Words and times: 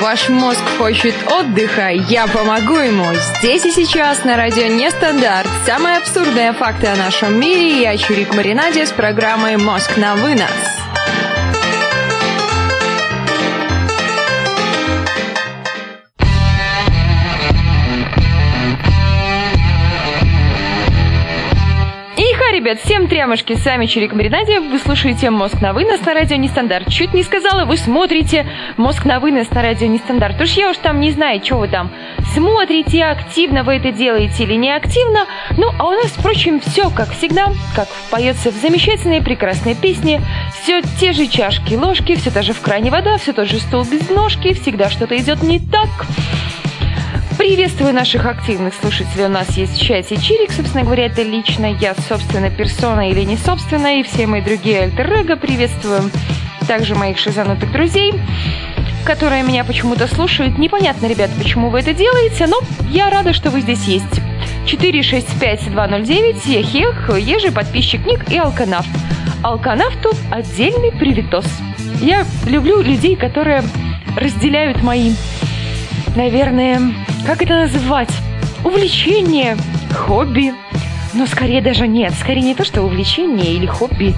Ваш 0.00 0.30
мозг 0.30 0.62
хочет 0.78 1.14
отдыха, 1.30 1.90
я 1.90 2.26
помогу 2.26 2.76
ему. 2.78 3.04
Здесь 3.38 3.66
и 3.66 3.70
сейчас 3.70 4.24
на 4.24 4.38
радио 4.38 4.66
Нестандарт. 4.66 5.46
Самые 5.66 5.98
абсурдные 5.98 6.54
факты 6.54 6.86
о 6.86 6.96
нашем 6.96 7.38
мире. 7.38 7.82
Я 7.82 7.94
Чурик 7.98 8.34
Маринаде 8.34 8.86
с 8.86 8.92
программой 8.92 9.58
«Мозг 9.58 9.98
на 9.98 10.16
вынос». 10.16 10.79
Ребят, 22.60 22.78
всем 22.80 23.08
трямушки, 23.08 23.54
с 23.54 23.64
вами 23.64 23.86
Чирик 23.86 24.12
Маринадия, 24.12 24.60
вы 24.60 24.78
слушаете 24.78 25.30
«Мозг 25.30 25.62
на 25.62 25.72
вынос» 25.72 26.02
на 26.04 26.12
радио 26.12 26.36
Нестандарт. 26.36 26.90
Чуть 26.90 27.14
не 27.14 27.22
сказала, 27.22 27.64
вы 27.64 27.78
смотрите 27.78 28.46
«Мозг 28.76 29.06
на 29.06 29.18
вынос» 29.18 29.50
на 29.52 29.62
радио 29.62 29.86
Нестандарт. 29.86 30.38
Уж 30.38 30.50
я 30.52 30.68
уж 30.68 30.76
там 30.76 31.00
не 31.00 31.10
знаю, 31.10 31.40
что 31.42 31.56
вы 31.56 31.68
там 31.68 31.90
смотрите, 32.34 33.02
активно 33.04 33.64
вы 33.64 33.76
это 33.76 33.92
делаете 33.92 34.42
или 34.42 34.56
не 34.56 34.70
активно. 34.76 35.24
Ну, 35.56 35.70
а 35.78 35.88
у 35.88 35.92
нас, 35.92 36.08
впрочем, 36.08 36.60
все 36.60 36.90
как 36.90 37.10
всегда, 37.12 37.46
как 37.74 37.88
поется 38.10 38.50
в 38.50 38.56
замечательной 38.56 39.22
прекрасной 39.22 39.74
песне. 39.74 40.20
Все 40.60 40.82
те 41.00 41.12
же 41.12 41.28
чашки, 41.28 41.72
ложки, 41.72 42.14
все 42.16 42.30
та 42.30 42.42
же 42.42 42.52
в 42.52 42.60
кране 42.60 42.90
вода, 42.90 43.16
все 43.16 43.32
тот 43.32 43.48
же 43.48 43.58
стол 43.58 43.84
без 43.84 44.10
ножки, 44.10 44.52
всегда 44.52 44.90
что-то 44.90 45.16
идет 45.16 45.42
не 45.42 45.60
так. 45.60 45.88
Приветствую 47.50 47.92
наших 47.92 48.26
активных 48.26 48.74
слушателей. 48.74 49.24
У 49.24 49.28
нас 49.28 49.56
есть 49.56 49.72
в 49.72 49.84
чате 49.84 50.16
Чирик, 50.16 50.52
собственно 50.52 50.84
говоря, 50.84 51.06
это 51.06 51.22
лично 51.22 51.66
я, 51.66 51.96
собственно, 51.96 52.48
персона 52.48 53.10
или 53.10 53.22
не 53.22 53.36
собственно, 53.36 53.98
и 53.98 54.04
все 54.04 54.28
мои 54.28 54.40
другие 54.40 54.82
альтер 54.82 55.36
Приветствую 55.36 56.12
также 56.68 56.94
моих 56.94 57.18
шизанутых 57.18 57.72
друзей, 57.72 58.14
которые 59.04 59.42
меня 59.42 59.64
почему-то 59.64 60.06
слушают. 60.06 60.58
Непонятно, 60.58 61.06
ребят, 61.06 61.28
почему 61.36 61.70
вы 61.70 61.80
это 61.80 61.92
делаете, 61.92 62.46
но 62.46 62.60
я 62.88 63.10
рада, 63.10 63.32
что 63.32 63.50
вы 63.50 63.62
здесь 63.62 63.82
есть. 63.82 64.20
465-209, 64.66 66.48
Ехех, 66.48 67.18
Ежи, 67.18 67.50
подписчик 67.50 68.06
Ник 68.06 68.30
и 68.30 68.38
Алканавт. 68.38 68.88
Алканавту 69.42 70.12
отдельный 70.30 70.92
приветос. 70.92 71.46
Я 72.00 72.24
люблю 72.46 72.80
людей, 72.80 73.16
которые 73.16 73.64
разделяют 74.16 74.84
мои, 74.84 75.14
наверное, 76.16 76.80
как 77.26 77.42
это 77.42 77.60
называть? 77.60 78.10
Увлечение, 78.64 79.56
хобби. 79.94 80.52
Но 81.14 81.26
скорее 81.26 81.60
даже 81.60 81.88
нет, 81.88 82.12
скорее 82.14 82.42
не 82.42 82.54
то, 82.54 82.64
что 82.64 82.82
увлечение 82.82 83.54
или 83.54 83.66
хобби, 83.66 84.14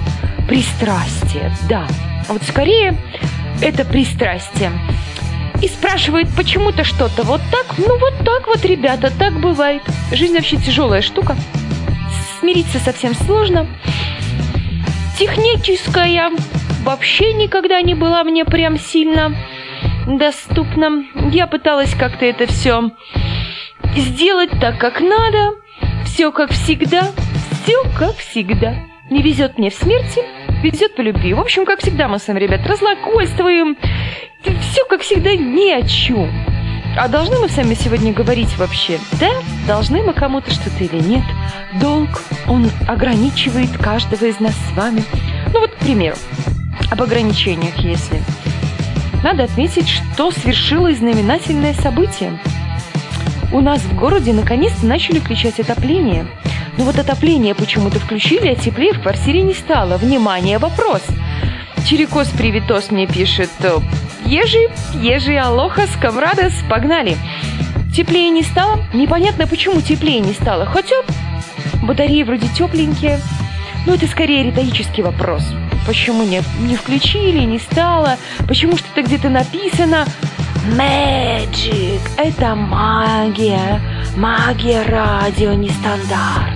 пристрастие, 0.47 1.51
да. 1.67 1.87
Вот 2.27 2.43
скорее 2.43 2.95
это 3.61 3.85
пристрастие. 3.85 4.71
И 5.61 5.67
спрашивает 5.67 6.27
почему-то 6.35 6.83
что-то 6.83 7.23
вот 7.23 7.41
так, 7.49 7.77
ну 7.77 7.97
вот 7.97 8.13
так 8.25 8.47
вот, 8.47 8.63
ребята, 8.65 9.11
так 9.17 9.39
бывает. 9.39 9.81
Жизнь 10.11 10.35
вообще 10.35 10.57
тяжелая 10.57 11.01
штука. 11.01 11.35
Смириться 12.39 12.79
совсем 12.79 13.15
сложно. 13.15 13.67
Техническая 15.17 16.31
вообще 16.83 17.33
никогда 17.33 17.81
не 17.81 17.95
была 17.95 18.23
мне 18.23 18.43
прям 18.45 18.77
сильно 18.77 19.33
доступна. 20.07 21.03
Я 21.31 21.47
пыталась 21.47 21.93
как-то 21.95 22.25
это 22.25 22.47
все 22.47 22.91
сделать 23.95 24.51
так, 24.59 24.77
как 24.79 24.99
надо. 25.01 25.55
Все 26.05 26.31
как 26.31 26.51
всегда. 26.51 27.11
Все 27.63 27.83
как 27.97 28.15
всегда. 28.17 28.75
Не 29.09 29.21
везет 29.21 29.57
мне 29.57 29.69
в 29.69 29.73
смерти, 29.73 30.21
везет 30.63 30.97
в 30.97 31.01
любви. 31.01 31.33
В 31.33 31.39
общем, 31.39 31.65
как 31.65 31.79
всегда 31.79 32.07
мы 32.07 32.19
с 32.19 32.27
вами, 32.27 32.39
ребят, 32.39 32.65
разлокольствуем. 32.65 33.77
Все 34.43 34.85
как 34.85 35.01
всегда 35.01 35.35
ни 35.35 35.71
о 35.71 35.87
чем. 35.87 36.29
А 36.95 37.07
должны 37.07 37.39
мы 37.39 37.49
с 37.49 37.57
вами 37.57 37.73
сегодня 37.73 38.13
говорить 38.13 38.55
вообще? 38.57 38.99
Да? 39.19 39.29
Должны 39.67 40.03
мы 40.03 40.13
кому-то 40.13 40.51
что-то 40.51 40.83
или 40.83 41.01
нет? 41.01 41.23
Долг, 41.81 42.21
он 42.47 42.69
ограничивает 42.87 43.75
каждого 43.77 44.25
из 44.25 44.39
нас 44.39 44.53
с 44.53 44.77
вами. 44.77 45.03
Ну 45.53 45.59
вот, 45.59 45.71
к 45.71 45.77
примеру, 45.77 46.15
об 46.91 47.01
ограничениях, 47.01 47.75
если 47.77 48.21
надо 49.23 49.45
отметить, 49.45 49.87
что 49.87 50.31
свершилось 50.31 50.97
знаменательное 50.97 51.73
событие. 51.73 52.37
У 53.51 53.61
нас 53.61 53.81
в 53.81 53.95
городе 53.95 54.33
наконец-то 54.33 54.85
начали 54.85 55.19
включать 55.19 55.59
отопление. 55.59 56.27
Но 56.77 56.85
вот 56.85 56.97
отопление 56.97 57.55
почему-то 57.55 57.99
включили, 57.99 58.47
а 58.47 58.55
теплее 58.55 58.93
в 58.93 59.01
квартире 59.01 59.41
не 59.41 59.53
стало. 59.53 59.97
Внимание, 59.97 60.57
вопрос. 60.57 61.01
Чирикос 61.87 62.29
Привитос 62.29 62.91
мне 62.91 63.07
пишет. 63.07 63.49
Ежи, 64.25 64.69
ежи, 64.95 65.37
алоха, 65.37 65.87
скамрадос, 65.87 66.53
погнали. 66.69 67.15
Теплее 67.95 68.29
не 68.29 68.41
стало? 68.41 68.79
Непонятно, 68.93 69.47
почему 69.47 69.81
теплее 69.81 70.19
не 70.19 70.33
стало. 70.33 70.65
Хотя 70.65 70.95
батареи 71.83 72.23
вроде 72.23 72.47
тепленькие. 72.47 73.19
Но 73.85 73.93
это 73.93 74.07
скорее 74.07 74.43
риторический 74.43 75.01
вопрос. 75.01 75.43
Почему 75.85 76.23
не, 76.23 76.41
не 76.61 76.75
включили, 76.75 77.39
не 77.39 77.59
стало? 77.59 78.17
Почему 78.47 78.77
что-то 78.77 79.01
где-то 79.01 79.29
написано? 79.29 80.05
Magic– 80.77 81.99
это 82.17 82.55
магия. 82.55 83.81
Магия 84.15 84.83
радио 84.83 85.53
нестандарт. 85.53 86.53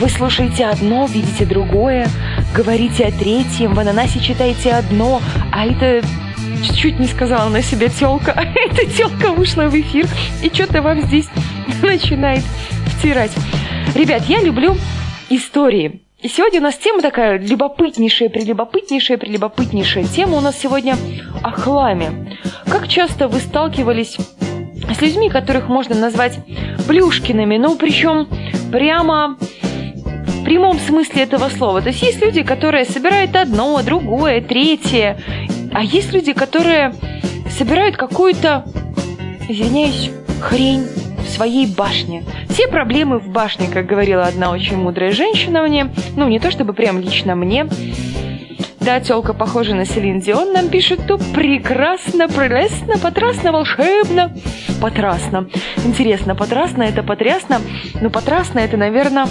Вы 0.00 0.08
слушаете 0.08 0.66
одно, 0.66 1.06
видите 1.06 1.44
другое, 1.44 2.08
говорите 2.54 3.04
о 3.06 3.12
третьем, 3.12 3.74
в 3.74 3.78
ананасе 3.80 4.20
читаете 4.20 4.72
одно, 4.72 5.20
а 5.52 5.66
это 5.66 6.06
чуть-чуть 6.64 6.98
не 6.98 7.06
сказала 7.06 7.48
на 7.48 7.62
себя 7.62 7.88
телка, 7.88 8.32
а 8.32 8.42
эта 8.54 8.86
телка 8.86 9.32
вышла 9.32 9.68
в 9.68 9.74
эфир 9.74 10.06
и 10.42 10.48
что-то 10.52 10.82
вам 10.82 11.02
здесь 11.02 11.28
начинает 11.82 12.44
втирать. 12.96 13.32
Ребят, 13.94 14.24
я 14.26 14.40
люблю 14.40 14.76
истории. 15.30 16.00
И 16.20 16.26
сегодня 16.26 16.58
у 16.58 16.64
нас 16.64 16.76
тема 16.76 17.00
такая 17.00 17.38
любопытнейшая, 17.38 18.28
прелюбопытнейшая, 18.28 19.18
прелюбопытнейшая. 19.18 20.02
Тема 20.02 20.38
у 20.38 20.40
нас 20.40 20.58
сегодня 20.58 20.96
о 21.44 21.52
хламе. 21.52 22.36
Как 22.66 22.88
часто 22.88 23.28
вы 23.28 23.38
сталкивались 23.38 24.16
с 24.16 25.00
людьми, 25.00 25.30
которых 25.30 25.68
можно 25.68 25.94
назвать 25.94 26.40
плюшкиными, 26.88 27.56
ну 27.56 27.76
причем 27.76 28.26
прямо 28.72 29.38
в 29.38 30.44
прямом 30.44 30.80
смысле 30.80 31.22
этого 31.22 31.48
слова. 31.50 31.82
То 31.82 31.90
есть 31.90 32.02
есть 32.02 32.20
люди, 32.20 32.42
которые 32.42 32.84
собирают 32.84 33.36
одно, 33.36 33.80
другое, 33.84 34.40
третье, 34.40 35.22
а 35.72 35.84
есть 35.84 36.12
люди, 36.12 36.32
которые 36.32 36.94
собирают 37.48 37.96
какую-то, 37.96 38.64
извиняюсь, 39.48 40.10
хрень 40.40 40.84
в 41.18 41.28
своей 41.28 41.66
башне. 41.66 42.24
Все 42.48 42.68
проблемы 42.68 43.18
в 43.18 43.28
башне, 43.28 43.68
как 43.68 43.86
говорила 43.86 44.24
одна 44.24 44.50
очень 44.50 44.76
мудрая 44.76 45.12
женщина 45.12 45.62
мне. 45.62 45.92
Ну, 46.16 46.28
не 46.28 46.38
то 46.38 46.50
чтобы 46.50 46.72
прям 46.72 47.00
лично 47.00 47.34
мне. 47.34 47.66
Да, 48.80 49.00
телка 49.00 49.34
похожа 49.34 49.74
на 49.74 49.84
Селин 49.84 50.20
Дион, 50.20 50.52
нам 50.52 50.68
пишет, 50.68 51.06
то 51.06 51.18
прекрасно, 51.18 52.26
прелестно, 52.26 52.96
потрясно, 52.96 53.52
волшебно. 53.52 54.32
Потрясно. 54.80 55.48
Интересно, 55.84 56.34
потрясно 56.34 56.84
это 56.84 57.02
потрясно, 57.02 57.60
но 58.00 58.08
потрясно 58.08 58.60
это, 58.60 58.76
наверное, 58.78 59.26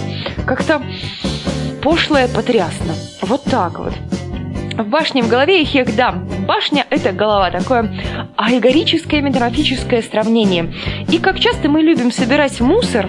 как-то 0.46 0.80
пошлое 1.82 2.28
потрясно. 2.28 2.94
Вот 3.22 3.42
так 3.44 3.78
вот. 3.78 3.94
В 4.74 4.88
башне 4.88 5.22
в 5.22 5.28
голове 5.28 5.62
их 5.62 5.74
их, 5.74 5.96
да. 5.96 6.14
Башня– 6.48 6.86
это 6.90 7.12
голова, 7.12 7.50
такое 7.50 7.92
аллегорическое 8.38 9.20
метафорическое 9.20 10.00
сравнение. 10.00 10.72
И 11.12 11.18
как 11.18 11.38
часто 11.38 11.68
мы 11.68 11.82
любим 11.82 12.10
собирать 12.10 12.58
мусор, 12.62 13.06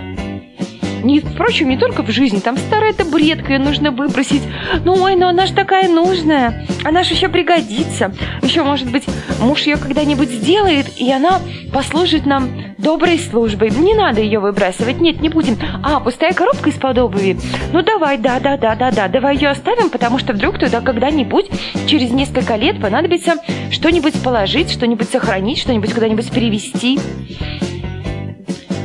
не, 1.04 1.22
впрочем, 1.22 1.70
не 1.70 1.78
только 1.78 2.04
в 2.04 2.10
жизни. 2.12 2.40
Там 2.40 2.58
старая 2.58 2.92
табуретка, 2.92 3.54
ее 3.54 3.60
нужно 3.60 3.92
выбросить. 3.92 4.44
Ну, 4.84 5.02
ой, 5.02 5.16
ну 5.16 5.28
она 5.28 5.46
же 5.46 5.54
такая 5.54 5.88
нужная. 5.88 6.68
Она 6.84 7.04
же 7.04 7.14
еще 7.14 7.30
пригодится. 7.30 8.14
Еще, 8.42 8.64
может 8.64 8.92
быть, 8.92 9.06
муж 9.40 9.62
ее 9.62 9.78
когда-нибудь 9.78 10.30
сделает, 10.30 10.88
и 10.98 11.10
она 11.10 11.40
послужит 11.72 12.26
нам 12.26 12.69
доброй 12.80 13.20
службой. 13.20 13.70
Не 13.70 13.94
надо 13.94 14.22
ее 14.22 14.40
выбрасывать. 14.40 15.00
Нет, 15.00 15.22
не 15.22 15.30
будем. 15.30 15.58
А, 15.84 16.00
пустая 16.00 16.34
коробка 16.34 16.70
из-под 16.70 16.98
обуви. 16.98 17.38
Ну, 17.74 17.82
давай, 17.82 18.18
да, 18.18 18.40
да, 18.40 18.58
да, 18.58 18.76
да, 18.76 18.92
да. 18.92 19.08
Давай 19.08 19.36
ее 19.36 19.50
оставим, 19.50 19.90
потому 19.90 20.18
что 20.18 20.34
вдруг 20.34 20.58
туда 20.58 20.82
когда-нибудь, 20.82 21.50
через 21.88 22.12
несколько 22.12 22.56
лет, 22.56 22.82
понадобится 22.82 23.36
что-нибудь 23.72 24.22
положить, 24.24 24.72
что-нибудь 24.72 25.10
сохранить, 25.10 25.60
что-нибудь 25.60 25.94
куда-нибудь 25.94 26.32
перевести. 26.32 27.00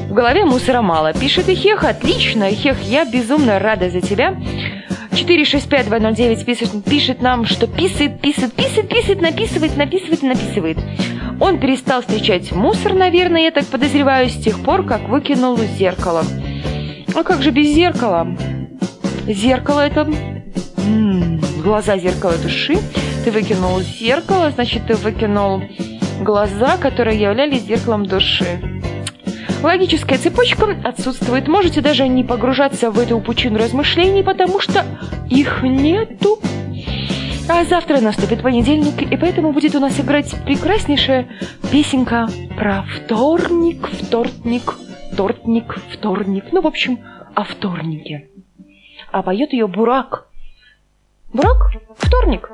В 0.09 0.13
голове 0.13 0.45
мусора 0.45 0.83
мало. 0.83 1.13
Пишет 1.13 1.49
Ихех, 1.49 1.85
отлично. 1.85 2.45
Ихех, 2.53 2.81
я 2.83 3.05
безумно 3.05 3.59
рада 3.59 3.91
за 3.91 4.01
тебя. 4.01 4.37
465-209 5.15 6.45
пишет, 6.45 6.85
пишет 6.85 7.23
нам, 7.23 7.47
что 7.47 7.67
писает, 7.67 8.21
писает, 8.21 8.53
писает, 8.53 8.89
писает, 8.89 9.21
написывает, 9.21 9.77
написывает, 9.77 10.23
написывает. 10.23 10.79
Он 11.41 11.59
перестал 11.59 12.01
встречать 12.01 12.53
мусор, 12.53 12.95
наверное, 12.95 13.43
я 13.43 13.51
так 13.51 13.67
подозреваю, 13.67 14.29
с 14.29 14.37
тех 14.37 14.63
пор, 14.63 14.85
как 14.85 15.09
выкинул 15.09 15.57
зеркало. 15.57 16.23
А 17.15 17.23
как 17.23 17.43
же 17.43 17.51
без 17.51 17.69
зеркала? 17.69 18.27
Зеркало 19.27 19.81
это... 19.81 20.01
М-м, 20.79 21.41
глаза 21.63 21.99
зеркала 21.99 22.37
души. 22.39 22.77
Ты 23.25 23.31
выкинул 23.31 23.81
зеркало, 23.81 24.51
значит, 24.51 24.87
ты 24.87 24.95
выкинул 24.95 25.63
глаза, 26.21 26.77
которые 26.77 27.21
являлись 27.21 27.63
зеркалом 27.63 28.07
души. 28.07 28.61
Логическая 29.63 30.19
цепочка 30.19 30.77
отсутствует. 30.85 31.49
Можете 31.49 31.81
даже 31.81 32.07
не 32.07 32.23
погружаться 32.23 32.91
в 32.91 32.99
эту 32.99 33.19
пучину 33.21 33.59
размышлений, 33.59 34.23
потому 34.23 34.61
что 34.61 34.85
их 35.31 35.63
нету. 35.63 36.39
А 37.47 37.63
завтра 37.65 38.01
наступит 38.01 38.43
понедельник, 38.43 39.03
и 39.03 39.17
поэтому 39.19 39.53
будет 39.53 39.75
у 39.75 39.81
нас 39.81 40.01
играть 40.01 40.35
прекраснейшая 40.45 41.29
песенка 41.71 42.27
про 42.57 42.85
вторник, 42.85 43.87
вторник, 43.87 44.75
вторник, 45.13 45.77
вторник. 45.93 46.45
Ну, 46.53 46.63
в 46.63 46.67
общем, 46.67 47.01
о 47.35 47.45
вторнике. 47.45 48.31
А 49.13 49.23
поет 49.23 49.53
ее 49.53 49.67
Бурак. 49.67 50.29
Бурак? 51.35 51.71
Вторник. 51.99 52.49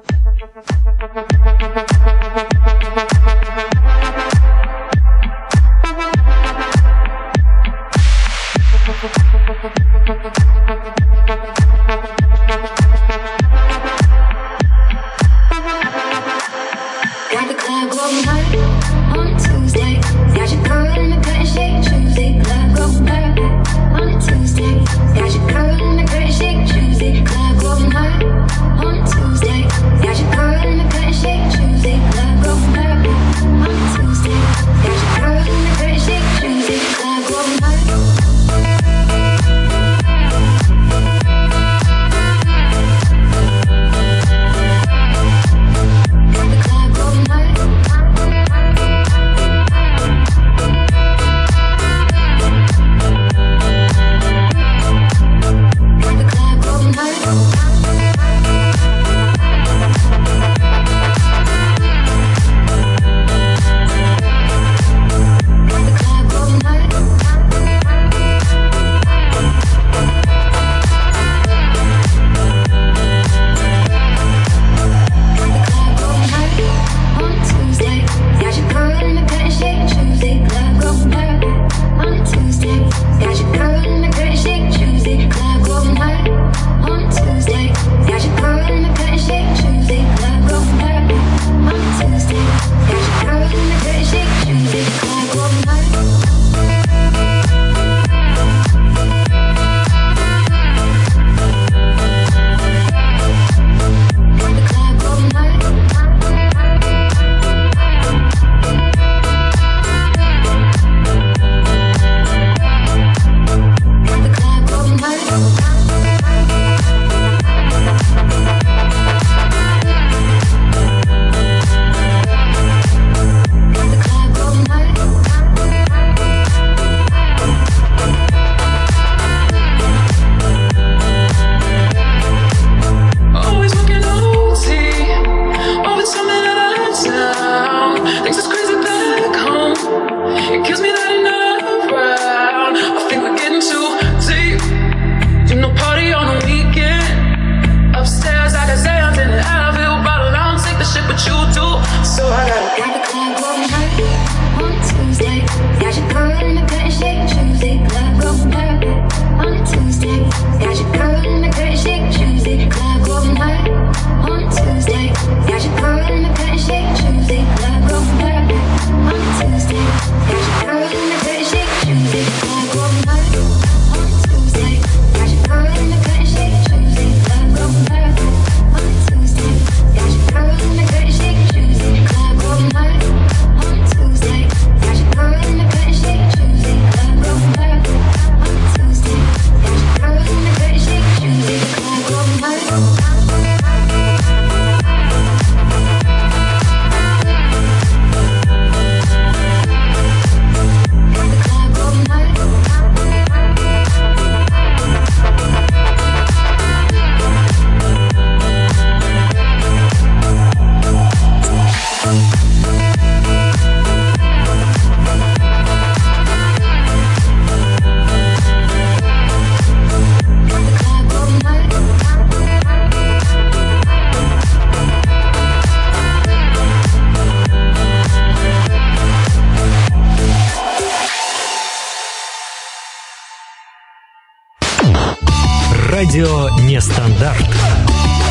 Радио 236.01 236.49
Нестандарт. 236.67 237.45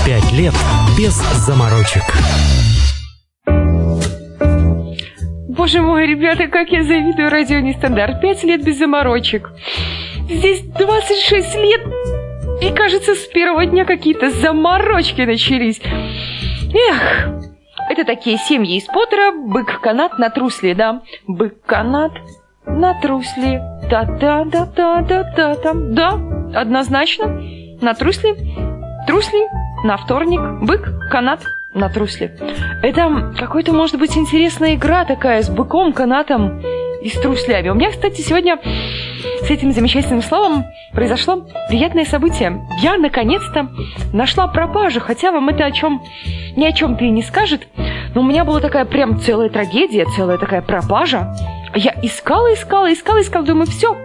Пять 0.04 0.32
лет 0.32 0.56
без 0.98 1.14
заморочек. 1.46 2.02
Боже 5.48 5.80
мой, 5.80 6.08
ребята, 6.08 6.48
как 6.48 6.70
я 6.70 6.82
завидую 6.82 7.30
радио 7.30 7.60
Нестандарт. 7.60 8.22
Пять 8.22 8.44
лет 8.44 8.66
без 8.66 8.80
заморочек. 8.80 9.52
Здесь 10.28 10.62
26 10.62 11.56
лет, 11.58 11.82
и 12.64 12.72
кажется, 12.76 13.14
с 13.14 13.28
первого 13.28 13.68
дня 13.68 13.86
какие-то 13.86 14.32
заморочки 14.32 15.22
начались. 15.22 15.80
Эх, 16.74 17.28
это 17.92 18.04
такие 18.04 18.40
семьи 18.40 18.78
из 18.78 18.86
Поттера, 18.86 19.32
бык-канат 19.32 20.18
на 20.18 20.32
трусле, 20.32 20.74
да? 20.74 21.04
Бык-канат 21.28 22.14
на 22.66 23.00
трусле. 23.00 23.62
Та-та-та-та-та-та. 23.92 25.74
Да, 25.76 26.20
однозначно. 26.60 27.59
На 27.82 27.94
трусли, 27.94 28.36
трусли, 29.08 29.48
на 29.84 29.98
вторник, 29.98 30.42
бык, 30.62 31.10
канат 31.10 31.42
на 31.74 31.90
трусле. 31.90 32.36
Это 32.84 33.34
какой-то, 33.38 33.72
может 33.74 33.98
быть, 33.98 34.18
интересная 34.18 34.76
игра 34.76 35.06
такая 35.06 35.42
с 35.42 35.50
быком, 35.50 35.94
канатом 35.94 36.62
и 37.02 37.10
с 37.10 37.14
труслями. 37.14 37.70
У 37.70 37.76
меня, 37.76 37.92
кстати, 37.92 38.22
сегодня 38.22 38.60
с 39.44 39.50
этим 39.50 39.72
замечательным 39.72 40.22
словом 40.22 40.66
произошло 40.94 41.48
приятное 41.70 42.06
событие. 42.06 42.62
Я, 42.82 42.98
наконец-то, 42.98 43.70
нашла 44.12 44.48
пропажу, 44.48 45.00
хотя 45.00 45.32
вам 45.32 45.50
это 45.50 45.66
о 45.66 45.72
чем 45.72 46.04
ни 46.58 46.66
о 46.66 46.74
чем-то 46.74 47.06
и 47.06 47.10
не 47.10 47.24
скажет. 47.24 47.68
Но 48.14 48.22
у 48.22 48.24
меня 48.26 48.44
была 48.44 48.60
такая 48.60 48.86
прям 48.86 49.20
целая 49.22 49.50
трагедия, 49.50 50.06
целая 50.16 50.38
такая 50.38 50.62
пропажа. 50.62 51.34
Я 51.76 51.96
искала, 52.02 52.54
искала, 52.54 52.92
искала, 52.92 53.22
искала, 53.22 53.46
думаю, 53.46 53.68
все, 53.68 53.96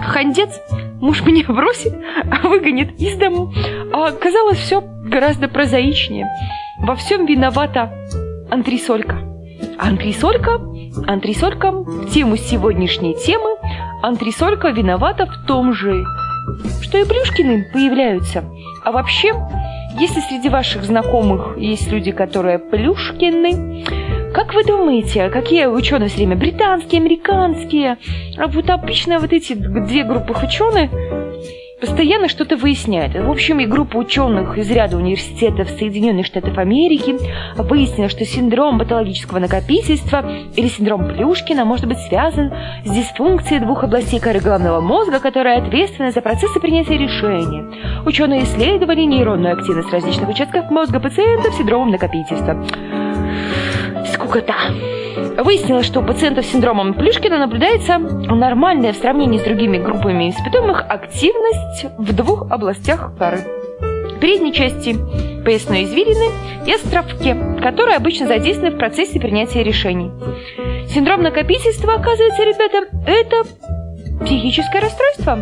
хандец, 0.00 0.60
муж 1.00 1.22
меня 1.22 1.44
бросит, 1.48 1.94
а 2.30 2.46
выгонит 2.48 3.00
из 3.00 3.16
дому. 3.16 3.52
А 3.92 4.08
оказалось 4.08 4.58
все 4.58 4.80
гораздо 4.80 5.48
прозаичнее. 5.48 6.26
Во 6.78 6.94
всем 6.94 7.26
виновата 7.26 7.92
антресолька. 8.50 9.18
Антресолька, 9.78 10.60
антресолька, 11.06 11.72
тему 12.12 12.36
сегодняшней 12.36 13.14
темы, 13.14 13.56
антресолька 14.02 14.68
виновата 14.70 15.26
в 15.26 15.46
том 15.46 15.72
же, 15.72 16.04
что 16.82 16.98
и 16.98 17.04
Плюшкины 17.04 17.66
появляются. 17.72 18.44
А 18.84 18.92
вообще, 18.92 19.32
если 19.98 20.20
среди 20.20 20.48
ваших 20.48 20.84
знакомых 20.84 21.56
есть 21.56 21.90
люди, 21.90 22.12
которые 22.12 22.58
Плюшкины, 22.58 23.84
как 24.32 24.54
вы 24.54 24.64
думаете, 24.64 25.28
какие 25.28 25.66
ученые 25.66 26.08
все 26.08 26.18
время? 26.18 26.36
Британские, 26.36 27.00
американские? 27.00 27.98
А 28.38 28.46
вот 28.46 28.70
обычно 28.70 29.18
вот 29.18 29.32
эти 29.32 29.52
две 29.54 30.04
группы 30.04 30.34
ученых 30.42 30.90
постоянно 31.80 32.28
что-то 32.28 32.56
выясняет. 32.56 33.14
В 33.14 33.28
общем, 33.28 33.58
и 33.58 33.66
группа 33.66 33.96
ученых 33.96 34.56
из 34.56 34.70
ряда 34.70 34.96
университетов 34.96 35.68
Соединенных 35.68 36.26
Штатов 36.26 36.56
Америки 36.56 37.16
выяснила, 37.56 38.08
что 38.08 38.24
синдром 38.24 38.78
патологического 38.78 39.40
накопительства 39.40 40.24
или 40.54 40.68
синдром 40.68 41.08
Плюшкина 41.08 41.64
может 41.64 41.86
быть 41.86 41.98
связан 41.98 42.52
с 42.84 42.90
дисфункцией 42.90 43.60
двух 43.60 43.82
областей 43.82 44.20
коры 44.20 44.38
головного 44.38 44.80
мозга, 44.80 45.18
которые 45.18 45.56
ответственны 45.56 46.12
за 46.12 46.20
процессы 46.20 46.60
принятия 46.60 46.96
решений. 46.96 47.64
Ученые 48.06 48.44
исследовали 48.44 49.02
нейронную 49.02 49.54
активность 49.58 49.92
различных 49.92 50.28
участков 50.28 50.70
мозга 50.70 51.00
пациентов 51.00 51.52
с 51.52 51.58
синдромом 51.58 51.90
накопительства. 51.90 52.64
Скукота. 54.12 54.54
Выяснилось, 55.38 55.86
что 55.86 56.00
у 56.00 56.04
пациентов 56.04 56.44
с 56.44 56.52
синдромом 56.52 56.94
Плюшкина 56.94 57.38
наблюдается 57.38 57.98
нормальная 57.98 58.92
в 58.92 58.96
сравнении 58.96 59.38
с 59.38 59.42
другими 59.42 59.78
группами 59.78 60.30
испытуемых 60.30 60.84
активность 60.88 61.86
в 61.98 62.14
двух 62.14 62.50
областях 62.50 63.12
коры. 63.18 63.40
Передней 64.20 64.52
части 64.52 64.96
поясной 65.44 65.84
извилины 65.84 66.30
и 66.66 66.72
островке, 66.72 67.36
которые 67.60 67.96
обычно 67.96 68.26
задействованы 68.26 68.74
в 68.74 68.78
процессе 68.78 69.18
принятия 69.18 69.62
решений. 69.62 70.10
Синдром 70.88 71.22
накопительства, 71.22 71.94
оказывается, 71.94 72.42
ребята, 72.42 72.88
это 73.06 74.24
психическое 74.24 74.80
расстройство. 74.80 75.36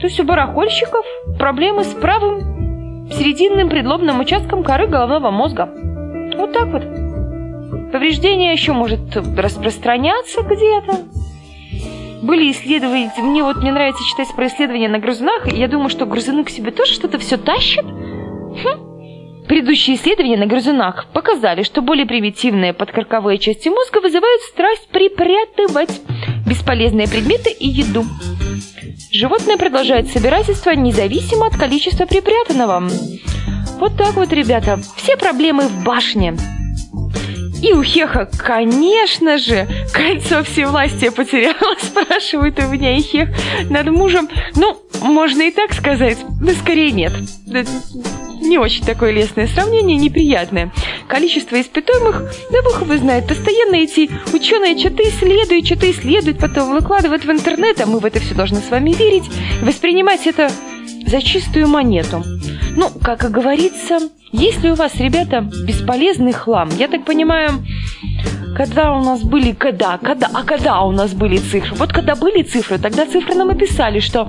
То 0.00 0.06
есть 0.06 0.18
у 0.18 0.24
барахольщиков 0.24 1.04
проблемы 1.38 1.84
с 1.84 1.88
правым 1.88 3.08
серединным 3.12 3.68
предлобным 3.68 4.20
участком 4.20 4.64
коры 4.64 4.86
головного 4.86 5.30
мозга. 5.30 5.68
Вот 6.36 6.52
так 6.52 6.68
вот. 6.68 6.99
Повреждение 7.92 8.52
еще 8.52 8.72
может 8.72 9.16
распространяться 9.16 10.42
где-то. 10.42 10.98
Были 12.22 12.52
исследования, 12.52 13.10
мне 13.16 13.42
вот 13.42 13.56
мне 13.56 13.72
нравится 13.72 14.04
читать 14.04 14.28
про 14.36 14.46
исследования 14.46 14.88
на 14.88 14.98
грызунах, 14.98 15.50
я 15.52 15.68
думаю, 15.68 15.88
что 15.88 16.06
грызуны 16.06 16.44
к 16.44 16.50
себе 16.50 16.70
тоже 16.70 16.92
что-то 16.92 17.18
все 17.18 17.36
тащат. 17.38 17.84
Хм. 17.84 19.46
Предыдущие 19.48 19.96
исследования 19.96 20.36
на 20.36 20.46
грызунах 20.46 21.06
показали, 21.12 21.62
что 21.64 21.82
более 21.82 22.06
примитивные 22.06 22.72
подкорковые 22.72 23.38
части 23.38 23.68
мозга 23.68 24.00
вызывают 24.00 24.42
страсть 24.42 24.86
припрятывать 24.88 26.00
бесполезные 26.46 27.08
предметы 27.08 27.50
и 27.50 27.66
еду. 27.66 28.04
Животное 29.10 29.56
продолжает 29.56 30.08
собирательство 30.08 30.70
независимо 30.70 31.46
от 31.46 31.56
количества 31.56 32.06
припрятанного. 32.06 32.88
Вот 33.80 33.96
так 33.96 34.14
вот, 34.14 34.32
ребята. 34.32 34.78
Все 34.96 35.16
проблемы 35.16 35.64
в 35.64 35.84
башне. 35.84 36.36
И 37.62 37.72
у 37.74 37.82
Хеха, 37.82 38.28
конечно 38.38 39.38
же, 39.38 39.66
кольцо 39.92 40.42
всевластия 40.44 41.10
потеряла, 41.10 41.76
спрашивает 41.80 42.58
у 42.58 42.68
меня 42.68 42.96
и 42.96 43.00
Хех 43.00 43.28
над 43.68 43.88
мужем. 43.90 44.28
Ну, 44.56 44.80
можно 45.02 45.42
и 45.42 45.50
так 45.50 45.72
сказать, 45.72 46.18
но 46.40 46.52
скорее 46.52 46.90
нет. 46.92 47.12
Не 48.40 48.58
очень 48.58 48.84
такое 48.84 49.12
лестное 49.12 49.46
сравнение, 49.46 49.96
неприятное. 49.96 50.72
Количество 51.08 51.60
испытуемых, 51.60 52.32
да 52.50 52.62
бог 52.62 52.80
его 52.80 52.96
знает, 52.96 53.28
постоянно 53.28 53.76
эти 53.76 54.10
ученые 54.32 54.78
что-то 54.78 55.02
исследуют, 55.02 55.66
что-то 55.66 55.90
исследуют, 55.90 56.38
потом 56.38 56.72
выкладывают 56.72 57.24
в 57.24 57.30
интернет, 57.30 57.80
а 57.80 57.86
мы 57.86 57.98
в 57.98 58.06
это 58.06 58.18
все 58.18 58.34
должны 58.34 58.60
с 58.60 58.70
вами 58.70 58.92
верить, 58.92 59.30
воспринимать 59.60 60.26
это 60.26 60.50
за 61.06 61.22
чистую 61.22 61.68
монету. 61.68 62.24
Ну, 62.76 62.90
как 63.02 63.24
и 63.24 63.28
говорится, 63.28 63.98
если 64.32 64.70
у 64.70 64.74
вас, 64.74 64.94
ребята, 64.96 65.40
бесполезный 65.40 66.32
хлам, 66.32 66.68
я 66.78 66.88
так 66.88 67.04
понимаю, 67.04 67.64
когда 68.56 68.92
у 68.92 69.02
нас 69.02 69.22
были, 69.22 69.52
когда, 69.52 69.98
когда, 69.98 70.28
а 70.32 70.42
когда 70.42 70.82
у 70.82 70.92
нас 70.92 71.12
были 71.12 71.38
цифры? 71.38 71.74
Вот 71.76 71.92
когда 71.92 72.14
были 72.14 72.42
цифры, 72.42 72.78
тогда 72.78 73.06
цифры 73.06 73.34
нам 73.34 73.50
описали, 73.50 74.00
что 74.00 74.28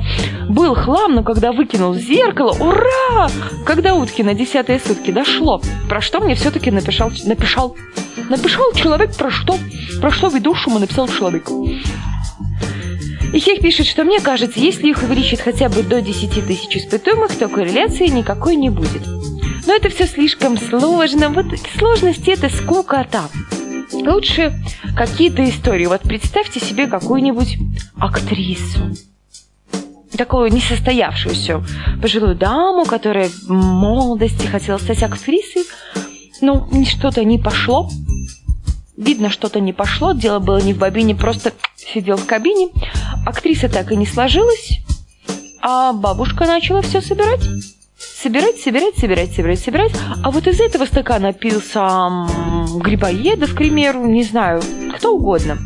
был 0.50 0.76
хлам, 0.76 1.16
но 1.16 1.24
когда 1.24 1.52
выкинул 1.52 1.94
зеркало, 1.94 2.56
ура! 2.60 3.30
Когда 3.66 3.94
утки 3.94 4.24
на 4.24 4.34
десятые 4.34 4.80
сутки 4.80 5.12
дошло, 5.12 5.62
про 5.90 6.02
что 6.02 6.20
мне 6.20 6.36
все-таки 6.36 6.72
написал, 6.72 7.12
написал, 7.26 7.76
написал 8.30 8.72
человек 8.74 9.16
про 9.16 9.30
что? 9.30 9.58
Про 10.00 10.12
что 10.12 10.28
ведущему 10.28 10.80
написал 10.80 11.08
человек. 11.08 11.50
И 13.34 13.40
Хех 13.40 13.62
пишет, 13.62 13.88
что 13.88 14.04
мне 14.04 14.20
кажется, 14.20 14.60
если 14.60 14.90
их 14.90 15.04
увеличить 15.04 15.40
хотя 15.40 15.70
бы 15.70 15.84
до 15.84 16.02
10 16.02 16.46
тысяч 16.46 16.76
испытуемых, 16.76 17.36
то 17.36 17.48
корреляции 17.48 18.08
никакой 18.08 18.58
не 18.58 18.70
будет. 18.70 19.06
Но 19.66 19.74
это 19.74 19.90
все 19.90 20.06
слишком 20.06 20.58
сложно. 20.58 21.30
Вот 21.30 21.46
сложности 21.78 22.32
это 22.32 22.50
скукота. 22.50 23.24
Лучше 23.94 24.54
какие-то 24.98 25.48
истории. 25.50 25.86
Вот 25.86 26.02
представьте 26.02 26.60
себе 26.60 26.88
какую-нибудь 26.88 27.58
актрису. 27.98 28.96
Такую 30.18 30.52
несостоявшуюся 30.52 31.64
пожилую 32.02 32.36
даму, 32.36 32.86
которая 32.86 33.30
в 33.30 33.50
молодости 33.50 34.46
хотела 34.46 34.78
стать 34.78 35.04
актрисой. 35.04 35.64
Но 36.42 36.68
что-то 36.86 37.24
не 37.24 37.38
пошло. 37.38 37.90
Видно, 38.98 39.30
что-то 39.30 39.60
не 39.60 39.72
пошло. 39.72 40.12
Дело 40.12 40.40
было 40.40 40.60
не 40.60 40.74
в 40.74 40.80
бобине, 40.80 41.16
просто 41.16 41.54
сидел 41.78 42.18
в 42.18 42.26
кабине. 42.26 42.70
Актриса 43.26 43.70
так 43.70 43.92
и 43.92 43.96
не 43.96 44.06
сложилась. 44.06 44.80
А 45.62 45.94
бабушка 45.94 46.46
начала 46.46 46.82
все 46.82 47.02
собирать 47.02 47.42
собирать, 48.22 48.60
собирать, 48.60 48.96
собирать, 48.98 49.34
собирать, 49.34 49.60
собирать. 49.60 49.92
А 50.24 50.32
вот 50.32 50.48
из 50.48 50.60
этого 50.60 50.86
стакана 50.86 51.34
пил 51.34 51.62
сам 51.62 52.28
Грибоедов, 52.80 53.54
к 53.54 53.58
примеру, 53.58 54.06
не 54.06 54.24
знаю, 54.24 54.62
кто 54.96 55.16
угодно. 55.16 55.58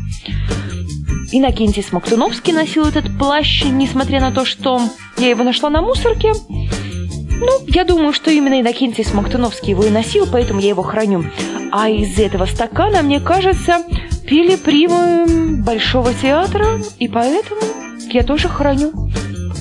Иннокентий 1.32 1.84
Смоктуновский 1.84 2.54
носил 2.54 2.86
этот 2.86 3.18
плащ, 3.18 3.64
несмотря 3.66 4.22
на 4.22 4.32
то, 4.32 4.46
что 4.46 4.80
я 5.18 5.30
его 5.30 5.44
нашла 5.44 5.70
на 5.70 5.82
мусорке. 5.82 6.34
Ну, 6.50 7.66
я 7.68 7.84
думаю, 7.84 8.14
что 8.14 8.32
именно 8.32 8.62
Иннокентий 8.62 9.04
Смоктуновский 9.04 9.72
его 9.72 9.84
и 9.84 9.90
носил, 9.90 10.28
поэтому 10.32 10.62
я 10.62 10.70
его 10.70 10.84
храню. 10.84 11.26
А 11.72 11.90
из 11.90 12.18
этого 12.18 12.46
стакана, 12.46 13.02
мне 13.02 13.20
кажется, 13.20 13.84
пили 14.28 14.56
примы 14.56 15.58
Большого 15.64 16.14
театра, 16.14 16.80
и 17.00 17.08
поэтому 17.08 17.62
я 18.12 18.24
тоже 18.24 18.48
храню 18.48 18.92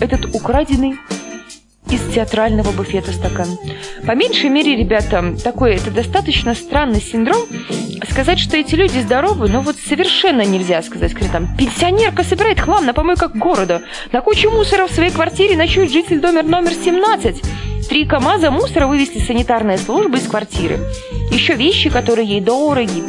этот 0.01 0.35
украденный 0.35 0.97
из 1.91 2.01
театрального 2.15 2.73
буфета 2.73 3.13
стакан. 3.13 3.49
По 4.07 4.13
меньшей 4.13 4.51
мере, 4.51 4.77
ребята, 4.77 5.35
такой 5.43 5.77
это 5.77 5.91
достаточно 5.91 6.55
странный 6.55 7.01
синдром. 7.01 7.43
Сказать, 8.11 8.39
что 8.39 8.57
эти 8.57 8.75
люди 8.75 8.99
здоровы, 8.99 9.49
ну 9.49 9.61
вот 9.61 9.77
совершенно 9.77 10.43
нельзя 10.43 10.83
сказать. 10.83 11.13
Скажем, 11.13 11.31
там, 11.31 11.57
пенсионерка 11.57 12.23
собирает 12.23 12.61
хлам 12.61 12.85
на 12.85 12.93
помойках 12.93 13.35
города. 13.35 13.83
На 14.13 14.21
кучу 14.21 14.51
мусора 14.51 14.87
в 14.87 14.93
своей 14.93 15.11
квартире 15.11 15.57
ночует 15.57 15.91
житель 15.91 16.21
номер 16.21 16.45
номер 16.45 16.73
17. 16.73 17.43
Три 17.89 18.07
КАМАЗа 18.07 18.51
мусора 18.51 18.87
вывезли 18.87 19.19
санитарные 19.19 19.79
службы 19.79 20.19
из 20.19 20.27
квартиры. 20.27 20.79
Еще 21.31 21.55
вещи, 21.55 21.91
которые 21.91 22.27
ей 22.27 22.41
дороги. 22.41 23.03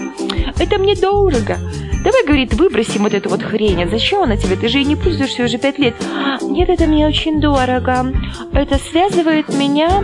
Это 0.59 0.77
мне 0.77 0.95
дорого. 0.95 1.57
Давай, 2.03 2.23
говорит, 2.25 2.53
выбросим 2.53 3.03
вот 3.03 3.13
эту 3.13 3.29
вот 3.29 3.41
хрень. 3.41 3.83
А 3.83 3.87
зачем 3.87 4.23
она 4.23 4.37
тебе? 4.37 4.55
Ты 4.55 4.67
же 4.67 4.79
и 4.79 4.85
не 4.85 4.95
пользуешься 4.95 5.43
уже 5.43 5.57
пять 5.57 5.79
лет. 5.79 5.95
Нет, 6.41 6.69
это 6.69 6.85
мне 6.85 7.07
очень 7.07 7.41
дорого. 7.41 8.13
Это 8.53 8.77
связывает 8.77 9.49
меня 9.49 10.03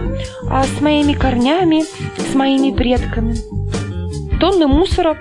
а, 0.49 0.63
с 0.63 0.81
моими 0.81 1.13
корнями, 1.13 1.83
с 2.17 2.33
моими 2.33 2.75
предками. 2.75 3.35
Тонны 4.39 4.67
мусора 4.67 5.17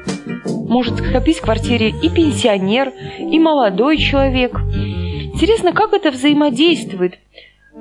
может 0.47 0.99
скопить 0.99 1.39
в 1.39 1.43
квартире 1.43 1.91
и 1.91 2.09
пенсионер, 2.09 2.93
и 3.19 3.39
молодой 3.39 3.99
человек. 3.99 4.59
Интересно, 4.61 5.73
как 5.73 5.93
это 5.93 6.11
взаимодействует? 6.11 7.19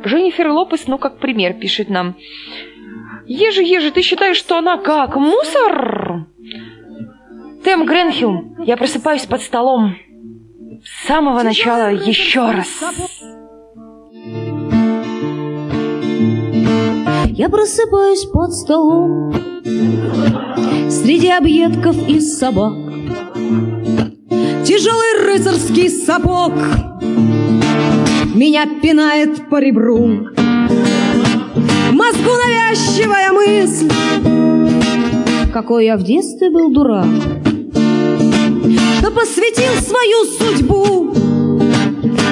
Женнифер 0.04 0.50
Лопес, 0.50 0.88
ну, 0.88 0.98
как 0.98 1.20
пример, 1.20 1.54
пишет 1.54 1.90
нам. 1.90 2.16
Ежи, 3.26 3.62
ежи, 3.62 3.92
ты 3.92 4.02
считаешь, 4.02 4.38
что 4.38 4.58
она 4.58 4.78
как, 4.78 5.16
мусор? 5.16 6.26
Тэм 7.64 7.86
Гренхилл, 7.86 8.56
я 8.66 8.78
просыпаюсь 8.78 9.26
под 9.26 9.42
столом. 9.42 9.96
С 10.84 11.08
самого 11.08 11.44
начала 11.44 11.92
еще 11.92 12.52
раз. 12.52 12.84
Я 17.40 17.48
просыпаюсь 17.48 18.26
под 18.26 18.54
столом 18.54 19.32
Среди 20.90 21.30
объедков 21.30 21.96
и 22.10 22.20
собак 22.20 22.74
Тяжелый 24.66 25.26
рыцарский 25.26 25.90
сапог 25.90 26.52
Меня 28.34 28.68
пинает 28.82 29.50
по 29.50 29.60
ребру. 29.60 30.28
Мозгу 31.92 32.32
навязчивая 32.46 33.32
мысль. 33.32 33.90
Какой 35.52 35.86
я 35.86 35.98
в 35.98 36.04
детстве 36.04 36.52
был 36.52 36.70
дурак. 36.72 37.08
Что 39.00 39.12
посвятил 39.12 39.74
свою 39.82 40.26
судьбу 40.26 41.14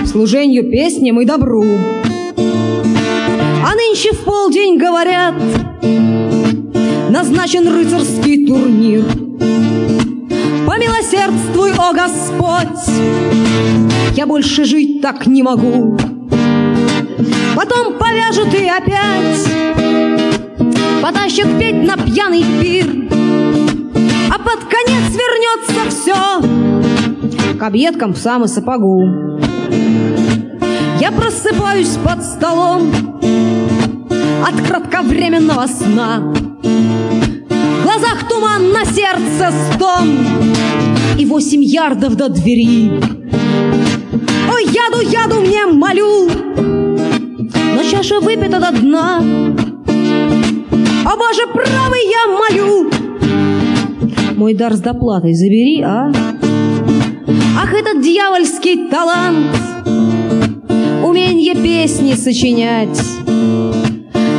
Служению 0.06 0.70
песням 0.70 1.20
и 1.20 1.25
добру. 1.25 1.66
А 2.36 3.75
нынче 3.75 4.13
в 4.13 4.20
полдень 4.24 4.77
говорят 4.77 5.34
Назначен 7.10 7.68
рыцарский 7.68 8.46
турнир 8.46 9.04
Помилосердствуй, 10.67 11.71
о 11.77 11.93
Господь. 11.93 12.93
Я 14.15 14.25
больше 14.27 14.65
жить 14.65 15.01
так 15.01 15.25
не 15.25 15.41
могу. 15.41 15.97
Потом 17.55 17.97
повяжут 17.97 18.53
и 18.53 18.67
опять 18.67 19.47
Потащат 21.01 21.57
петь 21.57 21.88
на 21.88 21.95
пьяный 21.95 22.43
пир. 22.62 22.86
А 24.29 24.38
под 24.38 24.65
конец 24.65 25.09
вернется 25.15 25.89
все 25.89 27.57
К 27.57 27.63
объедкам 27.63 28.13
в 28.13 28.17
самый 28.17 28.50
сапогу 28.50 29.39
Я 31.00 31.13
просыпаюсь 31.13 31.97
под 32.03 32.25
столом 32.25 32.91
От 34.45 34.67
кратковременного 34.67 35.65
сна 35.67 36.33
туман, 38.38 38.72
на 38.72 38.86
сердце 38.86 39.51
стон. 39.74 40.17
И 41.17 41.25
восемь 41.25 41.63
ярдов 41.63 42.15
до 42.15 42.29
двери. 42.29 42.91
Ой, 44.51 44.65
яду, 44.65 45.01
яду 45.01 45.41
мне 45.41 45.65
молю! 45.65 46.29
Но 47.75 47.84
чаша 47.89 48.20
выпита 48.20 48.60
до 48.60 48.72
дна! 48.72 49.17
О, 51.06 51.17
Боже, 51.17 51.48
правый 51.53 52.01
я 52.10 52.27
молю! 52.27 52.91
Мой 54.36 54.53
дар 54.53 54.74
с 54.74 54.79
доплатой 54.79 55.34
забери, 55.34 55.82
а? 55.82 56.12
Ах, 57.60 57.74
этот 57.74 58.01
дьявольский 58.01 58.88
талант! 58.89 59.48
Уменье 61.03 61.56
песни 61.56 62.13
сочинять! 62.13 63.01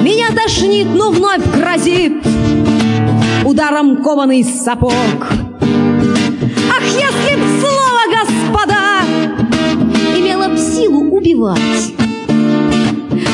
Меня 0.02 0.28
тошнит, 0.30 0.86
но 0.94 1.10
вновь 1.10 1.44
грозит 1.56 2.12
Ударом 3.58 4.04
кованый 4.04 4.44
сапог. 4.44 4.92
Ах, 4.92 6.84
если 6.84 7.34
б 7.34 7.42
слово, 7.58 8.02
господа 8.08 9.02
Имело 10.16 10.48
б 10.50 10.56
силу 10.56 11.10
убивать 11.10 11.92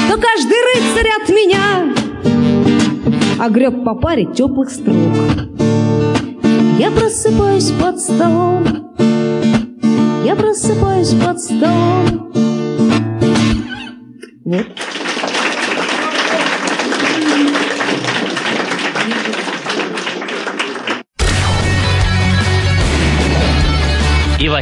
То 0.08 0.16
каждый 0.16 0.60
рыцарь 0.72 1.10
от 1.20 1.28
меня 1.28 1.92
Огреб 3.38 3.84
по 3.84 3.94
паре 3.96 4.24
теплых 4.24 4.70
строк. 4.70 4.96
Я 6.78 6.90
просыпаюсь 6.90 7.70
под 7.72 8.00
столом 8.00 8.94
Я 10.24 10.36
просыпаюсь 10.36 11.12
под 11.22 11.38
столом. 11.38 12.32
Вот. 14.46 14.93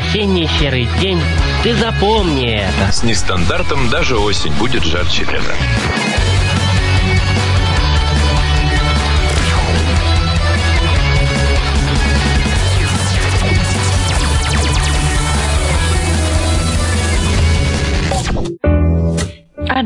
Осенний 0.02 0.48
серый 0.58 0.88
день 1.00 1.20
ты 1.62 1.74
запомни 1.74 2.56
это. 2.56 2.92
С 2.92 3.02
нестандартом 3.02 3.88
даже 3.88 4.18
осень 4.18 4.52
будет 4.52 4.84
жарче 4.84 5.24
лета. 5.24 5.54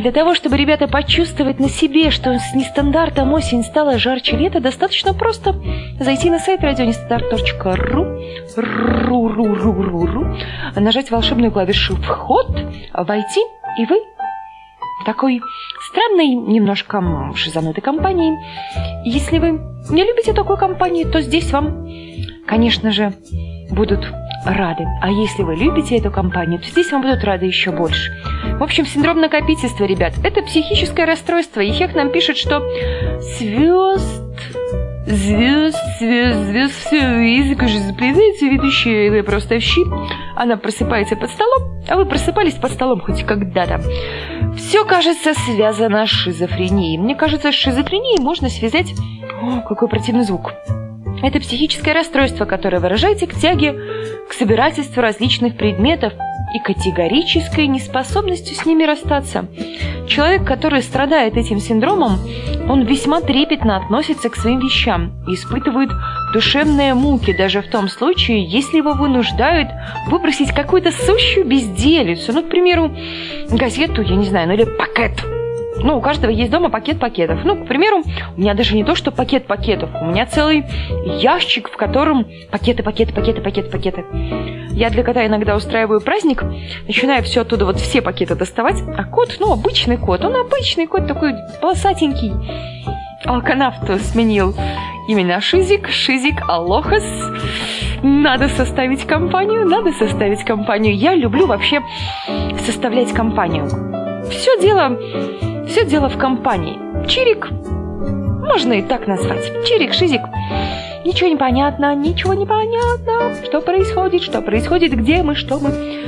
Для 0.06 0.12
того, 0.12 0.36
чтобы 0.36 0.56
ребята 0.56 0.86
почувствовать 0.86 1.58
на 1.58 1.68
себе, 1.68 2.12
что 2.12 2.32
с 2.38 2.54
нестандартом 2.54 3.32
осень 3.32 3.64
стала 3.64 3.98
жарче 3.98 4.36
лета, 4.36 4.60
достаточно 4.60 5.12
просто 5.14 5.60
зайти 5.98 6.30
на 6.30 6.38
сайт 6.38 6.62
радионестандарт.ру, 6.62 8.04
ру, 8.56 9.28
ру, 9.28 9.54
ру, 9.56 9.82
ру, 9.82 10.06
ру, 10.06 10.36
нажать 10.76 11.10
волшебную 11.10 11.50
клавишу 11.50 11.96
«Вход», 11.96 12.56
войти, 12.92 13.40
и 13.80 13.86
вы 13.86 13.96
в 15.02 15.04
такой 15.06 15.40
странной, 15.90 16.34
немножко 16.34 17.02
шизанутой 17.34 17.82
компании. 17.82 18.32
Если 19.04 19.40
вы 19.40 19.58
не 19.90 20.04
любите 20.04 20.32
такую 20.32 20.56
компанию, 20.56 21.10
то 21.10 21.20
здесь 21.20 21.50
вам, 21.50 21.84
конечно 22.46 22.92
же, 22.92 23.12
будут 23.72 24.06
рады. 24.46 24.86
А 25.02 25.10
если 25.10 25.42
вы 25.42 25.56
любите 25.56 25.98
эту 25.98 26.10
компанию, 26.10 26.60
то 26.60 26.66
здесь 26.66 26.90
вам 26.92 27.02
будут 27.02 27.24
рады 27.24 27.46
еще 27.46 27.72
больше. 27.72 28.12
В 28.58 28.62
общем, 28.62 28.86
синдром 28.86 29.20
накопительства, 29.20 29.84
ребят, 29.84 30.14
это 30.22 30.42
психическое 30.42 31.04
расстройство. 31.04 31.60
Ехех 31.60 31.94
нам 31.94 32.10
пишет, 32.10 32.36
что 32.36 32.60
звезд, 33.20 34.22
звезд, 35.06 35.78
звезд, 35.98 36.38
звезд, 36.38 36.74
все, 36.86 36.96
язык 36.96 37.62
уже 37.62 37.80
заплетается, 37.80 38.46
ведущая 38.46 39.10
вы 39.10 39.22
просто 39.22 39.60
щи. 39.60 39.80
Она 40.36 40.56
просыпается 40.56 41.16
под 41.16 41.30
столом, 41.30 41.82
а 41.88 41.96
вы 41.96 42.06
просыпались 42.06 42.54
под 42.54 42.72
столом 42.72 43.00
хоть 43.00 43.24
когда-то. 43.24 43.80
Все, 44.56 44.84
кажется, 44.84 45.34
связано 45.34 46.06
с 46.06 46.10
шизофренией. 46.10 46.98
Мне 46.98 47.14
кажется, 47.14 47.52
с 47.52 47.54
шизофренией 47.54 48.22
можно 48.22 48.48
связать... 48.48 48.94
О, 49.42 49.60
какой 49.60 49.88
противный 49.88 50.24
звук. 50.24 50.54
Это 51.22 51.40
психическое 51.40 51.92
расстройство, 51.92 52.44
которое 52.44 52.80
выражается 52.80 53.26
к 53.26 53.34
тяге 53.34 53.74
к 54.28 54.32
собирательству 54.32 55.00
различных 55.00 55.56
предметов 55.56 56.12
и 56.54 56.58
категорической 56.58 57.66
неспособностью 57.66 58.54
с 58.54 58.64
ними 58.66 58.84
расстаться. 58.84 59.46
Человек, 60.08 60.46
который 60.46 60.82
страдает 60.82 61.36
этим 61.36 61.58
синдромом, 61.58 62.18
он 62.68 62.84
весьма 62.84 63.20
трепетно 63.20 63.76
относится 63.76 64.28
к 64.28 64.36
своим 64.36 64.60
вещам 64.60 65.12
и 65.26 65.34
испытывает 65.34 65.90
душевные 66.32 66.94
муки 66.94 67.32
даже 67.36 67.62
в 67.62 67.70
том 67.70 67.88
случае, 67.88 68.44
если 68.44 68.78
его 68.78 68.92
вынуждают 68.92 69.68
выбросить 70.08 70.52
какую-то 70.52 70.92
сущую 70.92 71.46
безделицу, 71.46 72.32
ну, 72.32 72.42
к 72.42 72.48
примеру, 72.48 72.94
газету, 73.50 74.02
я 74.02 74.16
не 74.16 74.26
знаю, 74.26 74.48
ну 74.48 74.54
или 74.54 74.64
пакет 74.64 75.24
ну, 75.82 75.98
у 75.98 76.00
каждого 76.00 76.30
есть 76.30 76.50
дома 76.50 76.70
пакет 76.70 76.98
пакетов. 76.98 77.40
Ну, 77.44 77.64
к 77.64 77.68
примеру, 77.68 78.02
у 78.36 78.40
меня 78.40 78.54
даже 78.54 78.74
не 78.74 78.84
то, 78.84 78.94
что 78.94 79.10
пакет 79.10 79.46
пакетов. 79.46 79.90
У 80.00 80.06
меня 80.06 80.26
целый 80.26 80.64
ящик, 81.20 81.68
в 81.70 81.76
котором 81.76 82.26
пакеты, 82.50 82.82
пакеты, 82.82 83.12
пакеты, 83.12 83.40
пакеты, 83.40 83.70
пакеты. 83.70 84.04
Я 84.72 84.90
для 84.90 85.02
кота 85.02 85.26
иногда 85.26 85.56
устраиваю 85.56 86.00
праздник, 86.00 86.44
начинаю 86.86 87.22
все 87.22 87.42
оттуда, 87.42 87.64
вот 87.64 87.78
все 87.78 88.02
пакеты 88.02 88.34
доставать. 88.34 88.82
А 88.96 89.04
кот, 89.04 89.36
ну, 89.40 89.52
обычный 89.52 89.96
кот. 89.96 90.24
Он 90.24 90.36
обычный 90.36 90.86
кот, 90.86 91.06
такой 91.06 91.34
полосатенький. 91.60 92.32
Алканавт 93.24 94.00
сменил 94.02 94.54
именно 95.08 95.40
Шизик, 95.40 95.88
Шизик, 95.88 96.42
Алохас. 96.48 97.04
Надо 98.02 98.48
составить 98.48 99.04
компанию, 99.06 99.66
надо 99.66 99.92
составить 99.92 100.44
компанию. 100.44 100.94
Я 100.94 101.14
люблю 101.14 101.46
вообще 101.46 101.80
составлять 102.64 103.12
компанию. 103.12 103.66
Все 104.30 104.60
дело 104.60 104.98
все 105.66 105.84
дело 105.84 106.08
в 106.08 106.16
компании. 106.16 106.78
Чирик. 107.08 107.50
Можно 107.50 108.74
и 108.74 108.82
так 108.82 109.06
назвать. 109.06 109.52
Чирик, 109.66 109.92
шизик. 109.92 110.22
Ничего 111.04 111.28
не 111.28 111.36
понятно, 111.36 111.94
ничего 111.94 112.34
не 112.34 112.46
понятно. 112.46 113.34
Что 113.44 113.60
происходит, 113.60 114.22
что 114.22 114.42
происходит, 114.42 114.92
где 114.92 115.22
мы, 115.22 115.34
что 115.34 115.58
мы. 115.58 116.04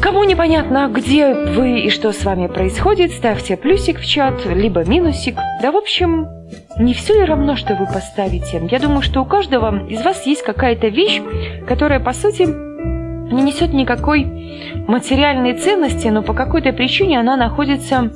Кому 0.00 0.24
непонятно, 0.24 0.88
где 0.92 1.34
вы 1.34 1.80
и 1.80 1.90
что 1.90 2.12
с 2.12 2.24
вами 2.24 2.46
происходит, 2.46 3.12
ставьте 3.12 3.56
плюсик 3.56 3.98
в 3.98 4.06
чат, 4.06 4.44
либо 4.46 4.84
минусик. 4.84 5.36
Да, 5.62 5.72
в 5.72 5.76
общем, 5.76 6.28
не 6.78 6.94
все 6.94 7.14
ли 7.14 7.24
равно, 7.24 7.56
что 7.56 7.74
вы 7.74 7.86
поставите. 7.86 8.62
Я 8.70 8.78
думаю, 8.78 9.02
что 9.02 9.22
у 9.22 9.24
каждого 9.24 9.86
из 9.88 10.02
вас 10.02 10.26
есть 10.26 10.42
какая-то 10.42 10.88
вещь, 10.88 11.20
которая, 11.66 12.00
по 12.00 12.12
сути, 12.12 12.65
не 13.32 13.42
несет 13.42 13.72
никакой 13.72 14.24
материальной 14.86 15.54
ценности, 15.54 16.08
но 16.08 16.22
по 16.22 16.34
какой-то 16.34 16.72
причине 16.72 17.20
она 17.20 17.36
находится 17.36 18.12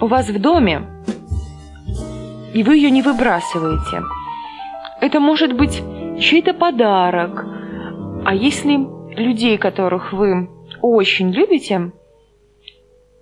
у 0.00 0.06
вас 0.06 0.28
в 0.28 0.40
доме. 0.40 0.82
и 2.54 2.62
вы 2.62 2.76
ее 2.76 2.90
не 2.90 3.00
выбрасываете. 3.00 4.02
Это 5.00 5.20
может 5.20 5.54
быть 5.54 5.82
чей-то 6.20 6.52
подарок. 6.52 7.46
А 8.24 8.34
если 8.34 8.76
людей, 9.16 9.56
которых 9.56 10.12
вы 10.12 10.50
очень 10.82 11.30
любите, 11.30 11.92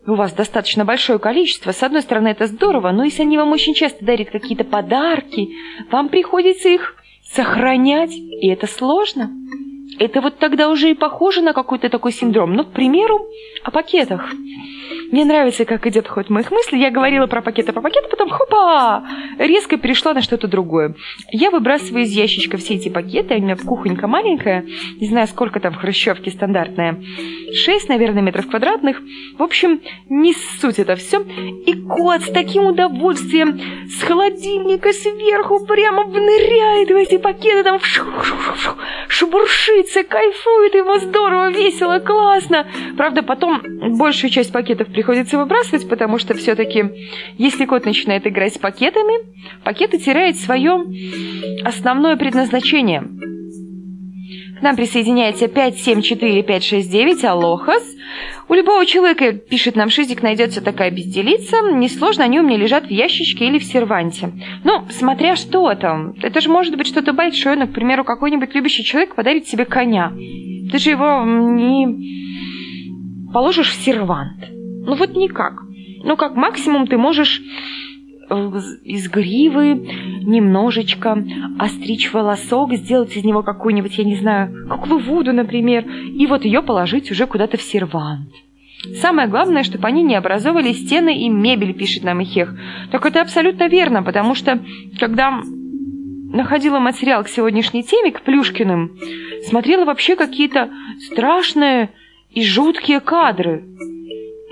у 0.06 0.14
вас 0.14 0.32
достаточно 0.32 0.84
большое 0.84 1.18
количество, 1.18 1.72
с 1.72 1.82
одной 1.82 2.02
стороны, 2.02 2.28
это 2.28 2.46
здорово, 2.46 2.90
но 2.90 3.04
если 3.04 3.22
они 3.22 3.38
вам 3.38 3.52
очень 3.52 3.74
часто 3.74 4.04
дарят 4.04 4.30
какие-то 4.30 4.64
подарки, 4.64 5.50
вам 5.92 6.08
приходится 6.08 6.68
их 6.68 6.96
сохранять, 7.22 8.12
и 8.12 8.48
это 8.48 8.66
сложно. 8.66 9.30
Это 9.98 10.20
вот 10.20 10.38
тогда 10.38 10.68
уже 10.68 10.90
и 10.90 10.94
похоже 10.94 11.42
на 11.42 11.52
какой-то 11.52 11.88
такой 11.88 12.12
синдром. 12.12 12.54
Ну, 12.54 12.64
к 12.64 12.72
примеру, 12.72 13.26
о 13.62 13.70
пакетах. 13.70 14.32
Мне 15.10 15.24
нравится, 15.24 15.64
как 15.64 15.86
идет 15.86 16.06
ход 16.06 16.30
моих 16.30 16.50
мыслей. 16.52 16.80
Я 16.80 16.90
говорила 16.90 17.26
про 17.26 17.42
пакеты, 17.42 17.72
про 17.72 17.82
пакеты, 17.82 18.08
потом 18.08 18.30
хопа, 18.30 19.04
резко 19.38 19.76
перешла 19.76 20.14
на 20.14 20.22
что-то 20.22 20.46
другое. 20.46 20.94
Я 21.32 21.50
выбрасываю 21.50 22.04
из 22.04 22.12
ящичка 22.12 22.56
все 22.58 22.74
эти 22.74 22.88
пакеты. 22.88 23.34
У 23.34 23.42
меня 23.42 23.56
кухонька 23.56 24.06
маленькая, 24.06 24.64
не 25.00 25.08
знаю, 25.08 25.26
сколько 25.26 25.58
там 25.58 25.72
в 25.74 25.78
хрущевке 25.78 26.30
стандартная. 26.30 27.02
Шесть, 27.52 27.88
наверное, 27.88 28.22
метров 28.22 28.46
квадратных. 28.48 29.02
В 29.36 29.42
общем, 29.42 29.80
не 30.08 30.32
суть 30.60 30.78
это 30.78 30.94
все. 30.94 31.20
И 31.66 31.74
кот 31.74 32.22
с 32.22 32.30
таким 32.30 32.66
удовольствием 32.66 33.60
с 33.88 34.02
холодильника 34.02 34.92
сверху 34.92 35.66
прямо 35.66 36.04
вныряет 36.04 36.88
в 36.88 36.94
эти 36.94 37.18
пакеты, 37.18 37.64
там 37.64 37.80
шебуршится, 39.80 40.04
кайфует, 40.04 40.74
ему 40.74 40.98
здорово, 40.98 41.50
весело, 41.50 41.98
классно. 41.98 42.66
Правда, 42.96 43.22
потом 43.22 43.60
большую 43.98 44.30
часть 44.30 44.52
пакетов 44.52 44.88
приходится 44.88 45.38
выбрасывать, 45.38 45.88
потому 45.88 46.18
что 46.18 46.34
все-таки, 46.34 46.84
если 47.38 47.66
кот 47.66 47.84
начинает 47.84 48.26
играть 48.26 48.54
с 48.54 48.58
пакетами, 48.58 49.14
пакеты 49.64 49.98
теряют 49.98 50.36
свое 50.36 50.84
основное 51.64 52.16
предназначение. 52.16 53.04
К 54.60 54.62
нам 54.62 54.76
присоединяется 54.76 55.48
574569, 55.48 57.24
Алохас. 57.24 57.82
У 58.46 58.52
любого 58.52 58.84
человека, 58.84 59.32
пишет 59.32 59.74
нам 59.74 59.88
Шизик, 59.88 60.22
найдется 60.22 60.60
такая 60.60 60.90
безделица. 60.90 61.56
Несложно, 61.72 62.24
они 62.24 62.40
у 62.40 62.42
меня 62.42 62.58
лежат 62.58 62.84
в 62.84 62.90
ящичке 62.90 63.46
или 63.46 63.58
в 63.58 63.64
серванте. 63.64 64.34
Ну, 64.62 64.84
смотря 64.90 65.36
что 65.36 65.74
там. 65.76 66.12
Это 66.20 66.42
же 66.42 66.50
может 66.50 66.76
быть 66.76 66.86
что-то 66.86 67.14
большое. 67.14 67.56
Ну, 67.56 67.68
к 67.68 67.72
примеру, 67.72 68.04
какой-нибудь 68.04 68.54
любящий 68.54 68.84
человек 68.84 69.14
подарит 69.14 69.48
себе 69.48 69.64
коня. 69.64 70.12
Ты 70.70 70.78
же 70.78 70.90
его 70.90 71.24
не 71.24 73.32
положишь 73.32 73.70
в 73.70 73.82
сервант. 73.82 74.44
Ну 74.50 74.94
вот 74.94 75.16
никак. 75.16 75.54
Ну 76.04 76.18
как 76.18 76.34
максимум 76.34 76.86
ты 76.86 76.98
можешь 76.98 77.40
из 78.30 79.08
гривы 79.08 79.74
немножечко 80.22 81.22
остричь 81.58 82.12
волосок, 82.12 82.72
сделать 82.74 83.16
из 83.16 83.24
него 83.24 83.42
какую-нибудь, 83.42 83.98
я 83.98 84.04
не 84.04 84.16
знаю, 84.16 84.68
куклу 84.68 84.98
Вуду, 84.98 85.32
например, 85.32 85.84
и 85.86 86.26
вот 86.26 86.44
ее 86.44 86.62
положить 86.62 87.10
уже 87.10 87.26
куда-то 87.26 87.56
в 87.56 87.62
сервант. 87.62 88.28
Самое 89.00 89.28
главное, 89.28 89.62
чтобы 89.62 89.86
они 89.88 90.02
не 90.02 90.14
образовывали 90.14 90.72
стены 90.72 91.18
и 91.18 91.28
мебель, 91.28 91.74
пишет 91.74 92.02
нам 92.02 92.22
Ихех. 92.22 92.54
Так 92.90 93.04
это 93.04 93.20
абсолютно 93.20 93.68
верно, 93.68 94.02
потому 94.02 94.34
что, 94.34 94.58
когда 94.98 95.42
находила 96.32 96.78
материал 96.78 97.24
к 97.24 97.28
сегодняшней 97.28 97.82
теме, 97.82 98.12
к 98.12 98.22
Плюшкиным, 98.22 98.92
смотрела 99.48 99.84
вообще 99.84 100.16
какие-то 100.16 100.70
страшные 101.00 101.90
и 102.30 102.42
жуткие 102.42 103.00
кадры. 103.00 103.64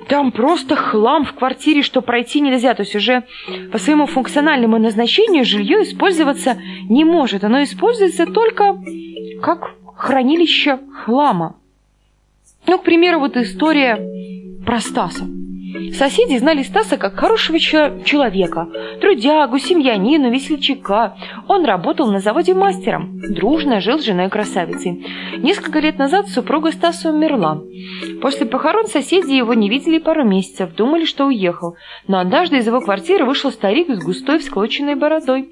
Там 0.08 0.32
просто 0.32 0.74
хлам 0.74 1.24
в 1.24 1.34
квартире, 1.34 1.82
что 1.82 2.00
пройти 2.00 2.40
нельзя. 2.40 2.74
То 2.74 2.82
есть 2.82 2.96
уже 2.96 3.24
по 3.70 3.78
своему 3.78 4.06
функциональному 4.06 4.78
назначению 4.78 5.44
жилье 5.44 5.82
использоваться 5.82 6.56
не 6.88 7.04
может. 7.04 7.44
Оно 7.44 7.62
используется 7.62 8.24
только 8.26 8.78
как 9.42 9.74
хранилище 9.96 10.78
хлама. 11.04 11.56
Ну, 12.66 12.78
к 12.78 12.84
примеру, 12.84 13.20
вот 13.20 13.36
история 13.36 13.98
про 14.64 14.80
Стаса. 14.80 15.26
Соседи 15.92 16.38
знали 16.38 16.62
Стаса 16.62 16.96
как 16.96 17.16
хорошего 17.16 17.58
человека, 17.58 18.68
трудягу, 19.00 19.58
семьянину, 19.58 20.30
весельчака. 20.30 21.16
Он 21.46 21.64
работал 21.64 22.10
на 22.10 22.20
заводе 22.20 22.54
мастером, 22.54 23.18
дружно 23.18 23.80
жил 23.80 23.98
с 23.98 24.04
женой 24.04 24.30
красавицей. 24.30 25.04
Несколько 25.38 25.80
лет 25.80 25.98
назад 25.98 26.28
супруга 26.28 26.72
Стаса 26.72 27.10
умерла. 27.10 27.60
После 28.22 28.46
похорон 28.46 28.86
соседи 28.86 29.32
его 29.32 29.54
не 29.54 29.68
видели 29.68 29.98
пару 29.98 30.24
месяцев, 30.24 30.74
думали, 30.74 31.04
что 31.04 31.26
уехал. 31.26 31.76
Но 32.06 32.18
однажды 32.18 32.58
из 32.58 32.66
его 32.66 32.80
квартиры 32.80 33.24
вышел 33.24 33.50
старик 33.50 33.88
с 33.88 34.02
густой 34.02 34.38
всклоченной 34.38 34.94
бородой 34.94 35.50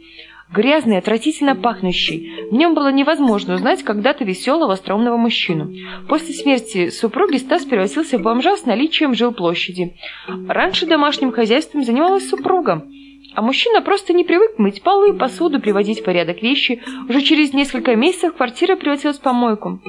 грязный, 0.52 0.98
отвратительно 0.98 1.54
пахнущий. 1.54 2.48
В 2.50 2.54
нем 2.54 2.74
было 2.74 2.92
невозможно 2.92 3.54
узнать 3.54 3.82
когда-то 3.82 4.24
веселого, 4.24 4.72
остроумного 4.72 5.16
мужчину. 5.16 5.72
После 6.08 6.34
смерти 6.34 6.90
супруги 6.90 7.36
Стас 7.36 7.64
превратился 7.64 8.18
в 8.18 8.22
бомжа 8.22 8.56
с 8.56 8.64
наличием 8.64 9.14
жилплощади. 9.14 9.96
Раньше 10.48 10.86
домашним 10.86 11.32
хозяйством 11.32 11.84
занималась 11.84 12.28
супруга. 12.28 12.86
А 13.34 13.42
мужчина 13.42 13.82
просто 13.82 14.14
не 14.14 14.24
привык 14.24 14.58
мыть 14.58 14.82
полы, 14.82 15.12
посуду, 15.12 15.60
приводить 15.60 16.00
в 16.00 16.04
порядок 16.04 16.42
вещи. 16.42 16.80
Уже 17.08 17.20
через 17.20 17.52
несколько 17.52 17.94
месяцев 17.94 18.34
квартира 18.34 18.76
превратилась 18.76 19.18
в 19.18 19.20
помойку. 19.20 19.80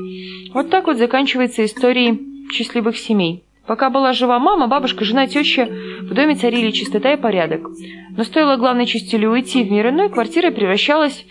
Вот 0.53 0.69
так 0.69 0.87
вот 0.87 0.97
заканчивается 0.97 1.63
история 1.63 2.17
счастливых 2.51 2.97
семей. 2.97 3.46
Пока 3.67 3.89
была 3.89 4.13
жива 4.13 4.39
мама, 4.39 4.67
бабушка, 4.67 5.03
жена, 5.03 5.27
теща, 5.27 5.65
в 6.01 6.13
доме 6.13 6.36
царили 6.36 6.71
чистота 6.71 7.13
и 7.13 7.17
порядок. 7.17 7.67
Но 8.15 8.23
стоило 8.23 8.56
главной 8.56 8.86
чистилю 8.86 9.32
уйти 9.32 9.63
в 9.63 9.71
мир 9.71 9.89
иной, 9.89 10.10
квартира 10.10 10.51
превращалась 10.51 11.25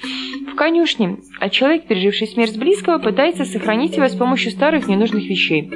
в 0.46 0.54
конюшни, 0.54 1.18
а 1.40 1.48
человек, 1.48 1.86
переживший 1.86 2.26
смерть 2.26 2.58
близкого, 2.58 2.98
пытается 2.98 3.44
сохранить 3.44 3.96
его 3.96 4.06
с 4.06 4.14
помощью 4.14 4.52
старых 4.52 4.86
ненужных 4.86 5.24
вещей. 5.24 5.70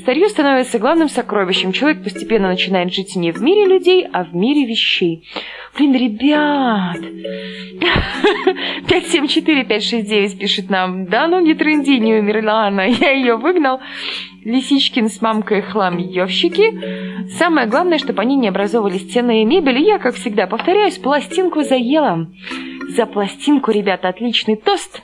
Старье 0.00 0.28
становится 0.28 0.78
главным 0.78 1.08
сокровищем. 1.08 1.72
Человек 1.72 2.02
постепенно 2.02 2.48
начинает 2.48 2.92
жить 2.92 3.14
не 3.16 3.32
в 3.32 3.40
мире 3.42 3.66
людей, 3.66 4.06
а 4.10 4.24
в 4.24 4.34
мире 4.34 4.66
вещей. 4.66 5.28
Блин, 5.76 5.94
ребят! 5.94 6.96
574-569 8.88 10.38
пишет 10.38 10.70
нам. 10.70 11.06
Да 11.06 11.28
ну 11.28 11.40
не 11.40 11.54
тренди, 11.54 11.98
не 11.98 12.14
умерла 12.14 12.66
она. 12.66 12.84
Я 12.86 13.10
ее 13.12 13.36
выгнал. 13.36 13.80
Лисичкин 14.44 15.08
с 15.08 15.20
мамкой 15.20 15.62
хламьевщики. 15.62 17.28
Самое 17.38 17.66
главное, 17.66 17.98
чтобы 17.98 18.22
они 18.22 18.36
не 18.36 18.48
образовывали 18.48 18.98
стены 18.98 19.42
и 19.42 19.44
мебель. 19.44 19.78
И 19.78 19.86
я, 19.86 19.98
как 19.98 20.14
всегда, 20.14 20.46
повторяюсь, 20.46 20.98
пластинку 20.98 21.62
заела. 21.62 22.28
За 22.96 23.06
пластинку, 23.06 23.70
ребята, 23.70 24.08
отличный 24.08 24.56
тост. 24.56 25.02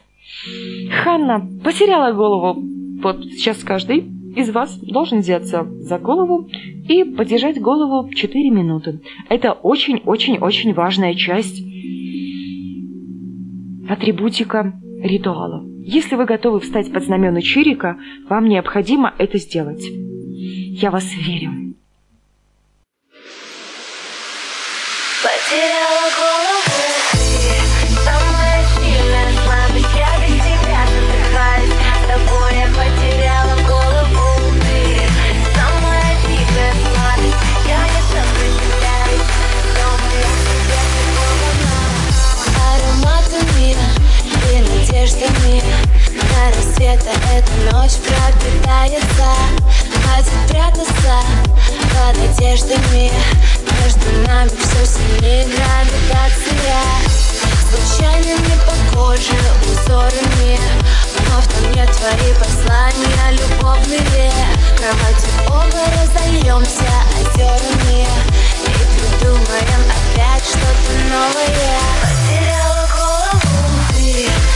Ханна 1.03 1.47
потеряла 1.63 2.13
голову. 2.13 2.63
Вот 3.03 3.25
сейчас 3.25 3.63
каждый 3.63 4.05
из 4.37 4.51
вас 4.51 4.79
должен 4.79 5.21
взяться 5.21 5.65
за 5.81 5.99
голову 5.99 6.49
и 6.89 7.05
подержать 7.05 7.61
голову 7.61 8.13
4 8.13 8.51
минуты. 8.51 9.01
Это 9.29 9.53
очень-очень-очень 9.53 10.75
важная 10.75 11.15
часть 11.15 11.63
атрибутика 13.89 14.79
ритуала. 15.03 15.76
Если 15.89 16.17
вы 16.17 16.25
готовы 16.25 16.59
встать 16.59 16.93
под 16.93 17.05
знамена 17.05 17.41
Чирика, 17.41 17.97
вам 18.29 18.49
необходимо 18.49 19.15
это 19.19 19.39
сделать. 19.39 19.85
Я 19.85 20.91
вас 20.91 21.05
верю. 21.15 21.66
Рассвета 46.57 47.11
эта 47.33 47.53
ночь 47.73 47.93
пропитается 47.93 49.29
Хватит 50.03 50.33
прятаться 50.49 51.21
под 51.93 52.17
одеждами. 52.17 53.13
Между 53.83 54.27
нами 54.27 54.49
все 54.49 54.87
сильнее 54.87 55.45
гравитация. 55.45 56.83
Случайными 57.71 58.59
похожи 58.67 59.37
узорами. 59.63 60.59
Но 61.29 61.41
в 61.41 61.47
том 61.47 61.73
нет 61.73 61.91
твои 61.93 62.33
послания 62.35 63.31
любовные. 63.33 64.33
Кровати 64.77 65.29
оба 65.49 65.83
разольемся 66.01 66.93
озерами. 67.21 68.07
И 68.63 68.71
придумаем 68.71 69.83
опять 69.91 70.45
что-то 70.45 70.93
новое. 71.11 71.81
Потеряла 72.03 72.89
голову. 72.97 73.77
ты 73.95 74.56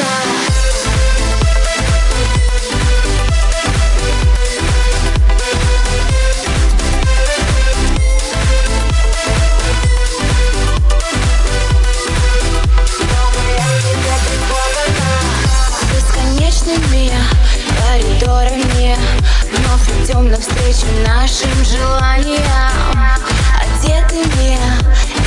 коридорами 18.21 18.97
Вновь 19.51 20.03
идем 20.03 20.29
навстречу 20.29 20.85
нашим 21.05 21.51
желаниям. 21.65 22.39
Одетыми 23.59 24.57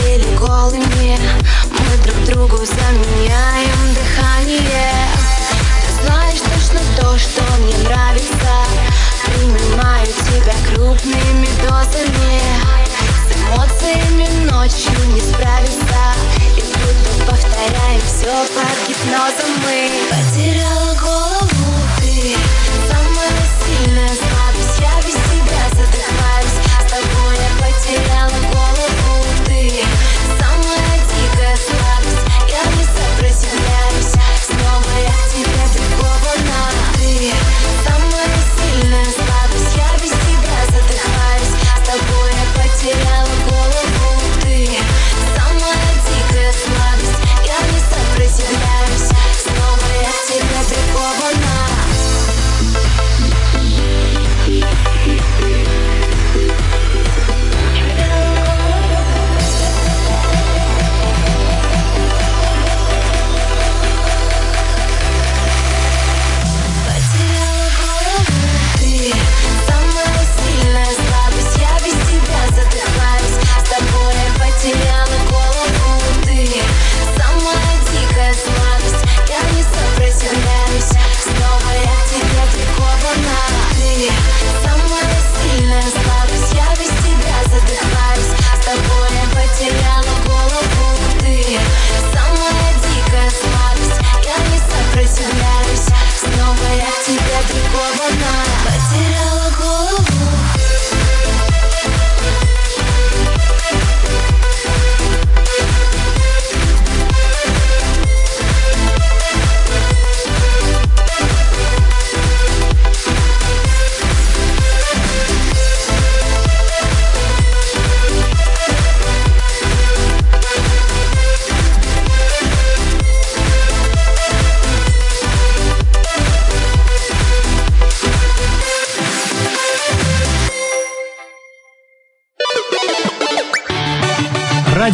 или 0.07 0.37
голыми 0.37 1.18
Мы 1.70 2.04
друг 2.04 2.24
другу 2.24 2.64
заменяем 2.64 3.94
дыхание. 3.94 5.09
Ты 5.87 6.07
знаешь 6.07 6.40
точно 6.40 6.80
то, 7.00 7.18
что 7.18 7.42
мне 7.61 7.76
нравится 7.88 8.54
Принимаю 9.24 10.07
тебя 10.07 10.54
крупными 10.74 11.48
дозами. 11.62 12.40
С 13.24 13.37
эмоциями 13.37 14.50
ночью 14.50 14.92
не 15.12 15.20
справиться 15.20 16.14
И 16.57 16.61
будто 16.61 17.30
повторяем 17.30 18.00
все 18.07 18.33
под 18.54 18.88
гипнозом. 18.88 19.50
Мы 19.64 19.90
Потеряла 20.11 20.94
голову 21.00 21.53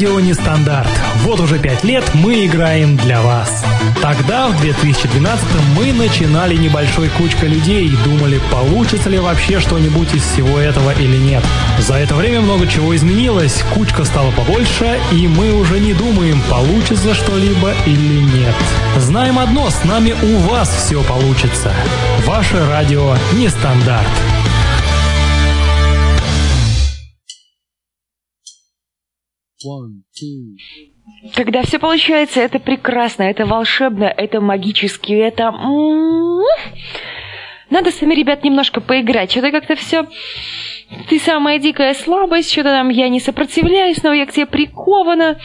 Радио 0.01 0.19
Нестандарт. 0.19 0.89
Вот 1.25 1.41
уже 1.41 1.59
пять 1.59 1.85
лет 1.85 2.03
мы 2.15 2.47
играем 2.47 2.97
для 2.97 3.21
вас. 3.21 3.63
Тогда, 4.01 4.49
в 4.49 4.59
2012 4.59 5.45
мы 5.77 5.93
начинали 5.93 6.57
небольшой 6.57 7.11
кучкой 7.19 7.51
людей 7.51 7.87
и 7.87 7.97
думали, 7.97 8.41
получится 8.51 9.11
ли 9.11 9.19
вообще 9.19 9.61
что-нибудь 9.61 10.15
из 10.15 10.23
всего 10.23 10.59
этого 10.59 10.99
или 10.99 11.19
нет. 11.19 11.45
За 11.81 11.97
это 11.97 12.15
время 12.15 12.41
много 12.41 12.67
чего 12.67 12.97
изменилось, 12.97 13.63
кучка 13.75 14.07
стала 14.07 14.31
побольше, 14.31 14.99
и 15.13 15.29
мы 15.29 15.53
уже 15.53 15.79
не 15.79 15.93
думаем, 15.93 16.41
получится 16.49 17.13
что-либо 17.13 17.75
или 17.85 18.23
нет. 18.23 18.55
Знаем 18.97 19.39
одно, 19.39 19.69
с 19.69 19.85
нами 19.85 20.15
у 20.23 20.39
вас 20.49 20.75
все 20.75 21.03
получится. 21.03 21.75
Ваше 22.25 22.67
радио 22.71 23.17
Нестандарт. 23.35 24.09
Когда 31.35 31.63
все 31.63 31.79
получается, 31.79 32.41
это 32.41 32.59
прекрасно, 32.59 33.25
это 33.25 33.47
волшебно, 33.47 34.05
это 34.05 34.41
магически, 34.41 35.13
это... 35.13 35.45
м-м-м. 35.45 36.45
Надо 37.71 37.91
с 37.91 38.01
вами, 38.01 38.15
ребят, 38.15 38.43
немножко 38.43 38.81
поиграть. 38.81 39.31
Что-то 39.31 39.51
как-то 39.51 39.77
все... 39.77 40.07
Ты 41.09 41.21
самая 41.21 41.61
дикая 41.61 41.95
слабость, 41.95 42.51
что-то 42.51 42.71
там 42.71 42.89
я 42.89 43.09
не 43.09 43.21
сопротивляюсь, 43.21 44.03
но 44.03 44.13
я 44.13 44.27
к 44.27 44.33
тебе 44.33 44.47
прикована. 44.47 45.39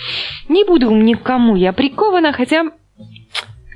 Не 0.49 0.63
буду 0.63 0.89
никому 0.89 1.55
я 1.55 1.71
прикована, 1.71 2.33
хотя 2.33 2.71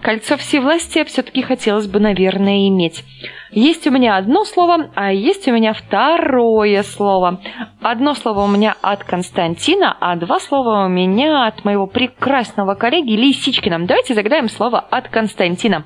кольцо 0.02 0.38
всевластия 0.38 1.06
все-таки 1.06 1.42
хотелось 1.42 1.88
бы, 1.88 2.00
наверное, 2.00 2.68
иметь. 2.68 3.04
Есть 3.52 3.88
у 3.88 3.92
меня 3.92 4.18
одно 4.18 4.46
слово, 4.46 4.92
а 4.96 5.12
есть 5.12 5.48
у 5.48 5.52
меня 5.52 5.74
второе 5.74 6.84
слово. 6.84 7.42
Одно 7.82 8.14
слово 8.14 8.42
у 8.42 8.48
меня 8.48 8.76
от 8.82 9.04
Константина, 9.04 9.96
а 10.00 10.16
два 10.16 10.40
слова 10.40 10.86
у 10.86 10.90
меня 10.90 11.48
от 11.48 11.66
моего 11.66 11.88
прекрасного 11.88 12.76
коллеги 12.76 13.14
Лисичкина. 13.14 13.86
Давайте 13.86 14.14
загадаем 14.14 14.50
слово 14.50 14.80
от 14.80 15.10
Константина. 15.10 15.86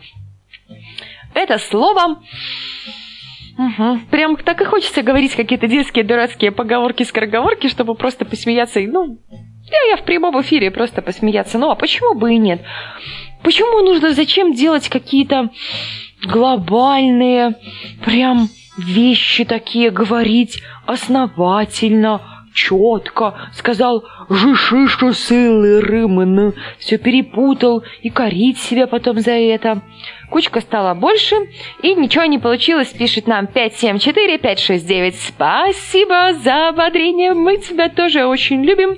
Это 1.34 1.58
слово... 1.58 2.20
Угу. 3.56 4.00
Прям 4.10 4.36
так 4.38 4.62
и 4.62 4.66
хочется 4.66 5.04
говорить 5.04 5.36
какие-то 5.36 5.68
детские 5.68 6.04
дурацкие 6.04 6.52
поговорки, 6.52 7.04
скороговорки, 7.04 7.68
чтобы 7.68 7.94
просто 7.94 8.26
посмеяться. 8.26 8.80
Ну, 8.80 9.20
я, 9.30 9.92
я 9.92 9.98
в 9.98 10.06
прямом 10.06 10.42
эфире 10.42 10.72
просто 10.72 11.04
посмеяться. 11.04 11.60
Ну, 11.60 11.70
а 11.70 11.76
почему 11.76 12.16
бы 12.16 12.34
и 12.34 12.38
нет? 12.38 12.62
Почему 13.44 13.82
нужно, 13.82 14.14
зачем 14.14 14.54
делать 14.54 14.90
какие-то 14.90 15.50
глобальные 16.26 17.56
прям 18.06 18.50
вещи 18.78 19.46
такие, 19.46 19.90
говорить 19.92 20.64
основательно, 20.86 22.22
четко, 22.54 23.36
сказал 23.54 24.04
«жиши, 24.30 24.88
что 24.88 25.12
сылы 25.14 25.82
рыманы», 25.82 26.54
все 26.78 26.98
перепутал 26.98 27.84
и 28.02 28.10
корить 28.10 28.60
себя 28.60 28.88
потом 28.88 29.20
за 29.20 29.32
это. 29.32 29.82
Кучка 30.30 30.62
стала 30.62 30.94
больше, 30.94 31.36
и 31.82 31.94
ничего 31.96 32.26
не 32.26 32.40
получилось, 32.40 32.90
пишет 32.90 33.28
нам 33.28 33.46
574-569. 33.46 35.16
Спасибо 35.28 36.34
за 36.44 36.70
ободрение, 36.70 37.34
мы 37.34 37.58
тебя 37.58 37.90
тоже 37.90 38.26
очень 38.26 38.64
любим. 38.64 38.98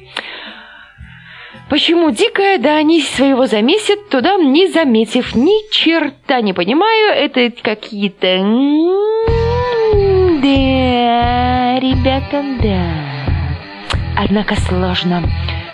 Почему 1.69 2.11
дикая, 2.11 2.59
да 2.59 2.77
они 2.77 3.01
своего 3.01 3.47
замесят, 3.47 4.09
туда 4.09 4.35
не 4.35 4.67
заметив, 4.67 5.33
ни 5.33 5.67
черта 5.71 6.41
не 6.41 6.53
понимаю, 6.53 7.11
это 7.11 7.51
какие-то... 7.61 8.27
М-м, 8.27 10.41
Да, 10.41 11.79
ребята, 11.79 12.43
да. 12.61 12.83
Однако 14.15 14.55
сложно. 14.55 15.23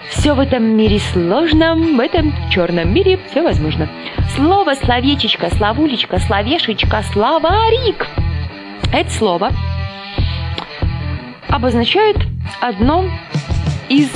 Все 0.10 0.34
в 0.34 0.40
этом 0.40 0.64
мире 0.64 1.00
сложно, 1.00 1.76
в 1.76 2.00
этом 2.00 2.34
черном 2.50 2.94
мире 2.94 3.20
все 3.30 3.42
возможно. 3.42 3.90
Слово, 4.36 4.76
словечечко, 4.76 5.50
словулечка, 5.50 6.20
словешечка, 6.20 7.04
словарик. 7.12 8.08
Это 8.94 9.10
слово 9.10 9.52
обозначает 11.50 12.16
одно 12.62 13.06
из 13.90 14.10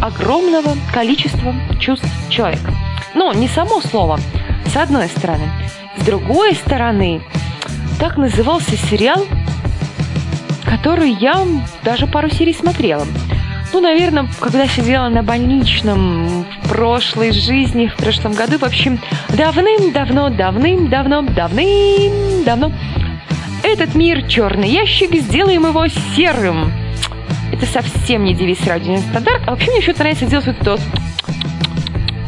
огромного 0.00 0.76
количества 0.92 1.54
чувств 1.78 2.08
человека. 2.28 2.72
Но 3.14 3.32
не 3.32 3.48
само 3.48 3.80
слово, 3.80 4.18
с 4.66 4.76
одной 4.76 5.08
стороны. 5.08 5.48
С 5.98 6.04
другой 6.04 6.54
стороны, 6.54 7.22
так 7.98 8.16
назывался 8.16 8.76
сериал, 8.76 9.26
который 10.64 11.10
я 11.10 11.46
даже 11.82 12.06
пару 12.06 12.30
серий 12.30 12.54
смотрела. 12.54 13.06
Ну, 13.72 13.80
наверное, 13.80 14.28
когда 14.40 14.66
сидела 14.66 15.08
на 15.08 15.22
больничном 15.22 16.44
в 16.44 16.68
прошлой 16.68 17.32
жизни, 17.32 17.86
в 17.86 17.96
прошлом 17.96 18.32
году, 18.32 18.58
в 18.58 18.64
общем, 18.64 18.98
давным-давно, 19.28 20.30
давным-давно, 20.30 21.22
давным-давно. 21.22 22.72
Этот 23.62 23.94
мир 23.94 24.26
черный 24.26 24.68
ящик, 24.68 25.14
сделаем 25.14 25.66
его 25.66 25.86
серым. 25.88 26.72
Это 27.60 27.70
совсем 27.70 28.24
не 28.24 28.34
девиз 28.34 28.66
радио 28.66 28.96
стандарт. 28.96 29.42
А 29.46 29.50
вообще 29.50 29.70
мне 29.70 29.80
еще 29.80 29.92
нравится 29.92 30.24
делать 30.24 30.46
вот 30.46 30.56
это 30.60 30.78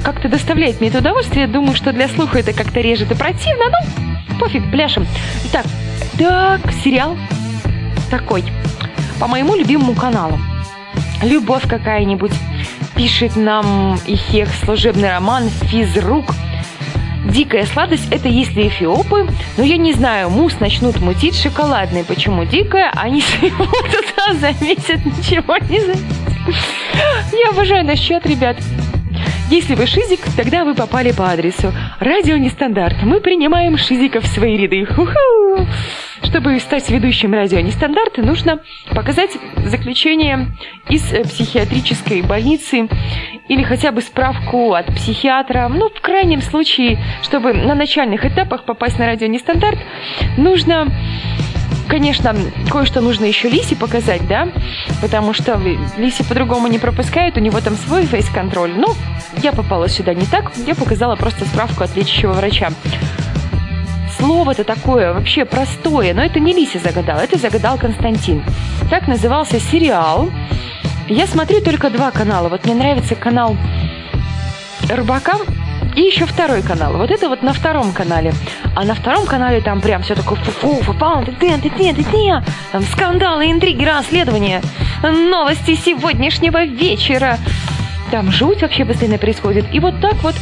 как-то 0.04 0.28
доставляет 0.28 0.80
мне 0.80 0.90
это 0.90 0.98
удовольствие. 0.98 1.46
Думаю, 1.46 1.74
что 1.74 1.92
для 1.92 2.06
слуха 2.08 2.40
это 2.40 2.52
как-то 2.52 2.80
режет 2.80 3.10
и 3.10 3.14
противно. 3.14 3.64
Ну, 3.70 4.38
пофиг, 4.38 4.70
пляшем. 4.70 5.06
Итак, 5.46 5.64
так, 6.18 6.60
сериал 6.84 7.16
такой. 8.10 8.44
По 9.18 9.26
моему 9.26 9.54
любимому 9.54 9.94
каналу. 9.94 10.38
Любовь 11.22 11.66
какая-нибудь. 11.66 12.32
Пишет 12.94 13.36
нам 13.36 13.94
Ихех 14.06 14.50
служебный 14.64 15.10
роман 15.10 15.48
«Физрук». 15.48 16.26
Дикая 17.24 17.66
сладость– 17.66 18.08
это 18.10 18.28
если 18.28 18.66
эфиопы, 18.66 19.28
но 19.56 19.62
я 19.62 19.76
не 19.76 19.92
знаю, 19.92 20.28
мусс 20.28 20.58
начнут 20.58 21.00
мутить 21.00 21.36
шоколадный. 21.36 22.04
Почему 22.04 22.44
дикая? 22.44 22.90
Они 22.96 23.20
своего 23.38 23.64
туда 23.64 24.34
за 24.34 24.64
месяц 24.64 25.00
ничего 25.04 25.56
не 25.58 25.80
заметят. 25.80 26.22
Я 27.32 27.50
обожаю 27.50 27.84
наш 27.84 28.00
чат, 28.00 28.26
ребят. 28.26 28.56
Если 29.52 29.74
вы 29.74 29.86
шизик, 29.86 30.20
тогда 30.34 30.64
вы 30.64 30.74
попали 30.74 31.12
по 31.12 31.28
адресу. 31.30 31.74
Радио 32.00 32.38
Нестандарт. 32.38 33.02
Мы 33.02 33.20
принимаем 33.20 33.76
шизиков 33.76 34.24
в 34.24 34.26
свои 34.28 34.56
ряды. 34.56 34.86
Ху-ху. 34.86 35.66
Чтобы 36.22 36.58
стать 36.58 36.88
ведущим 36.88 37.34
радио 37.34 37.60
Нестандарт, 37.60 38.16
нужно 38.16 38.60
показать 38.94 39.32
заключение 39.66 40.46
из 40.88 41.12
э, 41.12 41.24
психиатрической 41.24 42.22
больницы 42.22 42.88
или 43.48 43.62
хотя 43.62 43.92
бы 43.92 44.00
справку 44.00 44.72
от 44.72 44.86
психиатра. 44.86 45.68
Ну, 45.68 45.90
в 45.90 46.00
крайнем 46.00 46.40
случае, 46.40 46.98
чтобы 47.22 47.52
на 47.52 47.74
начальных 47.74 48.24
этапах 48.24 48.64
попасть 48.64 48.98
на 48.98 49.04
радио 49.04 49.26
Нестандарт, 49.26 49.78
нужно 50.38 50.88
конечно, 51.88 52.34
кое-что 52.70 53.00
нужно 53.00 53.24
еще 53.24 53.48
Лисе 53.48 53.76
показать, 53.76 54.26
да, 54.26 54.48
потому 55.00 55.32
что 55.32 55.60
Лисе 55.96 56.24
по-другому 56.24 56.66
не 56.68 56.78
пропускают, 56.78 57.36
у 57.36 57.40
него 57.40 57.60
там 57.60 57.76
свой 57.76 58.06
фейс-контроль. 58.06 58.72
Ну, 58.76 58.94
я 59.42 59.52
попала 59.52 59.88
сюда 59.88 60.14
не 60.14 60.26
так, 60.26 60.52
я 60.66 60.74
показала 60.74 61.16
просто 61.16 61.44
справку 61.44 61.84
от 61.84 61.96
лечащего 61.96 62.32
врача. 62.32 62.70
Слово-то 64.18 64.64
такое 64.64 65.12
вообще 65.12 65.44
простое, 65.44 66.14
но 66.14 66.22
это 66.22 66.38
не 66.38 66.52
Лисе 66.52 66.78
загадал, 66.78 67.18
это 67.18 67.38
загадал 67.38 67.78
Константин. 67.78 68.44
Так 68.90 69.08
назывался 69.08 69.58
сериал. 69.58 70.30
Я 71.08 71.26
смотрю 71.26 71.60
только 71.60 71.90
два 71.90 72.10
канала. 72.10 72.48
Вот 72.48 72.64
мне 72.64 72.74
нравится 72.74 73.14
канал 73.14 73.56
Рыбака 74.88 75.38
и 75.96 76.00
еще 76.02 76.26
второй 76.26 76.62
канал. 76.62 76.94
Вот 76.94 77.10
это 77.10 77.28
вот 77.28 77.42
на 77.42 77.52
втором 77.52 77.92
канале. 77.92 78.32
А 78.74 78.84
на 78.84 78.94
втором 78.94 79.26
канале 79.26 79.60
там 79.60 79.80
прям 79.80 80.02
все 80.02 80.14
такое 80.14 80.38
фу-фу, 80.38 80.82
фу 80.82 80.94
ты 81.26 81.32
ты 81.32 81.58
ты 81.58 81.70
ты 81.70 81.94
ты 81.94 82.04
ты 82.04 82.42
Там 82.72 82.82
скандалы, 82.82 83.50
интриги, 83.50 83.84
расследования, 83.84 84.62
новости 85.02 85.74
сегодняшнего 85.74 86.64
вечера. 86.64 87.38
Там 88.10 88.30
жуть 88.30 88.62
вообще 88.62 88.84
постоянно 88.84 89.18
происходит. 89.18 89.66
И 89.72 89.80
вот 89.80 90.00
так 90.00 90.14
вот 90.22 90.34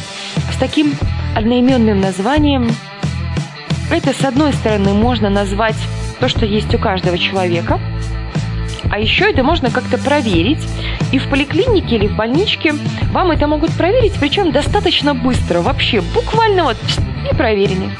с 0.52 0.56
таким 0.58 0.94
одноименным 1.36 2.00
названием 2.00 2.68
это, 3.90 4.12
с 4.12 4.24
одной 4.24 4.52
стороны, 4.52 4.92
можно 4.92 5.30
назвать 5.30 5.76
то, 6.20 6.28
что 6.28 6.46
есть 6.46 6.72
у 6.74 6.78
каждого 6.78 7.18
человека, 7.18 7.80
а 8.90 8.98
еще 8.98 9.31
это 9.31 9.42
можно 9.42 9.70
как-то 9.70 9.98
проверить. 9.98 10.66
И 11.12 11.18
в 11.18 11.29
поликлинике 11.29 11.96
или 11.96 12.07
в 12.07 12.16
больничке 12.16 12.74
вам 13.12 13.31
это 13.31 13.46
могут 13.46 13.72
проверить, 13.72 14.14
причем 14.20 14.53
достаточно 14.53 15.14
быстро. 15.14 15.61
Вообще, 15.61 16.00
буквально 16.00 16.64
вот 16.64 16.76
и 17.31 17.35
проверили. 17.35 17.90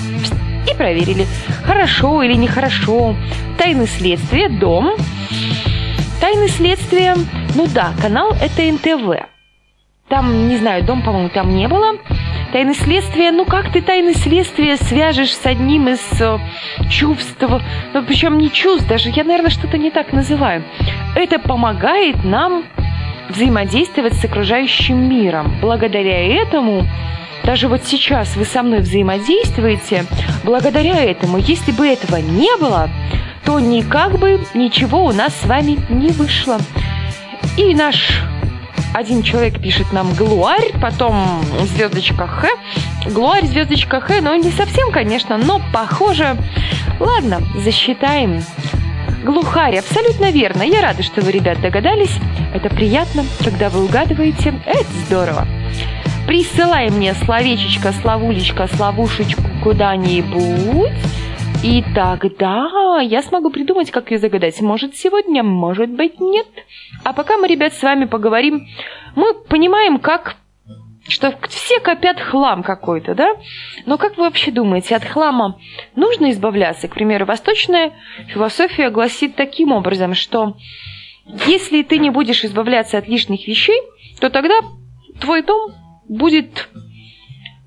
И 0.70 0.74
проверили. 0.74 1.26
Хорошо 1.64 2.22
или 2.22 2.35
нехорошо. 2.35 3.16
Тайны 3.57 3.87
следствия, 3.87 4.48
дом. 4.48 4.94
Тайны 6.20 6.48
следствия, 6.48 7.16
ну 7.55 7.66
да, 7.72 7.92
канал 8.03 8.37
это 8.40 8.62
НТВ. 8.62 9.26
Там, 10.09 10.48
не 10.48 10.59
знаю, 10.59 10.85
дом, 10.85 11.03
по-моему, 11.03 11.31
там 11.31 11.55
не 11.55 11.66
было. 11.66 11.94
Тайны 12.52 12.74
следствия, 12.74 13.30
ну 13.30 13.44
как 13.44 13.70
ты 13.70 13.80
тайны 13.80 14.12
следствия 14.12 14.76
свяжешь 14.76 15.36
с 15.36 15.46
одним 15.46 15.88
из 15.88 16.00
э, 16.20 16.38
чувств, 16.90 17.36
ну 17.92 18.02
причем 18.04 18.38
не 18.38 18.50
чувств, 18.50 18.88
даже 18.88 19.10
я, 19.10 19.22
наверное, 19.22 19.50
что-то 19.50 19.78
не 19.78 19.90
так 19.90 20.12
называю. 20.12 20.64
Это 21.14 21.38
помогает 21.38 22.24
нам 22.24 22.64
взаимодействовать 23.28 24.14
с 24.14 24.24
окружающим 24.24 25.08
миром. 25.08 25.54
Благодаря 25.60 26.42
этому 26.42 26.88
даже 27.44 27.68
вот 27.68 27.84
сейчас 27.84 28.36
вы 28.36 28.44
со 28.44 28.64
мной 28.64 28.80
взаимодействуете, 28.80 30.04
благодаря 30.42 31.02
этому, 31.04 31.38
если 31.38 31.70
бы 31.70 31.86
этого 31.86 32.16
не 32.16 32.54
было, 32.56 32.90
то 33.44 33.60
никак 33.60 34.18
бы 34.18 34.40
ничего 34.54 35.04
у 35.04 35.12
нас 35.12 35.34
с 35.36 35.46
вами 35.46 35.78
не 35.88 36.08
вышло. 36.08 36.58
И 37.56 37.74
наш 37.74 38.22
один 38.92 39.22
человек 39.22 39.61
пишет 39.61 39.92
нам 39.92 40.12
глуарь, 40.14 40.72
потом 40.81 41.42
звездочка 41.74 42.26
Х. 42.26 42.48
Глуарь, 43.07 43.46
звездочка 43.46 44.00
Х, 44.00 44.20
ну 44.20 44.35
не 44.35 44.50
совсем, 44.50 44.90
конечно, 44.90 45.37
но 45.38 45.61
похоже. 45.72 46.37
Ладно, 46.98 47.40
засчитаем. 47.57 48.42
Глухарь, 49.24 49.79
абсолютно 49.79 50.31
верно. 50.31 50.62
Я 50.62 50.81
рада, 50.81 51.03
что 51.03 51.20
вы, 51.20 51.31
ребят, 51.33 51.61
догадались. 51.61 52.14
Это 52.55 52.68
приятно, 52.68 53.24
когда 53.44 53.68
вы 53.68 53.85
угадываете. 53.85 54.55
Это 54.66 54.92
здорово. 55.07 55.46
Присылай 56.26 56.90
мне 56.90 57.14
словечечко, 57.14 57.92
словулечко, 57.92 58.68
словушечку 58.68 59.42
куда-нибудь. 59.62 60.92
И 61.62 61.84
тогда 61.94 63.00
я 63.02 63.20
смогу 63.22 63.50
придумать, 63.50 63.90
как 63.90 64.10
ее 64.10 64.18
загадать. 64.18 64.60
Может, 64.62 64.96
сегодня, 64.96 65.42
может 65.42 65.90
быть, 65.90 66.18
нет. 66.18 66.46
А 67.04 67.12
пока 67.12 67.36
мы, 67.36 67.48
ребят, 67.48 67.74
с 67.74 67.82
вами 67.82 68.06
поговорим, 68.06 68.66
мы 69.14 69.34
понимаем, 69.34 69.98
как 69.98 70.36
что 71.06 71.36
все 71.48 71.80
копят 71.80 72.18
хлам 72.18 72.62
какой-то, 72.62 73.14
да? 73.14 73.34
Но 73.84 73.98
как 73.98 74.16
вы 74.16 74.24
вообще 74.24 74.50
думаете, 74.50 74.96
от 74.96 75.04
хлама 75.04 75.58
нужно 75.96 76.30
избавляться? 76.30 76.88
К 76.88 76.94
примеру, 76.94 77.26
восточная 77.26 77.92
философия 78.28 78.88
гласит 78.88 79.34
таким 79.34 79.72
образом, 79.72 80.14
что 80.14 80.56
если 81.46 81.82
ты 81.82 81.98
не 81.98 82.10
будешь 82.10 82.44
избавляться 82.44 82.96
от 82.96 83.06
лишних 83.06 83.46
вещей, 83.46 83.80
то 84.20 84.30
тогда 84.30 84.54
твой 85.20 85.42
дом 85.42 85.72
будет 86.08 86.68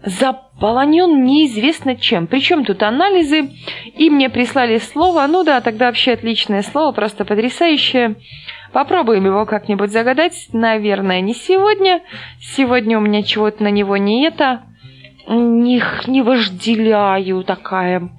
заполонен 0.05 1.23
неизвестно 1.23 1.95
чем. 1.95 2.27
Причем 2.27 2.65
тут 2.65 2.83
анализы, 2.83 3.51
и 3.95 4.09
мне 4.09 4.29
прислали 4.29 4.77
слово, 4.77 5.25
ну 5.27 5.43
да, 5.43 5.61
тогда 5.61 5.87
вообще 5.87 6.13
отличное 6.13 6.61
слово, 6.61 6.91
просто 6.91 7.25
потрясающее. 7.25 8.15
Попробуем 8.73 9.25
его 9.25 9.45
как-нибудь 9.45 9.91
загадать, 9.91 10.47
наверное, 10.51 11.21
не 11.21 11.33
сегодня. 11.33 12.01
Сегодня 12.39 12.97
у 12.97 13.01
меня 13.01 13.23
чего-то 13.23 13.63
на 13.63 13.69
него 13.69 13.97
не 13.97 14.25
это, 14.25 14.63
не, 15.27 15.81
не 16.07 16.21
вожделяю 16.21 17.43
такая. 17.43 18.09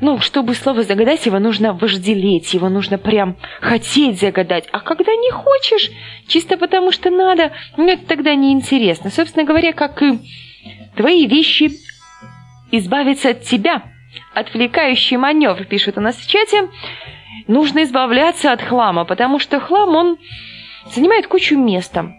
Ну, 0.00 0.18
чтобы 0.18 0.54
слово 0.54 0.82
загадать, 0.82 1.26
его 1.26 1.38
нужно 1.38 1.74
вожделеть, 1.74 2.54
его 2.54 2.68
нужно 2.68 2.98
прям 2.98 3.36
хотеть 3.60 4.18
загадать. 4.18 4.68
А 4.72 4.80
когда 4.80 5.12
не 5.12 5.30
хочешь, 5.30 5.90
чисто 6.26 6.56
потому 6.56 6.90
что 6.90 7.08
надо, 7.10 7.52
ну, 7.76 7.88
это 7.88 8.04
тогда 8.06 8.34
неинтересно. 8.34 9.10
Собственно 9.10 9.44
говоря, 9.44 9.72
как 9.72 10.02
и 10.02 10.18
Твои 10.96 11.26
вещи 11.26 11.70
избавиться 12.70 13.30
от 13.30 13.42
тебя. 13.42 13.82
Отвлекающий 14.34 15.16
маневр, 15.16 15.64
пишут 15.64 15.98
у 15.98 16.00
нас 16.00 16.16
в 16.16 16.28
чате. 16.28 16.68
Нужно 17.48 17.82
избавляться 17.82 18.52
от 18.52 18.62
хлама, 18.62 19.04
потому 19.04 19.38
что 19.38 19.60
хлам, 19.60 19.94
он 19.96 20.18
занимает 20.86 21.26
кучу 21.26 21.58
места. 21.58 22.12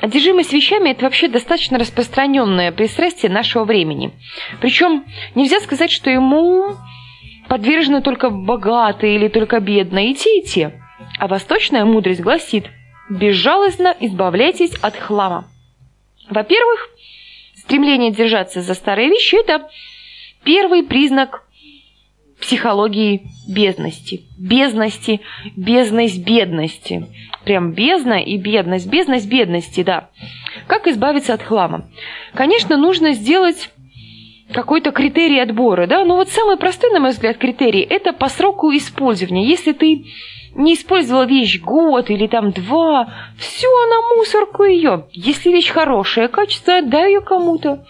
Одержимость 0.00 0.52
вещами– 0.52 0.90
это 0.90 1.04
вообще 1.04 1.28
достаточно 1.28 1.78
распространенное 1.78 2.72
пристрастие 2.72 3.30
нашего 3.30 3.64
времени. 3.64 4.12
Причем 4.60 5.04
нельзя 5.34 5.60
сказать, 5.60 5.90
что 5.90 6.10
ему 6.10 6.76
подвержены 7.48 8.00
только 8.00 8.30
богатые 8.30 9.16
или 9.16 9.28
только 9.28 9.60
бедные, 9.60 10.12
и 10.12 10.14
те, 10.14 10.38
и 10.38 10.42
те. 10.42 10.80
А 11.18 11.28
восточная 11.28 11.84
мудрость 11.84 12.20
гласит– 12.20 12.66
безжалостно 13.10 13.94
избавляйтесь 14.00 14.74
от 14.76 14.96
хлама. 14.96 15.44
Во-первых, 16.30 16.88
стремление 17.70 18.10
держаться 18.10 18.62
за 18.62 18.74
старые 18.74 19.08
вещи– 19.08 19.36
это 19.40 19.68
первый 20.42 20.82
признак 20.82 21.44
психологии 22.40 23.22
бездности. 23.48 24.22
Бездности, 24.36 25.20
бездность 25.54 26.18
бедности. 26.18 27.06
Прям 27.44 27.72
бездна 27.72 28.20
и 28.24 28.38
бедность, 28.38 28.88
бездность 28.88 29.28
бедности, 29.28 29.84
да. 29.84 30.10
Как 30.66 30.88
избавиться 30.88 31.32
от 31.32 31.42
хлама? 31.42 31.88
Конечно, 32.34 32.76
нужно 32.76 33.12
сделать 33.12 33.70
какой-то 34.52 34.90
критерий 34.90 35.38
отбора, 35.38 35.86
да, 35.86 36.04
но 36.04 36.16
вот 36.16 36.28
самый 36.28 36.56
простой, 36.56 36.90
на 36.90 36.98
мой 36.98 37.10
взгляд, 37.10 37.38
критерий– 37.38 37.82
это 37.88 38.12
по 38.12 38.28
сроку 38.28 38.72
использования. 38.72 39.46
Если 39.46 39.72
ты 39.72 40.06
не 40.54 40.74
использовала 40.74 41.24
вещь 41.24 41.60
год 41.60 42.10
или 42.10 42.26
там 42.26 42.52
два, 42.52 43.12
все 43.38 43.68
на 43.68 44.16
мусорку 44.16 44.64
ее. 44.64 45.06
Если 45.12 45.50
вещь 45.50 45.70
хорошая, 45.70 46.28
качество, 46.28 46.78
отдай 46.78 47.12
ее 47.12 47.20
кому-то. 47.20 47.86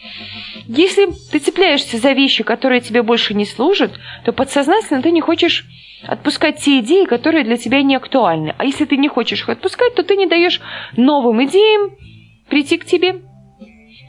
Если 0.67 1.09
ты 1.31 1.39
цепляешься 1.39 1.99
за 1.99 2.13
вещи, 2.13 2.45
которые 2.45 2.81
тебе 2.81 3.03
больше 3.03 3.35
не 3.35 3.47
служат, 3.47 3.93
то 4.25 4.33
подсознательно 4.33 5.03
ты 5.03 5.11
не 5.11 5.21
хочешь 5.21 5.67
отпускать 6.07 6.59
те 6.59 6.81
идеи, 6.81 7.05
которые 7.05 7.45
для 7.45 7.57
тебя 7.57 7.83
не 7.83 7.97
актуальны. 7.97 8.55
А 8.59 8.65
если 8.65 8.85
ты 8.85 8.97
не 8.97 9.09
хочешь 9.09 9.41
их 9.41 9.49
отпускать, 9.49 9.95
то 9.95 10.03
ты 10.03 10.17
не 10.17 10.27
даешь 10.27 10.61
новым 10.97 11.45
идеям 11.45 11.93
прийти 12.49 12.79
к 12.79 12.85
тебе. 12.85 13.23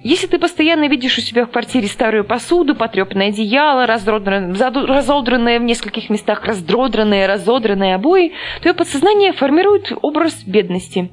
Если 0.04 0.26
ты 0.26 0.40
постоянно 0.40 0.88
видишь 0.88 1.18
у 1.20 1.22
себя 1.22 1.46
в 1.46 1.52
квартире 1.52 1.88
старую 1.88 2.24
посуду, 2.24 2.76
потрепанное 2.76 3.28
одеяло, 3.30 3.86
разодранное, 3.86 5.60
в 5.60 5.64
нескольких 5.64 6.10
местах, 6.10 6.44
раздrodранные, 6.44 7.28
разодранные 7.28 7.96
обои, 7.96 8.34
твое 8.62 8.74
подсознание 8.74 9.32
формирует 9.32 9.92
образ 10.02 10.44
бедности. 10.44 11.10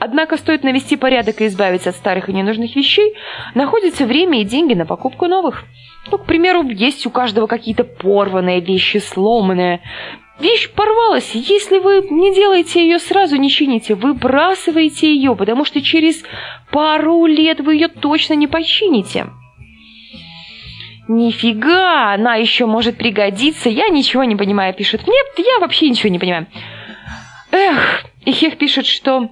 Однако 0.00 0.36
стоит 0.36 0.64
навести 0.64 0.96
порядок 0.96 1.40
и 1.40 1.46
избавиться 1.46 1.90
от 1.90 1.96
старых 1.96 2.28
и 2.28 2.32
ненужных 2.32 2.74
вещей, 2.74 3.14
находится 3.54 4.04
время 4.04 4.40
и 4.40 4.44
деньги 4.44 4.74
на 4.74 4.84
покупку 4.84 5.26
новых. 5.26 5.64
Ну, 6.10 6.18
к 6.18 6.26
примеру, 6.26 6.68
есть 6.68 7.06
у 7.06 7.10
каждого 7.10 7.46
какие-то 7.46 7.84
порванные 7.84 8.60
вещи, 8.60 8.98
сломанные. 8.98 9.80
Вещь 10.40 10.68
порвалась. 10.70 11.30
Если 11.34 11.78
вы 11.78 12.06
не 12.10 12.34
делаете 12.34 12.82
ее 12.82 12.98
сразу, 12.98 13.36
не 13.36 13.50
чините, 13.50 13.94
выбрасываете 13.94 15.14
ее, 15.14 15.36
потому 15.36 15.64
что 15.64 15.80
через 15.80 16.24
пару 16.70 17.26
лет 17.26 17.60
вы 17.60 17.74
ее 17.74 17.88
точно 17.88 18.34
не 18.34 18.48
почините. 18.48 19.26
Нифига, 21.06 22.14
она 22.14 22.34
еще 22.34 22.66
может 22.66 22.96
пригодиться. 22.96 23.68
Я 23.68 23.88
ничего 23.88 24.24
не 24.24 24.36
понимаю, 24.36 24.74
пишет. 24.74 25.06
Нет, 25.06 25.46
я 25.46 25.60
вообще 25.60 25.88
ничего 25.88 26.10
не 26.10 26.18
понимаю. 26.18 26.46
Эх, 27.52 28.04
и 28.24 28.32
Хех 28.32 28.58
пишет, 28.58 28.86
что 28.86 29.28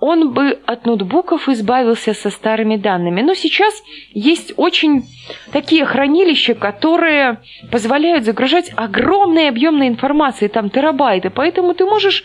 он 0.00 0.32
бы 0.32 0.58
от 0.66 0.86
ноутбуков 0.86 1.48
избавился 1.48 2.14
со 2.14 2.30
старыми 2.30 2.76
данными. 2.76 3.20
Но 3.20 3.34
сейчас 3.34 3.74
есть 4.12 4.54
очень 4.56 5.04
такие 5.52 5.84
хранилища, 5.84 6.54
которые 6.54 7.38
позволяют 7.70 8.24
загружать 8.24 8.72
огромные 8.74 9.50
объемные 9.50 9.88
информации, 9.88 10.48
там 10.48 10.70
терабайты. 10.70 11.30
Поэтому 11.30 11.74
ты 11.74 11.84
можешь 11.84 12.24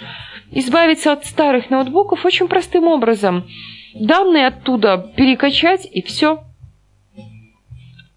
избавиться 0.52 1.12
от 1.12 1.26
старых 1.26 1.70
ноутбуков 1.70 2.26
очень 2.26 2.48
простым 2.48 2.88
образом. 2.88 3.46
Данные 3.94 4.48
оттуда 4.48 5.12
перекачать 5.16 5.88
и 5.92 6.02
все. 6.02 6.44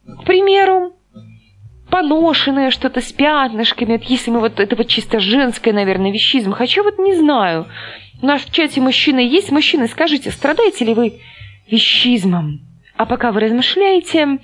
К 0.07 0.25
примеру, 0.25 0.98
поношенное 1.91 2.71
что-то 2.71 3.01
с 3.01 3.13
пятнышками, 3.13 4.01
если 4.07 4.31
мы 4.31 4.41
вот 4.41 4.61
это 4.61 4.77
вот 4.77 4.89
чисто 4.89 5.21
женское, 5.21 5.73
наверное, 5.73 6.13
вещизм. 6.13 6.53
Хотя 6.53 6.83
вот 6.83 6.99
не 6.99 7.15
знаю. 7.15 7.67
У 8.21 8.27
нас 8.27 8.43
в 8.43 8.53
чате 8.53 8.81
мужчины 8.81 9.21
есть. 9.21 9.51
Мужчины, 9.51 9.89
скажите, 9.89 10.31
страдаете 10.31 10.85
ли 10.85 10.95
вы 10.95 11.21
вещизмом? 11.71 12.61
А 12.97 13.07
пока 13.07 13.31
вы 13.31 13.41
размышляете, 13.41 14.39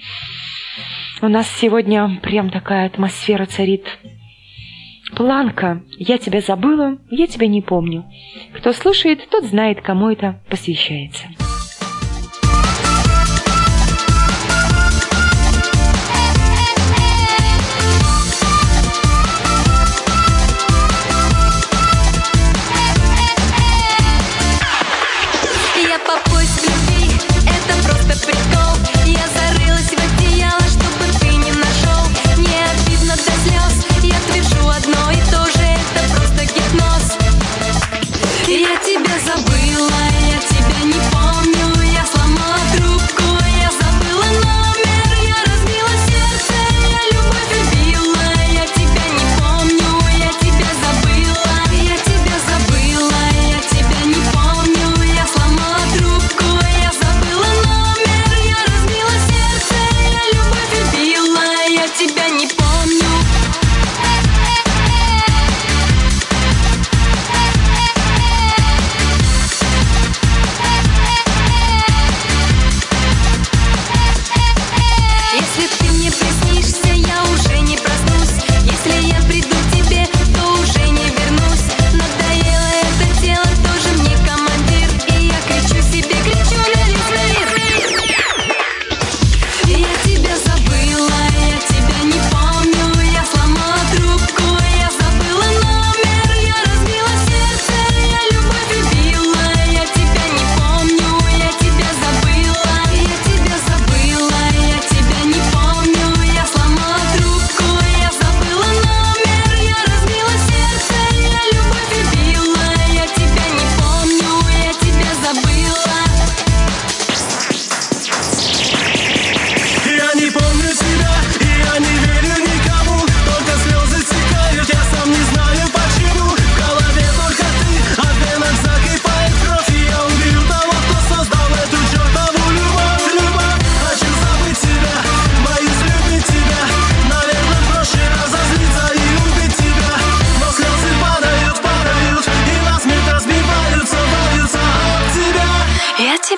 у 1.21 1.29
нас 1.29 1.49
сегодня 1.61 2.21
прям 2.23 2.51
такая 2.51 2.87
атмосфера 2.87 3.47
царит. 3.47 3.87
Планка, 5.17 5.83
я 5.99 6.19
тебя 6.19 6.41
забыла, 6.41 6.99
я 7.11 7.27
тебя 7.27 7.47
не 7.47 7.63
помню. 7.63 8.05
Кто 8.53 8.73
слушает, 8.73 9.29
тот 9.31 9.45
знает, 9.45 9.81
кому 9.81 10.11
это 10.11 10.41
посвящается. 10.49 11.27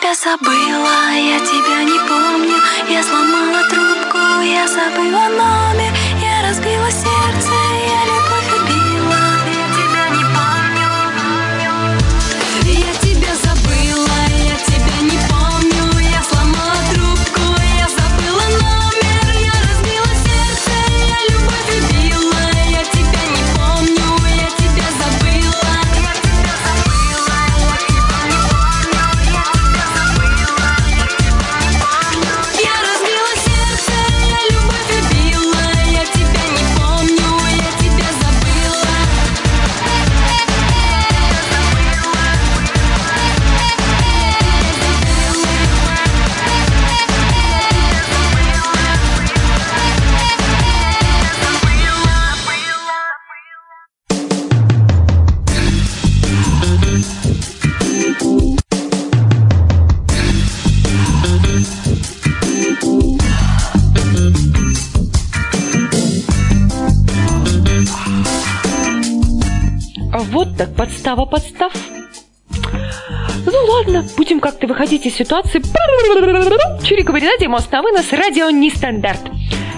Тебя 0.07 0.15
забыла, 0.15 1.11
я 1.15 1.41
тебя 1.41 1.83
не 1.83 1.99
помню. 2.09 2.57
Я 2.89 3.03
сломала 3.03 3.69
трубку, 3.69 4.19
я 4.43 4.69
забыла 4.69 5.29
номер 5.29 5.56
подстава 71.07 71.25
подстав. 71.25 71.73
Ну 73.47 73.65
ладно, 73.69 74.05
будем 74.17 74.41
как-то 74.41 74.67
выходить 74.67 75.07
из 75.07 75.15
ситуации. 75.15 75.63
Чирика 76.85 77.13
Баринаде, 77.13 77.47
мост 77.47 77.71
на 77.71 77.83
вынос, 77.83 78.11
радио 78.11 78.51
нестандарт. 78.51 79.21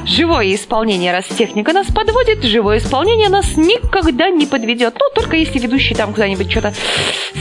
Живое 0.07 0.55
исполнение, 0.55 1.13
раз 1.13 1.27
техника 1.27 1.75
нас 1.75 1.89
подводит, 1.89 2.43
живое 2.45 2.79
исполнение 2.79 3.29
нас 3.29 3.59
никогда 3.59 4.31
не 4.31 4.47
подведет. 4.47 4.95
Ну, 4.99 5.05
только 5.15 5.37
если 5.37 5.59
ведущий 5.59 5.95
там 5.95 6.15
куда-нибудь 6.15 6.51
что-то 6.51 6.73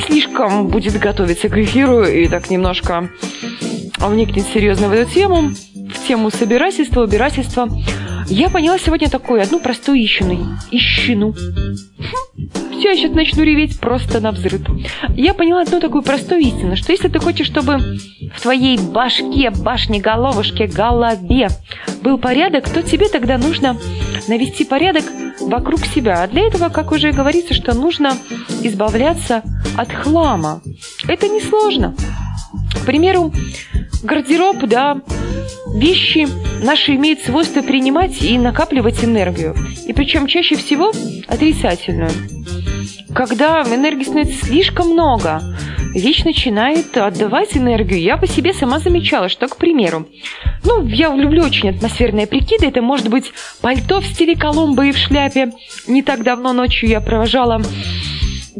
слишком 0.05 0.67
будет 0.67 0.99
готовиться 0.99 1.47
к 1.47 1.57
эфиру 1.57 2.03
и 2.03 2.27
так 2.27 2.49
немножко 2.49 3.09
вникнет 3.99 4.47
серьезно 4.53 4.89
в 4.89 4.91
эту 4.91 5.09
тему, 5.09 5.53
в 5.73 6.07
тему 6.07 6.29
собирательства, 6.29 7.03
убирательства. 7.03 7.69
Я 8.27 8.49
поняла 8.49 8.77
сегодня 8.79 9.09
такую 9.09 9.41
одну 9.41 9.61
простую 9.61 10.03
ищину. 10.03 10.57
Ищину. 10.71 11.33
Я 12.87 12.95
сейчас 12.95 13.11
начну 13.11 13.43
реветь 13.43 13.81
просто 13.81 14.21
на 14.21 14.31
взрыв. 14.31 14.61
Я 15.09 15.33
поняла 15.33 15.63
одну 15.63 15.81
такую 15.81 16.03
простую 16.03 16.39
истину, 16.39 16.77
что 16.77 16.93
если 16.93 17.09
ты 17.09 17.19
хочешь, 17.19 17.45
чтобы 17.45 17.79
в 18.33 18.41
твоей 18.41 18.77
башке, 18.77 19.49
башне, 19.49 19.99
головушке, 19.99 20.67
голове 20.67 21.49
был 22.01 22.17
порядок, 22.17 22.69
то 22.69 22.81
тебе 22.81 23.09
тогда 23.09 23.37
нужно 23.37 23.77
навести 24.29 24.63
порядок 24.63 25.03
вокруг 25.41 25.85
себя. 25.85 26.23
А 26.23 26.27
для 26.27 26.47
этого, 26.47 26.69
как 26.69 26.93
уже 26.93 27.11
говорится, 27.11 27.53
что 27.53 27.73
нужно 27.73 28.13
избавляться 28.61 29.43
от 29.75 29.91
хлама. 29.91 30.61
Это 31.09 31.27
несложно. 31.27 31.93
К 32.73 32.85
примеру, 32.85 33.33
гардероб, 34.01 34.59
да, 34.63 35.01
вещи 35.75 36.25
наши 36.63 36.95
имеют 36.95 37.19
свойство 37.19 37.61
принимать 37.61 38.21
и 38.21 38.37
накапливать 38.37 39.03
энергию. 39.03 39.57
И 39.85 39.91
причем 39.91 40.25
чаще 40.25 40.55
всего 40.55 40.93
отрицательную. 41.27 42.11
Когда 43.17 43.63
энергии 43.63 44.03
становится 44.03 44.45
слишком 44.45 44.89
много, 44.89 45.41
вещь 45.95 46.23
начинает 46.23 46.95
отдавать 46.95 47.57
энергию. 47.57 47.99
Я 47.99 48.15
по 48.15 48.27
себе 48.27 48.53
сама 48.53 48.77
замечала, 48.77 49.27
что, 49.27 49.47
к 49.47 49.57
примеру, 49.57 50.07
ну, 50.63 50.85
я 50.85 51.11
люблю 51.15 51.43
очень 51.43 51.71
атмосферные 51.71 52.27
прикиды. 52.27 52.67
Это 52.67 52.83
может 52.83 53.09
быть 53.09 53.31
пальто 53.59 54.01
в 54.01 54.05
стиле 54.05 54.35
Колумба 54.35 54.85
и 54.85 54.91
в 54.91 54.97
шляпе. 54.99 55.51
Не 55.87 56.03
так 56.03 56.21
давно 56.21 56.53
ночью 56.53 56.89
я 56.89 57.01
провожала 57.01 57.59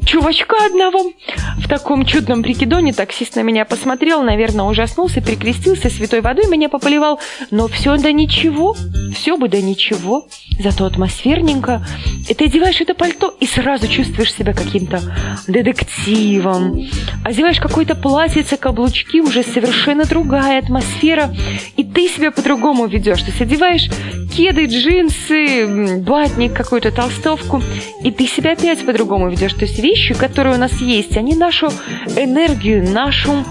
чувачка 0.05 0.65
одного 0.65 1.11
в 1.57 1.67
таком 1.67 2.05
чудном 2.05 2.43
прикидоне. 2.43 2.93
Таксист 2.93 3.35
на 3.35 3.41
меня 3.41 3.65
посмотрел, 3.65 4.21
наверное, 4.21 4.65
ужаснулся, 4.65 5.21
перекрестился, 5.21 5.89
святой 5.89 6.21
водой 6.21 6.47
меня 6.47 6.69
пополивал. 6.69 7.19
Но 7.51 7.67
все 7.67 7.97
да 7.97 8.11
ничего, 8.11 8.75
все 9.15 9.37
бы 9.37 9.49
да 9.49 9.61
ничего. 9.61 10.27
Зато 10.59 10.85
атмосферненько. 10.85 11.85
И 12.29 12.33
ты 12.33 12.45
одеваешь 12.45 12.81
это 12.81 12.93
пальто 12.93 13.35
и 13.39 13.45
сразу 13.45 13.87
чувствуешь 13.87 14.33
себя 14.33 14.53
каким-то 14.53 15.01
детективом. 15.47 16.87
Одеваешь 17.23 17.59
какое-то 17.59 17.95
платьице, 17.95 18.57
каблучки, 18.57 19.19
уже 19.21 19.43
совершенно 19.43 20.05
другая 20.05 20.59
атмосфера. 20.59 21.33
И 21.75 21.83
ты 21.83 22.07
себя 22.07 22.31
по-другому 22.31 22.87
ведешь. 22.87 23.21
То 23.21 23.27
есть 23.27 23.41
одеваешь 23.41 23.89
кеды, 24.35 24.65
джинсы, 24.65 25.97
батник, 25.99 26.53
какую-то 26.53 26.91
толстовку, 26.91 27.61
и 28.03 28.11
ты 28.11 28.27
себя 28.27 28.51
опять 28.51 28.85
по-другому 28.85 29.29
ведешь. 29.29 29.53
То 29.53 29.65
есть 29.65 29.79
вещи, 29.87 30.13
которые 30.13 30.55
у 30.55 30.59
нас 30.59 30.73
есть, 30.81 31.15
они 31.17 31.35
нашу 31.35 31.67
энергию, 32.15 32.83
нашу 32.89 33.45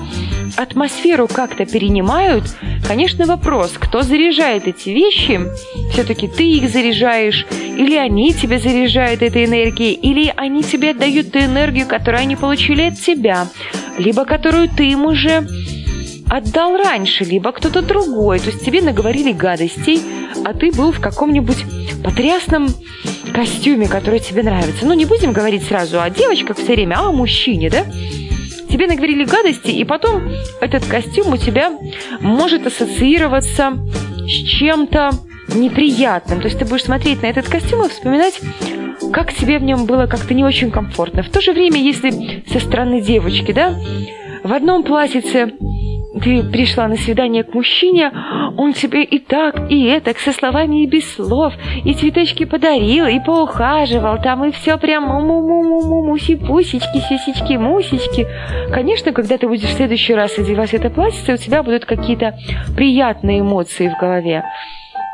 атмосферу 0.56 1.28
как-то 1.28 1.64
перенимают. 1.64 2.44
Конечно, 2.86 3.26
вопрос, 3.26 3.72
кто 3.78 4.02
заряжает 4.02 4.68
эти 4.68 4.90
вещи? 4.90 5.40
Все-таки 5.92 6.28
ты 6.28 6.44
их 6.44 6.70
заряжаешь, 6.70 7.46
или 7.50 7.96
они 7.96 8.32
тебя 8.34 8.58
заряжают 8.58 9.22
этой 9.22 9.46
энергией, 9.46 9.94
или 9.94 10.32
они 10.36 10.62
тебе 10.62 10.90
отдают 10.90 11.32
ту 11.32 11.38
энергию, 11.38 11.86
которую 11.86 12.20
они 12.20 12.36
получили 12.36 12.82
от 12.82 13.00
тебя, 13.00 13.48
либо 13.98 14.24
которую 14.24 14.68
ты 14.68 14.90
им 14.90 15.06
уже 15.06 15.46
отдал 16.28 16.76
раньше, 16.76 17.24
либо 17.24 17.52
кто-то 17.52 17.82
другой. 17.82 18.40
То 18.40 18.50
есть 18.50 18.64
тебе 18.64 18.82
наговорили 18.82 19.32
гадостей, 19.32 20.00
а 20.44 20.52
ты 20.52 20.70
был 20.70 20.92
в 20.92 21.00
каком-нибудь 21.00 21.64
потрясном 22.04 22.68
костюме, 23.32 23.88
который 23.88 24.20
тебе 24.20 24.42
нравится. 24.42 24.86
Ну, 24.86 24.94
не 24.94 25.04
будем 25.04 25.32
говорить 25.32 25.64
сразу 25.64 26.00
о 26.00 26.10
девочках 26.10 26.56
все 26.56 26.72
время, 26.72 26.96
а 26.98 27.08
о 27.08 27.12
мужчине, 27.12 27.70
да? 27.70 27.84
Тебе 28.68 28.86
наговорили 28.86 29.24
гадости, 29.24 29.70
и 29.70 29.84
потом 29.84 30.28
этот 30.60 30.84
костюм 30.86 31.32
у 31.32 31.36
тебя 31.36 31.72
может 32.20 32.66
ассоциироваться 32.66 33.78
с 34.26 34.28
чем-то 34.28 35.10
неприятным. 35.54 36.40
То 36.40 36.46
есть 36.46 36.58
ты 36.58 36.64
будешь 36.64 36.84
смотреть 36.84 37.22
на 37.22 37.26
этот 37.26 37.48
костюм 37.48 37.84
и 37.84 37.88
вспоминать, 37.88 38.40
как 39.12 39.32
тебе 39.32 39.58
в 39.58 39.62
нем 39.62 39.86
было 39.86 40.06
как-то 40.06 40.34
не 40.34 40.44
очень 40.44 40.70
комфортно. 40.70 41.22
В 41.22 41.30
то 41.30 41.40
же 41.40 41.52
время, 41.52 41.80
если 41.80 42.44
со 42.52 42.60
стороны 42.60 43.00
девочки, 43.00 43.52
да, 43.52 43.74
в 44.42 44.52
одном 44.52 44.82
платьице 44.82 45.52
ты 46.22 46.42
пришла 46.42 46.88
на 46.88 46.96
свидание 46.96 47.44
к 47.44 47.54
мужчине, 47.54 48.12
он 48.56 48.72
тебе 48.72 49.04
и 49.04 49.18
так, 49.18 49.70
и 49.70 49.84
это, 49.84 50.14
со 50.18 50.32
словами 50.32 50.82
и 50.82 50.86
без 50.86 51.14
слов, 51.14 51.52
и 51.84 51.92
цветочки 51.94 52.44
подарил, 52.44 53.06
и 53.06 53.20
поухаживал, 53.20 54.20
там 54.20 54.44
и 54.44 54.50
все 54.52 54.78
прям 54.78 55.04
му-му-му-му, 55.04 56.06
муси-пусечки, 56.06 56.98
сисечки, 56.98 57.54
мусечки. 57.54 58.26
Конечно, 58.72 59.12
когда 59.12 59.38
ты 59.38 59.46
будешь 59.46 59.68
в 59.68 59.76
следующий 59.76 60.14
раз 60.14 60.38
одевать 60.38 60.74
это 60.74 60.90
платье, 60.90 61.34
у 61.34 61.36
тебя 61.36 61.62
будут 61.62 61.84
какие-то 61.84 62.34
приятные 62.76 63.40
эмоции 63.40 63.88
в 63.88 64.00
голове. 64.00 64.44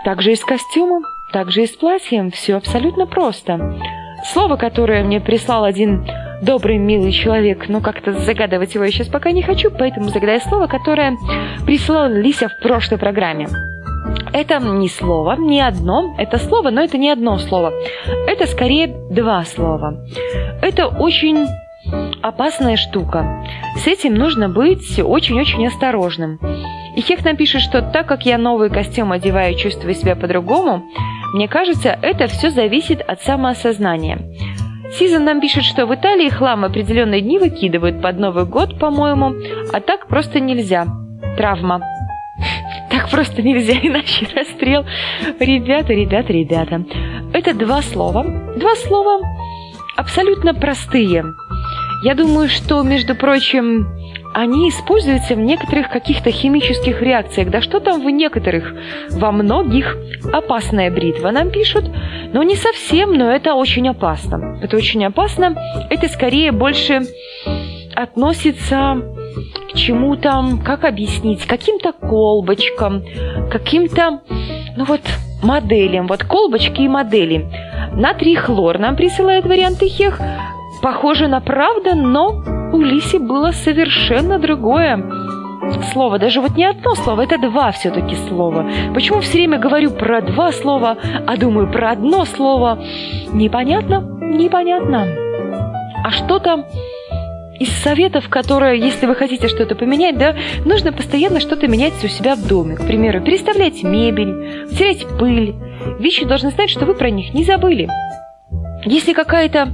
Так 0.04 0.22
же 0.22 0.32
и 0.32 0.36
с 0.36 0.44
костюмом, 0.44 1.02
так 1.32 1.50
же 1.50 1.62
и 1.62 1.66
с 1.66 1.76
платьем, 1.76 2.30
все 2.30 2.56
абсолютно 2.56 3.06
просто. 3.06 3.78
Слово, 4.32 4.56
которое 4.56 5.02
мне 5.02 5.20
прислал 5.20 5.64
один 5.64 6.06
добрый, 6.42 6.76
милый 6.76 7.12
человек, 7.12 7.68
но 7.68 7.80
как-то 7.80 8.12
загадывать 8.12 8.74
его 8.74 8.84
я 8.84 8.90
сейчас 8.90 9.08
пока 9.08 9.30
не 9.30 9.42
хочу, 9.42 9.70
поэтому 9.70 10.08
загадаю 10.08 10.40
слово, 10.40 10.66
которое 10.66 11.16
прислала 11.64 12.08
Лися 12.08 12.48
в 12.48 12.58
прошлой 12.60 12.98
программе. 12.98 13.48
Это 14.32 14.58
не 14.58 14.88
слово, 14.88 15.36
не 15.36 15.60
одно, 15.60 16.14
это 16.18 16.38
слово, 16.38 16.70
но 16.70 16.82
это 16.82 16.98
не 16.98 17.10
одно 17.10 17.38
слово. 17.38 17.72
Это 18.26 18.46
скорее 18.46 18.88
два 19.10 19.44
слова. 19.44 20.04
Это 20.60 20.88
очень 20.88 21.46
опасная 22.22 22.76
штука. 22.76 23.44
С 23.76 23.86
этим 23.86 24.14
нужно 24.14 24.48
быть 24.48 24.98
очень-очень 24.98 25.66
осторожным. 25.66 26.38
И 26.96 27.00
Хех 27.00 27.24
нам 27.24 27.36
пишет, 27.36 27.62
что 27.62 27.82
так 27.82 28.06
как 28.06 28.26
я 28.26 28.36
новый 28.36 28.68
костюм 28.68 29.12
одеваю 29.12 29.54
и 29.54 29.56
чувствую 29.56 29.94
себя 29.94 30.14
по-другому, 30.16 30.82
мне 31.32 31.48
кажется, 31.48 31.98
это 32.02 32.26
все 32.26 32.50
зависит 32.50 33.00
от 33.00 33.22
самоосознания. 33.22 34.18
Сизон 34.98 35.24
нам 35.24 35.40
пишет, 35.40 35.64
что 35.64 35.86
в 35.86 35.94
Италии 35.94 36.28
хлам 36.28 36.64
определенные 36.64 37.20
дни 37.20 37.38
выкидывают 37.38 38.02
под 38.02 38.18
Новый 38.18 38.44
год, 38.44 38.78
по-моему, 38.78 39.34
а 39.72 39.80
так 39.80 40.06
просто 40.06 40.40
нельзя. 40.40 40.86
Травма. 41.36 41.80
Так 42.90 43.08
просто 43.10 43.40
нельзя, 43.40 43.72
иначе 43.82 44.28
расстрел. 44.36 44.84
Ребята, 45.40 45.94
ребята, 45.94 46.30
ребята. 46.30 46.84
Это 47.32 47.54
два 47.54 47.80
слова. 47.80 48.22
Два 48.58 48.74
слова 48.76 49.20
абсолютно 49.96 50.54
простые. 50.54 51.24
Я 52.04 52.14
думаю, 52.14 52.48
что, 52.48 52.82
между 52.82 53.14
прочим, 53.14 53.86
они 54.34 54.68
используются 54.68 55.34
в 55.34 55.38
некоторых 55.38 55.90
каких-то 55.90 56.30
химических 56.30 57.02
реакциях. 57.02 57.50
Да 57.50 57.60
что 57.60 57.80
там 57.80 58.02
в 58.02 58.10
некоторых? 58.10 58.74
Во 59.10 59.30
многих. 59.32 59.96
Опасная 60.32 60.90
бритва 60.90 61.30
нам 61.30 61.50
пишут. 61.50 61.84
Но 62.32 62.42
не 62.42 62.56
совсем, 62.56 63.12
но 63.12 63.30
это 63.30 63.54
очень 63.54 63.88
опасно. 63.88 64.58
Это 64.62 64.76
очень 64.76 65.04
опасно. 65.04 65.54
Это 65.90 66.08
скорее 66.08 66.52
больше 66.52 67.02
относится 67.94 69.02
к 69.70 69.76
чему-то, 69.76 70.58
как 70.64 70.84
объяснить, 70.84 71.44
каким-то 71.46 71.92
колбочкам, 71.92 73.04
каким-то, 73.50 74.20
ну 74.76 74.84
вот, 74.84 75.02
моделям. 75.42 76.06
Вот 76.06 76.24
колбочки 76.24 76.82
и 76.82 76.88
модели. 76.88 77.46
Натрий 77.92 78.36
хлор 78.36 78.78
нам 78.78 78.96
присылает 78.96 79.44
варианты 79.44 79.88
хех. 79.88 80.18
Похоже 80.80 81.28
на 81.28 81.40
правду, 81.40 81.94
но 81.94 82.61
у 82.72 82.80
Лиси 82.80 83.18
было 83.18 83.50
совершенно 83.52 84.38
другое 84.38 85.04
слово. 85.92 86.18
Даже 86.18 86.40
вот 86.40 86.56
не 86.56 86.64
одно 86.64 86.94
слово, 86.94 87.22
это 87.22 87.38
два 87.38 87.70
все-таки 87.70 88.16
слова. 88.28 88.66
Почему 88.94 89.20
все 89.20 89.38
время 89.38 89.58
говорю 89.58 89.90
про 89.90 90.20
два 90.20 90.52
слова, 90.52 90.96
а 91.26 91.36
думаю 91.36 91.70
про 91.70 91.92
одно 91.92 92.24
слово? 92.24 92.78
Непонятно? 93.32 94.00
Непонятно. 94.20 95.06
А 96.04 96.10
что-то 96.10 96.66
из 97.60 97.70
советов, 97.82 98.28
которые, 98.28 98.80
если 98.80 99.06
вы 99.06 99.14
хотите 99.14 99.46
что-то 99.46 99.76
поменять, 99.76 100.18
да, 100.18 100.34
нужно 100.64 100.92
постоянно 100.92 101.38
что-то 101.38 101.68
менять 101.68 101.92
у 102.02 102.08
себя 102.08 102.34
в 102.34 102.46
доме. 102.48 102.74
К 102.74 102.84
примеру, 102.84 103.20
переставлять 103.20 103.82
мебель, 103.84 104.68
терять 104.70 105.06
пыль. 105.18 105.54
Вещи 106.00 106.24
должны 106.24 106.50
знать, 106.50 106.70
что 106.70 106.86
вы 106.86 106.94
про 106.94 107.10
них 107.10 107.34
не 107.34 107.44
забыли. 107.44 107.88
Если 108.84 109.12
какая-то 109.12 109.68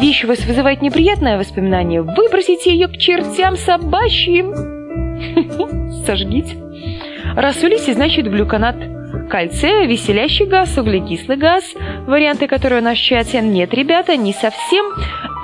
вещь 0.00 0.24
у 0.24 0.28
вас 0.28 0.44
вызывает 0.44 0.82
неприятное 0.82 1.38
воспоминание, 1.38 2.02
выбросите 2.02 2.72
ее 2.72 2.88
к 2.88 2.96
чертям 2.96 3.56
собачьим. 3.56 4.52
Сожгите. 6.06 6.56
Рассолите, 7.36 7.94
значит, 7.94 8.26
глюконат 8.26 8.76
кальция, 9.30 9.86
веселящий 9.86 10.46
газ, 10.46 10.76
углекислый 10.76 11.36
газ, 11.36 11.64
варианты 12.06 12.46
которого 12.46 12.80
наш 12.80 12.98
чате 12.98 13.40
нет, 13.40 13.72
ребята, 13.72 14.16
не 14.16 14.32
совсем. 14.32 14.86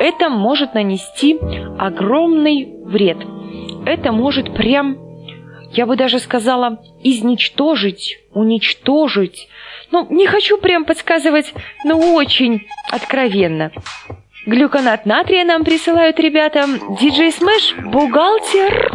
Это 0.00 0.28
может 0.28 0.74
нанести 0.74 1.38
огромный 1.78 2.68
вред. 2.84 3.18
Это 3.86 4.12
может 4.12 4.54
прям, 4.54 4.98
я 5.72 5.86
бы 5.86 5.96
даже 5.96 6.18
сказала, 6.18 6.82
изничтожить, 7.02 8.18
уничтожить. 8.32 9.48
Ну, 9.90 10.06
не 10.10 10.26
хочу 10.26 10.58
прям 10.58 10.84
подсказывать, 10.84 11.54
но 11.84 11.98
очень 12.14 12.66
откровенно. 12.90 13.72
Глюконат 14.46 15.06
натрия 15.06 15.44
нам 15.44 15.64
присылают 15.64 16.18
ребята. 16.20 16.66
Диджей 17.00 17.32
Смэш, 17.32 17.74
бухгалтер. 17.84 18.90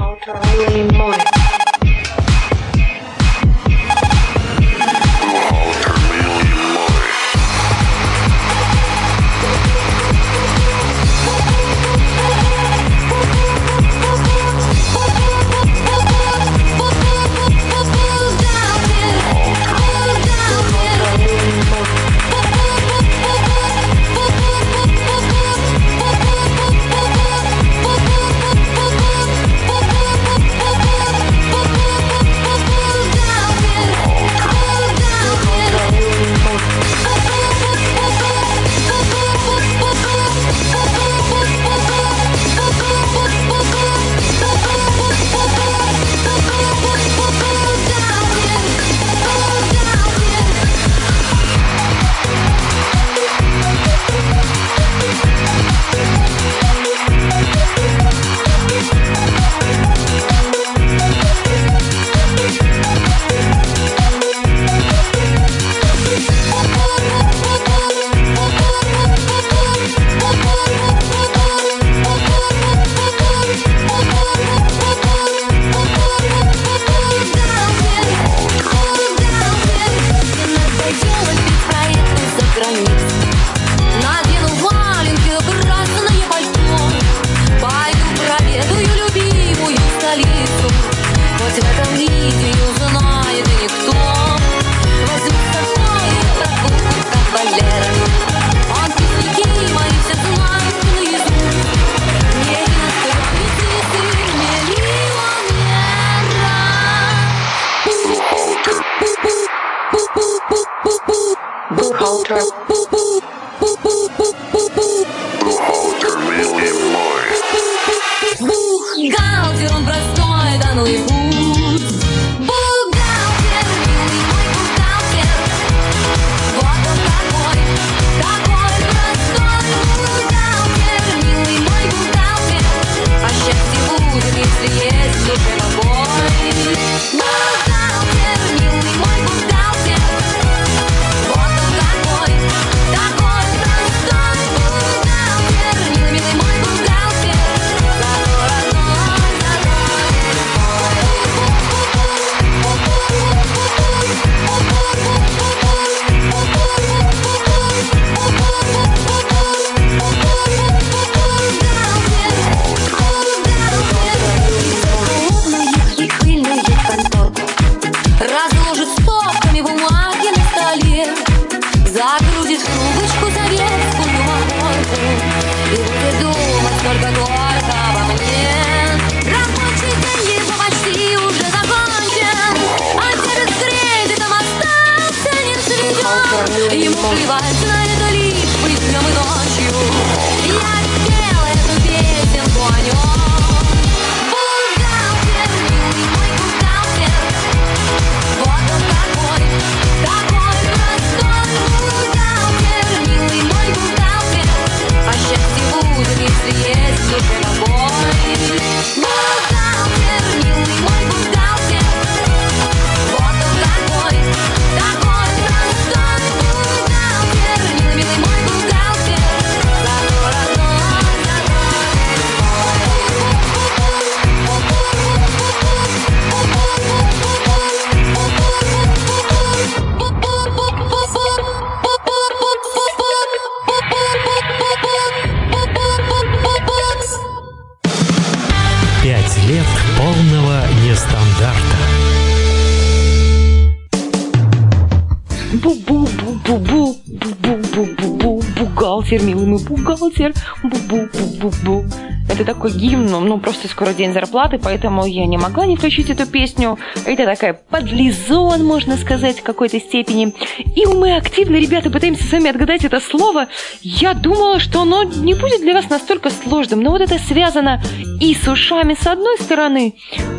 мы 249.54 249.60
бухгалтер, 249.60 250.34
бу-бу-бу-бу-бу. 250.64 251.86
Это 252.30 252.46
такой 252.46 252.72
гимн, 252.72 253.12
ну 253.12 253.38
просто 253.38 253.68
скоро 253.68 253.94
день 253.94 254.14
зарплаты, 254.14 254.58
поэтому 254.58 255.06
я 255.06 255.26
не 255.28 255.38
могла 255.38 255.66
не 255.66 255.76
включить 255.76 256.10
эту 256.10 256.26
песню. 256.26 256.80
Это 257.06 257.26
такая 257.26 257.54
подлизон, 257.70 258.66
можно 258.66 258.98
сказать, 258.98 259.40
в 259.40 259.44
какой-то 259.44 259.80
степени. 259.80 260.34
И 260.76 260.86
мы 260.88 261.16
активно, 261.16 261.58
ребята, 261.58 261.92
пытаемся 261.92 262.24
с 262.24 262.32
вами 262.32 262.50
отгадать 262.50 262.86
это 262.86 263.00
слово. 263.00 263.48
Я 263.82 264.14
думала, 264.14 264.60
что 264.60 264.82
оно 264.82 265.04
не 265.04 265.36
будет 265.36 265.62
для 265.62 265.74
вас 265.74 265.90
настолько 265.90 266.32
сложным, 266.32 266.82
но 266.82 266.92
вот 266.92 267.02
это 267.02 267.20
связано 267.20 267.82
и 268.20 268.34
с 268.34 268.48
ушами 268.48 268.96
с 269.00 269.06
одной 269.06 269.38
стороны, 269.38 269.94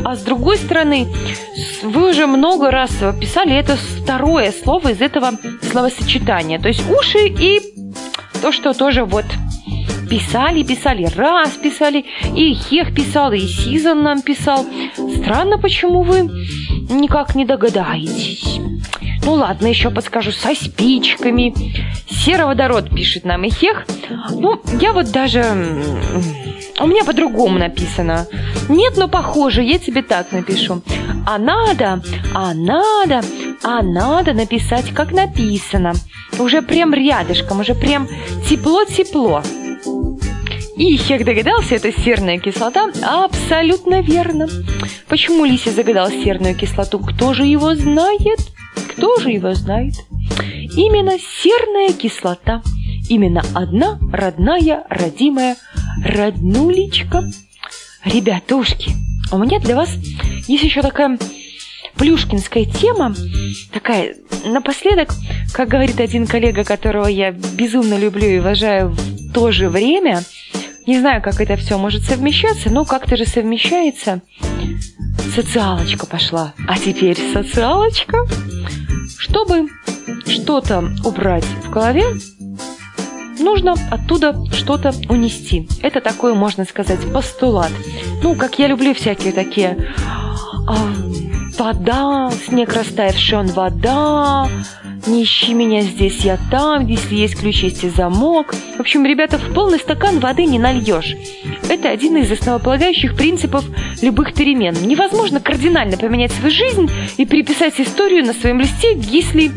а 0.04 0.16
с 0.16 0.22
другой 0.22 0.56
стороны, 0.56 1.06
вы 1.82 2.10
уже 2.10 2.26
много 2.26 2.70
раз 2.70 2.90
писали 3.20 3.54
это 3.54 3.76
второе 3.76 4.52
слово 4.52 4.92
из 4.92 5.00
этого 5.00 5.32
словосочетания. 5.70 6.58
То 6.58 6.68
есть 6.68 6.82
уши 6.90 7.28
и 7.28 7.73
то, 8.44 8.52
что 8.52 8.74
тоже 8.74 9.04
вот 9.04 9.24
писали, 10.10 10.62
писали, 10.64 11.06
раз 11.16 11.52
писали, 11.52 12.04
и 12.36 12.52
Хех 12.52 12.94
писал, 12.94 13.32
и 13.32 13.38
Сизон 13.38 14.02
нам 14.02 14.20
писал. 14.20 14.66
Странно, 15.16 15.56
почему 15.56 16.02
вы 16.02 16.24
никак 16.90 17.34
не 17.34 17.46
догадаетесь. 17.46 18.60
Ну 19.24 19.32
ладно, 19.32 19.66
еще 19.66 19.88
подскажу, 19.88 20.30
со 20.30 20.54
спичками. 20.54 21.54
Сероводород 22.06 22.94
пишет 22.94 23.24
нам 23.24 23.44
и 23.44 23.48
Хех. 23.48 23.86
Ну, 24.32 24.60
я 24.78 24.92
вот 24.92 25.10
даже... 25.10 25.42
У 26.78 26.86
меня 26.86 27.02
по-другому 27.04 27.58
написано. 27.58 28.26
Нет, 28.68 28.98
но 28.98 29.08
похоже, 29.08 29.62
я 29.62 29.78
тебе 29.78 30.02
так 30.02 30.32
напишу. 30.32 30.82
А 31.26 31.38
надо, 31.38 32.02
а 32.34 32.52
надо 32.52 33.22
а 33.64 33.82
надо 33.82 34.34
написать, 34.34 34.90
как 34.92 35.12
написано. 35.12 35.94
Уже 36.38 36.60
прям 36.60 36.92
рядышком, 36.92 37.60
уже 37.60 37.74
прям 37.74 38.06
тепло-тепло. 38.48 39.42
И 40.76 40.96
Хех 40.96 41.24
догадался, 41.24 41.76
это 41.76 41.92
серная 41.92 42.38
кислота. 42.38 42.90
Абсолютно 43.02 44.02
верно. 44.02 44.48
Почему 45.08 45.44
Лися 45.44 45.70
загадал 45.70 46.10
серную 46.10 46.54
кислоту? 46.54 46.98
Кто 46.98 47.32
же 47.32 47.44
его 47.44 47.74
знает? 47.74 48.40
Кто 48.90 49.18
же 49.18 49.30
его 49.30 49.54
знает? 49.54 49.94
Именно 50.76 51.12
серная 51.42 51.92
кислота. 51.92 52.62
Именно 53.08 53.42
одна 53.54 53.98
родная, 54.12 54.84
родимая 54.90 55.56
роднулечка. 56.04 57.24
Ребятушки, 58.04 58.92
у 59.32 59.38
меня 59.38 59.60
для 59.60 59.76
вас 59.76 59.90
есть 60.48 60.64
еще 60.64 60.82
такая 60.82 61.18
плюшкинская 61.96 62.64
тема, 62.64 63.14
такая 63.72 64.16
напоследок, 64.44 65.10
как 65.52 65.68
говорит 65.68 66.00
один 66.00 66.26
коллега, 66.26 66.64
которого 66.64 67.06
я 67.06 67.30
безумно 67.30 67.98
люблю 67.98 68.26
и 68.26 68.38
уважаю 68.38 68.90
в 68.90 69.32
то 69.32 69.50
же 69.52 69.68
время, 69.68 70.22
не 70.86 70.98
знаю, 70.98 71.22
как 71.22 71.40
это 71.40 71.56
все 71.56 71.78
может 71.78 72.02
совмещаться, 72.02 72.68
но 72.70 72.84
как-то 72.84 73.16
же 73.16 73.24
совмещается. 73.24 74.20
Социалочка 75.34 76.06
пошла. 76.06 76.52
А 76.68 76.78
теперь 76.78 77.18
социалочка. 77.32 78.18
Чтобы 79.18 79.68
что-то 80.26 80.92
убрать 81.04 81.44
в 81.64 81.70
голове, 81.70 82.04
нужно 83.38 83.74
оттуда 83.90 84.44
что-то 84.52 84.92
унести. 85.08 85.68
Это 85.82 86.00
такой, 86.00 86.34
можно 86.34 86.64
сказать, 86.64 87.00
постулат. 87.12 87.72
Ну, 88.22 88.34
как 88.34 88.58
я 88.58 88.66
люблю 88.66 88.94
всякие 88.94 89.32
такие... 89.32 89.88
вода, 91.58 92.30
снег 92.46 92.72
растаявший, 92.72 93.38
он 93.38 93.46
вода, 93.48 94.48
не 95.06 95.24
ищи 95.24 95.54
меня 95.54 95.82
здесь, 95.82 96.20
я 96.20 96.38
там, 96.50 96.86
если 96.86 97.14
есть 97.14 97.38
ключ, 97.38 97.62
есть 97.62 97.84
и 97.84 97.88
замок. 97.88 98.54
В 98.76 98.80
общем, 98.80 99.04
ребята, 99.04 99.38
в 99.38 99.52
полный 99.52 99.78
стакан 99.78 100.18
воды 100.18 100.44
не 100.44 100.58
нальешь. 100.58 101.14
Это 101.68 101.90
один 101.90 102.16
из 102.16 102.30
основополагающих 102.30 103.16
принципов 103.16 103.64
любых 104.02 104.34
перемен. 104.34 104.74
Невозможно 104.82 105.40
кардинально 105.40 105.96
поменять 105.96 106.32
свою 106.32 106.50
жизнь 106.50 106.90
и 107.16 107.24
переписать 107.24 107.80
историю 107.80 108.24
на 108.24 108.32
своем 108.32 108.60
листе, 108.60 108.96
если 108.96 109.50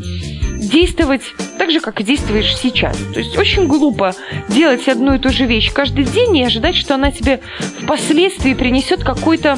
действовать 0.58 1.22
так 1.58 1.72
же, 1.72 1.80
как 1.80 2.02
и 2.02 2.04
действуешь 2.04 2.56
сейчас. 2.56 2.98
То 3.14 3.20
есть 3.20 3.38
очень 3.38 3.68
глупо 3.68 4.14
делать 4.50 4.88
одну 4.88 5.16
и 5.16 5.20
ту 5.20 5.30
же 5.30 5.45
вещь 5.45 5.72
каждый 5.72 6.06
день 6.06 6.38
и 6.38 6.43
ожидать, 6.43 6.76
что 6.76 6.95
она 6.95 7.12
тебе 7.12 7.39
впоследствии 7.84 8.54
принесет 8.54 9.04
какой-то 9.04 9.58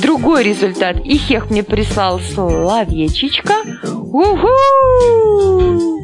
другой 0.00 0.44
результат. 0.44 0.96
И 1.04 1.16
Хех 1.16 1.50
мне 1.50 1.62
прислал 1.62 2.20
словечечко. 2.20 3.54
Уху! 3.84 4.48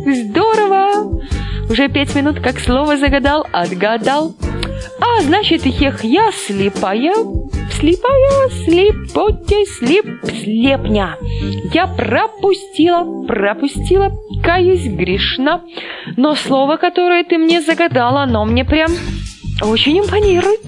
Здорово! 0.07 1.21
Уже 1.69 1.89
пять 1.89 2.15
минут 2.15 2.41
как 2.41 2.61
слово 2.61 2.97
загадал, 2.97 3.47
отгадал. 3.53 4.35
А 5.01 5.23
значит, 5.23 5.67
и 5.67 5.71
Хех, 5.71 6.05
я 6.05 6.31
слепая, 6.33 7.15
слепая, 7.73 8.49
слепотя, 8.65 9.65
слеп, 9.79 10.07
слепня. 10.25 11.17
Я 11.73 11.87
пропустила, 11.87 13.27
пропустила, 13.27 14.13
каюсь 14.43 14.87
грешна. 14.87 15.63
Но 16.17 16.35
слово, 16.35 16.77
которое 16.77 17.25
ты 17.25 17.39
мне 17.39 17.61
загадала, 17.61 18.23
оно 18.23 18.45
мне 18.45 18.65
прям 18.65 18.91
очень 19.63 19.99
импонирует. 19.99 20.61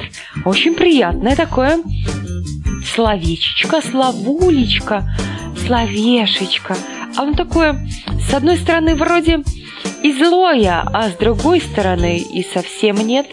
Очень 0.44 0.74
приятное 0.74 1.36
такое 1.36 1.78
словечечко, 2.98 3.80
словулечко, 3.80 5.04
словешечко. 5.64 6.76
А 7.16 7.22
оно 7.22 7.34
такое, 7.34 7.88
с 8.28 8.34
одной 8.34 8.58
стороны, 8.58 8.96
вроде 8.96 9.44
и 10.02 10.12
злое, 10.12 10.82
а 10.84 11.08
с 11.08 11.12
другой 11.12 11.60
стороны 11.60 12.18
и 12.18 12.42
совсем 12.42 12.96
нет. 12.96 13.26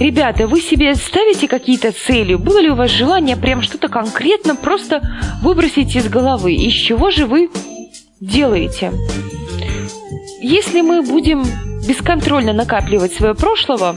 Ребята, 0.00 0.46
вы 0.46 0.62
себе 0.62 0.94
ставите 0.94 1.48
какие-то 1.48 1.92
цели? 1.92 2.34
Было 2.34 2.60
ли 2.60 2.70
у 2.70 2.74
вас 2.74 2.90
желание 2.90 3.36
прям 3.36 3.60
что-то 3.60 3.88
конкретно 3.88 4.56
просто 4.56 5.02
выбросить 5.42 5.94
из 5.94 6.08
головы? 6.08 6.54
Из 6.54 6.72
чего 6.72 7.10
же 7.10 7.26
вы 7.26 7.50
делаете? 8.20 8.90
Если 10.40 10.80
мы 10.80 11.02
будем 11.02 11.44
бесконтрольно 11.86 12.54
накапливать 12.54 13.12
свое 13.12 13.34
прошлого, 13.34 13.94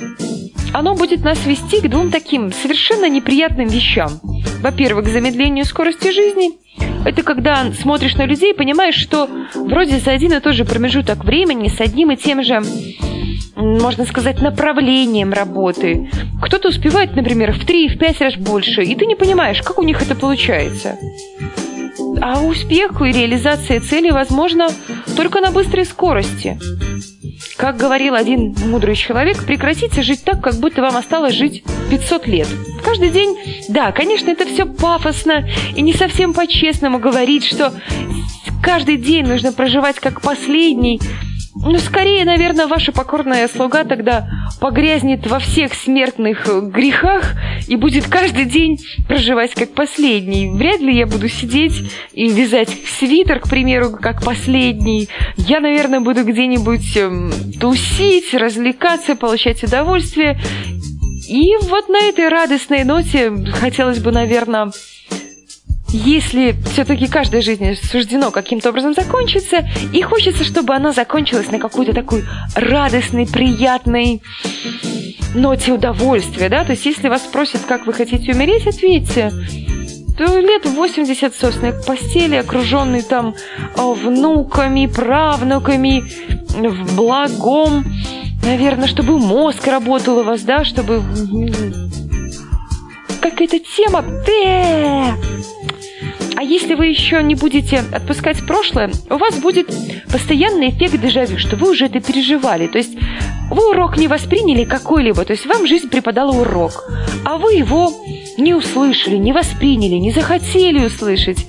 оно 0.73 0.95
будет 0.95 1.23
нас 1.23 1.45
вести 1.45 1.81
к 1.81 1.89
двум 1.89 2.11
таким 2.11 2.51
совершенно 2.51 3.09
неприятным 3.09 3.67
вещам. 3.67 4.19
Во-первых, 4.61 5.05
к 5.05 5.09
замедлению 5.09 5.65
скорости 5.65 6.11
жизни. 6.11 6.51
Это 7.05 7.23
когда 7.23 7.71
смотришь 7.71 8.15
на 8.15 8.25
людей 8.25 8.53
и 8.53 8.57
понимаешь, 8.57 8.95
что 8.95 9.29
вроде 9.55 9.99
за 9.99 10.11
один 10.11 10.33
и 10.33 10.39
тот 10.39 10.53
же 10.53 10.65
промежуток 10.65 11.23
времени 11.23 11.69
с 11.69 11.79
одним 11.79 12.11
и 12.11 12.17
тем 12.17 12.43
же, 12.43 12.61
можно 13.55 14.05
сказать, 14.05 14.41
направлением 14.41 15.33
работы. 15.33 16.09
Кто-то 16.41 16.69
успевает, 16.69 17.15
например, 17.15 17.53
в 17.53 17.65
три, 17.65 17.87
в 17.87 17.97
пять 17.97 18.21
раз 18.21 18.35
больше, 18.35 18.83
и 18.83 18.95
ты 18.95 19.05
не 19.05 19.15
понимаешь, 19.15 19.61
как 19.61 19.79
у 19.79 19.83
них 19.83 20.01
это 20.01 20.15
получается. 20.15 20.97
А 22.21 22.41
успех 22.41 23.01
и 23.01 23.11
реализация 23.11 23.79
цели 23.79 24.09
возможно 24.09 24.69
только 25.15 25.39
на 25.39 25.51
быстрой 25.51 25.85
скорости. 25.85 26.59
Как 27.57 27.75
говорил 27.75 28.13
один 28.13 28.55
мудрый 28.67 28.95
человек, 28.95 29.43
прекратите 29.43 30.03
жить 30.03 30.23
так, 30.23 30.41
как 30.41 30.55
будто 30.55 30.83
вам 30.83 30.95
осталось 30.95 31.33
жить 31.33 31.63
500 31.89 32.27
лет. 32.27 32.47
Каждый 32.85 33.09
день, 33.09 33.35
да, 33.67 33.91
конечно, 33.91 34.29
это 34.29 34.45
все 34.45 34.65
пафосно 34.65 35.49
и 35.75 35.81
не 35.81 35.93
совсем 35.93 36.33
по-честному 36.33 36.99
говорить, 36.99 37.43
что 37.43 37.73
каждый 38.61 38.97
день 38.97 39.25
нужно 39.25 39.51
проживать 39.51 39.99
как 39.99 40.21
последний. 40.21 41.01
Ну, 41.63 41.77
скорее, 41.79 42.23
наверное, 42.25 42.67
ваша 42.67 42.91
покорная 42.91 43.47
слуга 43.47 43.83
тогда 43.83 44.27
погрязнет 44.59 45.25
во 45.27 45.39
всех 45.39 45.73
смертных 45.73 46.47
э, 46.47 46.61
грехах 46.61 47.33
и 47.67 47.75
будет 47.75 48.07
каждый 48.07 48.45
день 48.45 48.77
проживать 49.07 49.53
как 49.53 49.73
последний. 49.73 50.49
Вряд 50.49 50.79
ли 50.79 50.95
я 50.95 51.05
буду 51.05 51.27
сидеть 51.29 51.91
и 52.13 52.29
вязать 52.29 52.69
свитер, 52.99 53.39
к 53.39 53.49
примеру, 53.49 53.91
как 53.91 54.23
последний. 54.23 55.09
Я, 55.35 55.59
наверное, 55.59 55.99
буду 55.99 56.23
где-нибудь 56.23 56.95
эм, 56.97 57.31
тусить, 57.59 58.33
развлекаться, 58.33 59.15
получать 59.15 59.63
удовольствие. 59.63 60.39
И 61.27 61.55
вот 61.63 61.89
на 61.89 61.99
этой 62.07 62.29
радостной 62.29 62.83
ноте 62.83 63.31
хотелось 63.53 63.99
бы, 63.99 64.11
наверное, 64.11 64.71
если 65.89 66.55
все-таки 66.71 67.07
каждая 67.07 67.41
жизнь 67.41 67.75
суждено 67.75 68.31
каким-то 68.31 68.69
образом 68.69 68.93
закончиться, 68.93 69.67
и 69.93 70.01
хочется, 70.01 70.43
чтобы 70.43 70.73
она 70.73 70.91
закончилась 70.91 71.49
на 71.51 71.59
какой-то 71.59 71.93
такой 71.93 72.25
радостной, 72.55 73.27
приятной 73.27 74.21
ноте 75.33 75.71
удовольствия, 75.71 76.49
да, 76.49 76.63
то 76.63 76.71
есть 76.71 76.85
если 76.85 77.09
вас 77.09 77.23
спросят, 77.23 77.61
как 77.67 77.85
вы 77.85 77.93
хотите 77.93 78.33
умереть, 78.33 78.67
ответьте, 78.67 79.31
лет 80.19 80.65
в 80.65 80.73
80, 80.73 81.35
собственно, 81.35 81.71
к 81.71 81.85
постели, 81.85 82.35
окруженный 82.35 83.03
там 83.03 83.35
о, 83.77 83.93
внуками, 83.93 84.87
правнуками, 84.87 86.03
в 86.49 86.95
благом, 86.95 87.85
наверное, 88.43 88.87
чтобы 88.87 89.19
мозг 89.19 89.65
работал 89.67 90.19
у 90.19 90.23
вас, 90.23 90.41
да, 90.41 90.63
чтобы 90.63 91.03
какая-то 93.21 93.59
тема. 93.59 94.01
Бэ! 94.01 95.13
А 96.37 96.43
если 96.43 96.75
вы 96.75 96.85
еще 96.85 97.23
не 97.23 97.33
будете 97.33 97.83
отпускать 97.91 98.45
прошлое, 98.45 98.91
у 99.09 99.17
вас 99.17 99.39
будет 99.39 99.73
постоянный 100.11 100.69
эффект 100.69 101.01
дежавю, 101.01 101.39
что 101.39 101.55
вы 101.55 101.71
уже 101.71 101.87
это 101.87 101.99
переживали. 101.99 102.67
То 102.67 102.77
есть 102.77 102.95
вы 103.49 103.71
урок 103.71 103.97
не 103.97 104.07
восприняли 104.07 104.63
какой-либо, 104.63 105.25
то 105.25 105.33
есть 105.33 105.47
вам 105.47 105.65
жизнь 105.65 105.89
преподала 105.89 106.31
урок, 106.31 106.91
а 107.25 107.39
вы 107.39 107.53
его 107.53 107.91
не 108.37 108.53
услышали, 108.53 109.15
не 109.15 109.33
восприняли, 109.33 109.95
не 109.95 110.11
захотели 110.11 110.85
услышать. 110.85 111.47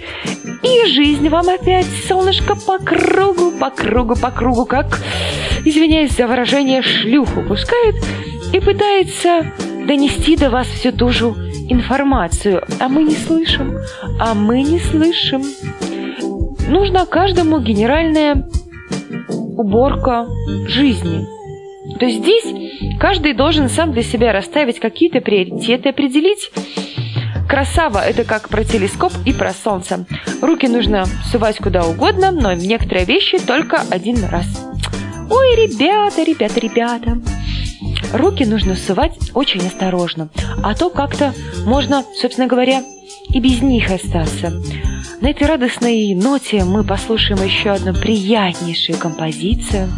И 0.63 0.87
жизнь 0.87 1.29
вам 1.29 1.51
опять, 1.51 1.87
солнышко, 2.09 2.57
по 2.57 2.79
кругу, 2.79 3.51
по 3.61 3.69
кругу, 3.69 4.17
по 4.17 4.31
кругу, 4.31 4.65
как, 4.65 5.03
извиняюсь 5.67 6.17
за 6.17 6.27
выражение, 6.27 6.81
шлюху 6.81 7.43
пускает 7.43 7.97
и 8.55 8.61
пытается 8.61 9.53
донести 9.89 10.37
до 10.37 10.51
вас 10.51 10.69
всю 10.69 10.93
ту 10.93 11.09
же 11.09 11.27
информацию, 11.69 12.63
а 12.79 12.89
мы 12.89 13.03
не 13.03 13.17
слышим, 13.17 13.79
а 14.21 14.35
мы 14.35 14.63
не 14.63 14.79
слышим. 14.79 15.43
Нужна 16.69 17.07
каждому 17.07 17.59
генеральная 17.59 18.49
уборка 19.29 20.29
жизни. 20.67 21.27
То 21.99 22.05
есть 22.05 22.19
здесь 22.19 22.99
каждый 23.01 23.33
должен 23.33 23.69
сам 23.69 23.93
для 23.93 24.03
себя 24.03 24.33
расставить 24.33 24.79
какие-то 24.79 25.21
приоритеты, 25.21 25.89
определить, 25.89 26.51
Красава– 27.49 27.99
это 28.07 28.25
как 28.25 28.51
про 28.51 28.63
телескоп 28.63 29.13
и 29.25 29.33
про 29.33 29.55
солнце. 29.55 30.05
Руки 30.43 30.69
нужно 30.69 31.07
сувать 31.33 31.57
куда 31.57 31.83
угодно, 31.87 32.31
но 32.31 32.53
некоторые 32.53 33.07
вещи 33.07 33.39
только 33.39 33.81
один 33.91 34.23
раз. 34.27 34.45
Ой, 35.31 35.57
ребята, 35.57 36.23
ребята, 36.25 36.61
ребята. 36.61 37.19
Руки 38.13 38.45
нужно 38.45 38.77
сувать 38.77 39.17
очень 39.35 39.67
осторожно, 39.67 40.29
а 40.63 40.75
то 40.75 40.91
как-то 40.91 41.35
можно, 41.65 42.05
собственно 42.21 42.47
говоря, 42.47 42.83
и 43.31 43.41
без 43.41 43.61
них 43.63 43.91
остаться. 43.91 44.53
На 45.21 45.31
этой 45.31 45.47
радостной 45.47 46.15
ноте 46.15 46.65
мы 46.65 46.85
послушаем 46.85 47.43
еще 47.45 47.71
одну 47.71 47.93
приятнейшую 47.93 48.99
композицию 48.99 49.89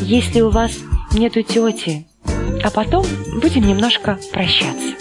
«Если 0.00 0.40
у 0.40 0.50
вас 0.50 0.72
нету 1.12 1.42
тети», 1.42 2.06
а 2.62 2.70
потом 2.70 3.04
будем 3.40 3.66
немножко 3.66 4.18
прощаться. 4.32 4.94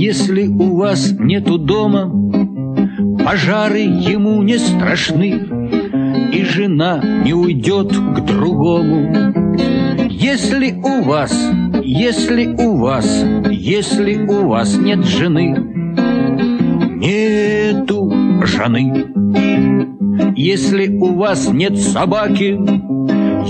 Если 0.00 0.46
у 0.46 0.76
вас 0.76 1.10
нету 1.18 1.58
дома, 1.58 2.08
пожары 3.24 3.80
ему 3.80 4.40
не 4.44 4.56
страшны, 4.56 5.42
и 6.32 6.44
жена 6.44 7.02
не 7.24 7.32
уйдет 7.32 7.88
к 7.88 8.20
другому. 8.20 9.12
Если 10.08 10.70
у 10.70 11.02
вас, 11.02 11.36
если 11.82 12.46
у 12.46 12.76
вас, 12.76 13.24
если 13.50 14.24
у 14.24 14.46
вас 14.46 14.78
нет 14.78 15.04
жены, 15.04 15.56
нету 16.94 18.12
жены. 18.44 19.04
Если 20.36 20.96
у 20.96 21.14
вас 21.16 21.48
нет 21.48 21.76
собаки, 21.76 22.56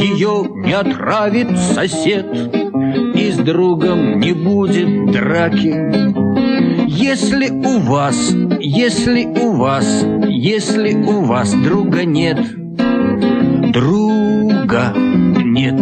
ее 0.00 0.48
не 0.64 0.72
отравит 0.72 1.58
сосед, 1.58 2.24
и 3.14 3.32
с 3.32 3.36
другом 3.36 4.18
не 4.18 4.32
будет 4.32 5.12
драки. 5.12 6.27
Если 7.00 7.48
у 7.50 7.78
вас, 7.78 8.34
если 8.58 9.24
у 9.24 9.52
вас, 9.52 10.04
если 10.26 10.94
у 10.94 11.20
вас 11.22 11.54
друга 11.54 12.04
нет, 12.04 12.40
друга 13.72 14.92
нет. 14.96 15.80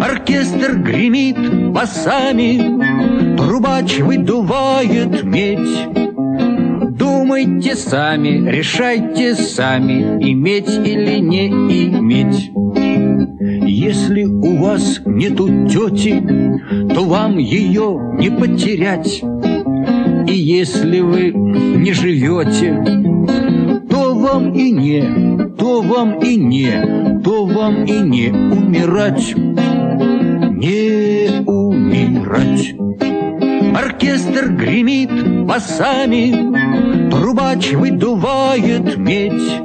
Оркестр 0.00 0.78
гремит 0.78 1.72
басами, 1.72 3.36
трубач 3.36 3.98
выдувает 3.98 5.24
медь. 5.24 5.88
Думайте 6.96 7.74
сами, 7.74 8.48
решайте 8.48 9.34
сами, 9.34 10.22
иметь 10.22 10.70
или 10.70 11.18
не 11.18 11.48
иметь. 11.48 12.52
Если 13.68 14.22
у 14.22 14.58
вас 14.58 15.00
нету 15.04 15.48
тети, 15.66 16.22
то 16.94 17.04
вам 17.04 17.38
ее 17.38 18.14
не 18.20 18.30
потерять. 18.30 19.24
И 20.26 20.34
если 20.34 21.00
вы 21.00 21.32
не 21.32 21.92
живете, 21.92 22.82
то 23.88 24.14
вам 24.14 24.52
и 24.52 24.70
не, 24.70 25.02
то 25.56 25.82
вам 25.82 26.18
и 26.18 26.36
не, 26.36 27.20
то 27.22 27.46
вам 27.46 27.84
и 27.84 27.98
не 28.00 28.28
умирать. 28.30 29.34
Не 30.56 31.44
умирать. 31.46 32.74
Оркестр 33.76 34.52
гремит 34.52 35.44
басами, 35.44 37.10
Трубач 37.10 37.72
выдувает 37.72 38.96
медь. 38.96 39.62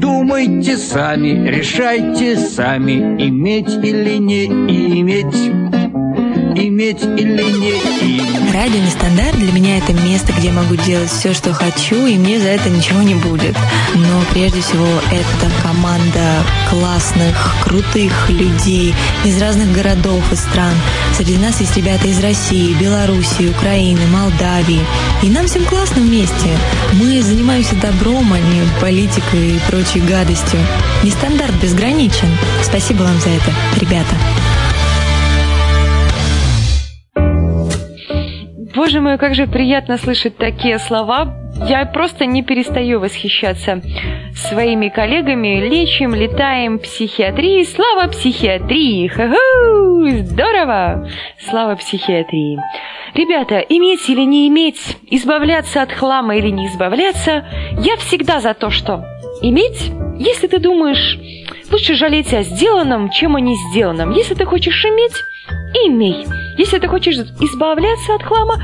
Думайте 0.00 0.76
сами, 0.76 1.48
решайте 1.48 2.36
сами, 2.36 3.22
Иметь 3.28 3.72
или 3.84 4.18
не 4.18 4.46
иметь, 4.46 5.73
Иметь 6.56 7.02
или 7.02 7.42
не 7.42 7.70
иметь. 7.70 8.54
Радио 8.54 8.78
Нестандарт 8.78 9.36
для 9.36 9.50
меня 9.52 9.78
это 9.78 9.92
место, 9.92 10.32
где 10.32 10.48
я 10.48 10.52
могу 10.52 10.76
делать 10.76 11.10
все, 11.10 11.32
что 11.32 11.52
хочу, 11.52 12.06
и 12.06 12.16
мне 12.16 12.38
за 12.38 12.48
это 12.48 12.70
ничего 12.70 13.02
не 13.02 13.16
будет. 13.16 13.56
Но 13.96 14.22
прежде 14.32 14.60
всего 14.60 14.86
это 15.10 15.50
команда 15.62 16.44
классных, 16.70 17.56
крутых 17.64 18.30
людей 18.30 18.94
из 19.24 19.42
разных 19.42 19.72
городов 19.72 20.22
и 20.32 20.36
стран. 20.36 20.74
Среди 21.16 21.36
нас 21.38 21.60
есть 21.60 21.76
ребята 21.76 22.06
из 22.06 22.20
России, 22.20 22.74
Белоруссии, 22.74 23.48
Украины, 23.48 24.06
Молдавии. 24.06 24.80
И 25.24 25.28
нам 25.28 25.46
всем 25.46 25.64
классно 25.64 26.02
вместе. 26.02 26.56
Мы 26.92 27.20
занимаемся 27.20 27.74
добром, 27.76 28.32
а 28.32 28.38
не 28.38 28.62
политикой 28.80 29.56
и 29.56 29.60
прочей 29.68 30.00
гадостью. 30.00 30.60
Нестандарт 31.02 31.54
безграничен. 31.60 32.28
Спасибо 32.62 33.02
вам 33.02 33.18
за 33.20 33.30
это, 33.30 33.52
ребята. 33.80 34.14
Боже 38.84 39.00
мой, 39.00 39.16
как 39.16 39.34
же 39.34 39.46
приятно 39.46 39.96
слышать 39.96 40.36
такие 40.36 40.78
слова. 40.78 41.34
Я 41.66 41.86
просто 41.86 42.26
не 42.26 42.42
перестаю 42.42 43.00
восхищаться 43.00 43.80
своими 44.34 44.90
коллегами. 44.90 45.66
Лечим, 45.66 46.14
летаем, 46.14 46.78
психиатрии. 46.78 47.62
Слава 47.64 48.10
психиатрии! 48.10 49.06
Ха-ху! 49.06 50.06
Здорово! 50.26 51.08
Слава 51.48 51.76
психиатрии! 51.76 52.60
Ребята, 53.14 53.60
иметь 53.60 54.06
или 54.10 54.20
не 54.20 54.48
иметь, 54.48 54.98
избавляться 55.10 55.80
от 55.80 55.90
хлама 55.90 56.36
или 56.36 56.50
не 56.50 56.66
избавляться, 56.66 57.48
я 57.78 57.96
всегда 57.96 58.40
за 58.40 58.52
то, 58.52 58.68
что 58.68 59.02
иметь, 59.40 59.92
если 60.18 60.46
ты 60.46 60.58
думаешь, 60.58 61.18
лучше 61.72 61.94
жалеть 61.94 62.34
о 62.34 62.42
сделанном, 62.42 63.08
чем 63.08 63.34
о 63.34 63.40
не 63.40 63.54
сделанном. 63.70 64.10
Если 64.12 64.34
ты 64.34 64.44
хочешь 64.44 64.84
иметь, 64.84 65.14
имей. 65.86 66.26
Если 66.56 66.78
ты 66.78 66.86
хочешь 66.86 67.16
избавляться 67.16 68.14
от 68.14 68.22
хлама, 68.22 68.54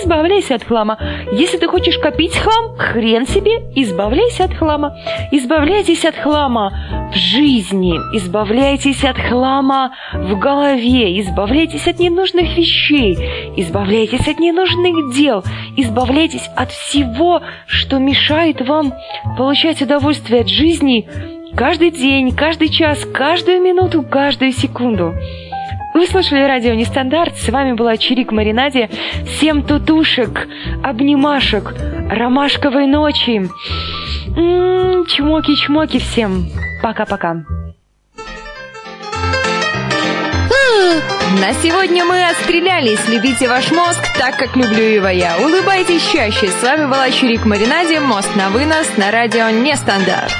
избавляйся 0.00 0.56
от 0.56 0.64
хлама. 0.64 0.98
Если 1.32 1.56
ты 1.56 1.66
хочешь 1.66 1.98
копить 1.98 2.36
хлам, 2.36 2.76
хрен 2.76 3.26
себе, 3.26 3.52
избавляйся 3.74 4.44
от 4.44 4.54
хлама. 4.54 4.96
Избавляйтесь 5.32 6.04
от 6.04 6.14
хлама 6.14 7.10
в 7.12 7.16
жизни, 7.16 7.94
избавляйтесь 8.14 9.02
от 9.04 9.16
хлама 9.16 9.92
в 10.12 10.38
голове, 10.38 11.18
избавляйтесь 11.20 11.88
от 11.88 11.98
ненужных 11.98 12.56
вещей, 12.56 13.14
избавляйтесь 13.56 14.28
от 14.28 14.38
ненужных 14.38 15.14
дел, 15.14 15.42
избавляйтесь 15.76 16.48
от 16.54 16.70
всего, 16.70 17.40
что 17.66 17.98
мешает 17.98 18.60
вам 18.66 18.92
получать 19.38 19.80
удовольствие 19.80 20.42
от 20.42 20.48
жизни 20.48 21.08
каждый 21.56 21.90
день, 21.90 22.34
каждый 22.36 22.68
час, 22.68 23.04
каждую 23.12 23.62
минуту, 23.62 24.02
каждую 24.02 24.52
секунду. 24.52 25.14
Вы 25.98 26.06
слушали 26.06 26.44
радио 26.44 26.74
Нестандарт, 26.74 27.36
с 27.38 27.48
вами 27.48 27.72
была 27.72 27.96
Чирик 27.96 28.30
Маринаде. 28.30 28.88
Всем 29.26 29.64
тутушек, 29.64 30.46
обнимашек, 30.84 31.74
ромашковой 32.08 32.86
ночи. 32.86 33.50
М-м, 34.36 35.06
чмоки-чмоки 35.06 35.98
всем. 35.98 36.46
Пока-пока. 36.84 37.42
На 41.40 41.52
сегодня 41.64 42.04
мы 42.04 42.28
отстрелялись. 42.28 43.00
Любите 43.08 43.48
ваш 43.48 43.72
мозг 43.72 43.98
так, 44.16 44.36
как 44.36 44.54
люблю 44.54 44.84
его 44.84 45.08
я. 45.08 45.36
Улыбайтесь 45.38 46.08
чаще. 46.12 46.46
С 46.46 46.62
вами 46.62 46.86
была 46.86 47.10
Чирик 47.10 47.44
Маринаде. 47.44 47.98
Мост 47.98 48.30
на 48.36 48.50
вынос 48.50 48.86
на 48.98 49.10
радио 49.10 49.50
Нестандарт. 49.50 50.30